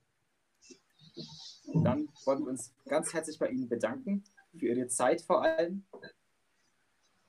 Dann 1.82 2.09
wollen 2.24 2.40
wir 2.40 2.51
uns 2.51 2.72
ganz 2.86 3.12
herzlich 3.12 3.39
bei 3.39 3.48
Ihnen 3.48 3.68
bedanken 3.68 4.24
für 4.56 4.66
Ihre 4.66 4.86
Zeit 4.86 5.22
vor 5.22 5.43
allem. 5.43 5.85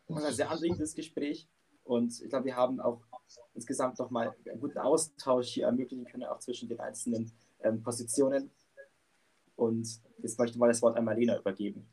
Und 0.07 0.23
ein 0.23 0.33
sehr 0.33 0.51
anregendes 0.51 0.93
Gespräch. 0.93 1.49
Und 1.83 2.21
ich 2.21 2.29
glaube, 2.29 2.45
wir 2.45 2.55
haben 2.55 2.79
auch 2.79 3.01
insgesamt 3.55 3.97
nochmal 3.97 4.35
einen 4.47 4.59
guten 4.59 4.77
Austausch 4.77 5.47
hier 5.47 5.65
ermöglichen 5.65 6.05
können, 6.05 6.23
auch 6.23 6.39
zwischen 6.39 6.69
den 6.69 6.79
einzelnen 6.79 7.31
ähm, 7.61 7.81
Positionen. 7.81 8.51
Und 9.55 9.87
jetzt 10.19 10.37
möchte 10.37 10.55
ich 10.55 10.59
mal 10.59 10.67
das 10.67 10.81
Wort 10.81 10.97
an 10.97 11.05
Marlena 11.05 11.39
übergeben. 11.39 11.87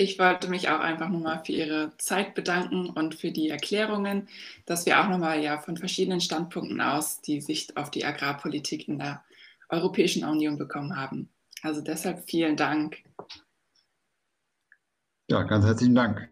Ich 0.00 0.18
wollte 0.18 0.48
mich 0.48 0.70
auch 0.70 0.80
einfach 0.80 1.10
nochmal 1.10 1.42
für 1.44 1.52
Ihre 1.52 1.92
Zeit 1.98 2.34
bedanken 2.34 2.88
und 2.88 3.14
für 3.14 3.32
die 3.32 3.50
Erklärungen, 3.50 4.28
dass 4.64 4.86
wir 4.86 4.98
auch 4.98 5.10
nochmal 5.10 5.42
ja 5.42 5.58
von 5.58 5.76
verschiedenen 5.76 6.22
Standpunkten 6.22 6.80
aus 6.80 7.20
die 7.20 7.42
Sicht 7.42 7.76
auf 7.76 7.90
die 7.90 8.06
Agrarpolitik 8.06 8.88
in 8.88 8.98
der 8.98 9.22
Europäischen 9.68 10.24
Union 10.24 10.56
bekommen 10.56 10.96
haben. 10.96 11.28
Also 11.60 11.82
deshalb 11.82 12.24
vielen 12.24 12.56
Dank. 12.56 12.96
Ja, 15.28 15.42
ganz 15.42 15.66
herzlichen 15.66 15.94
Dank. 15.94 16.30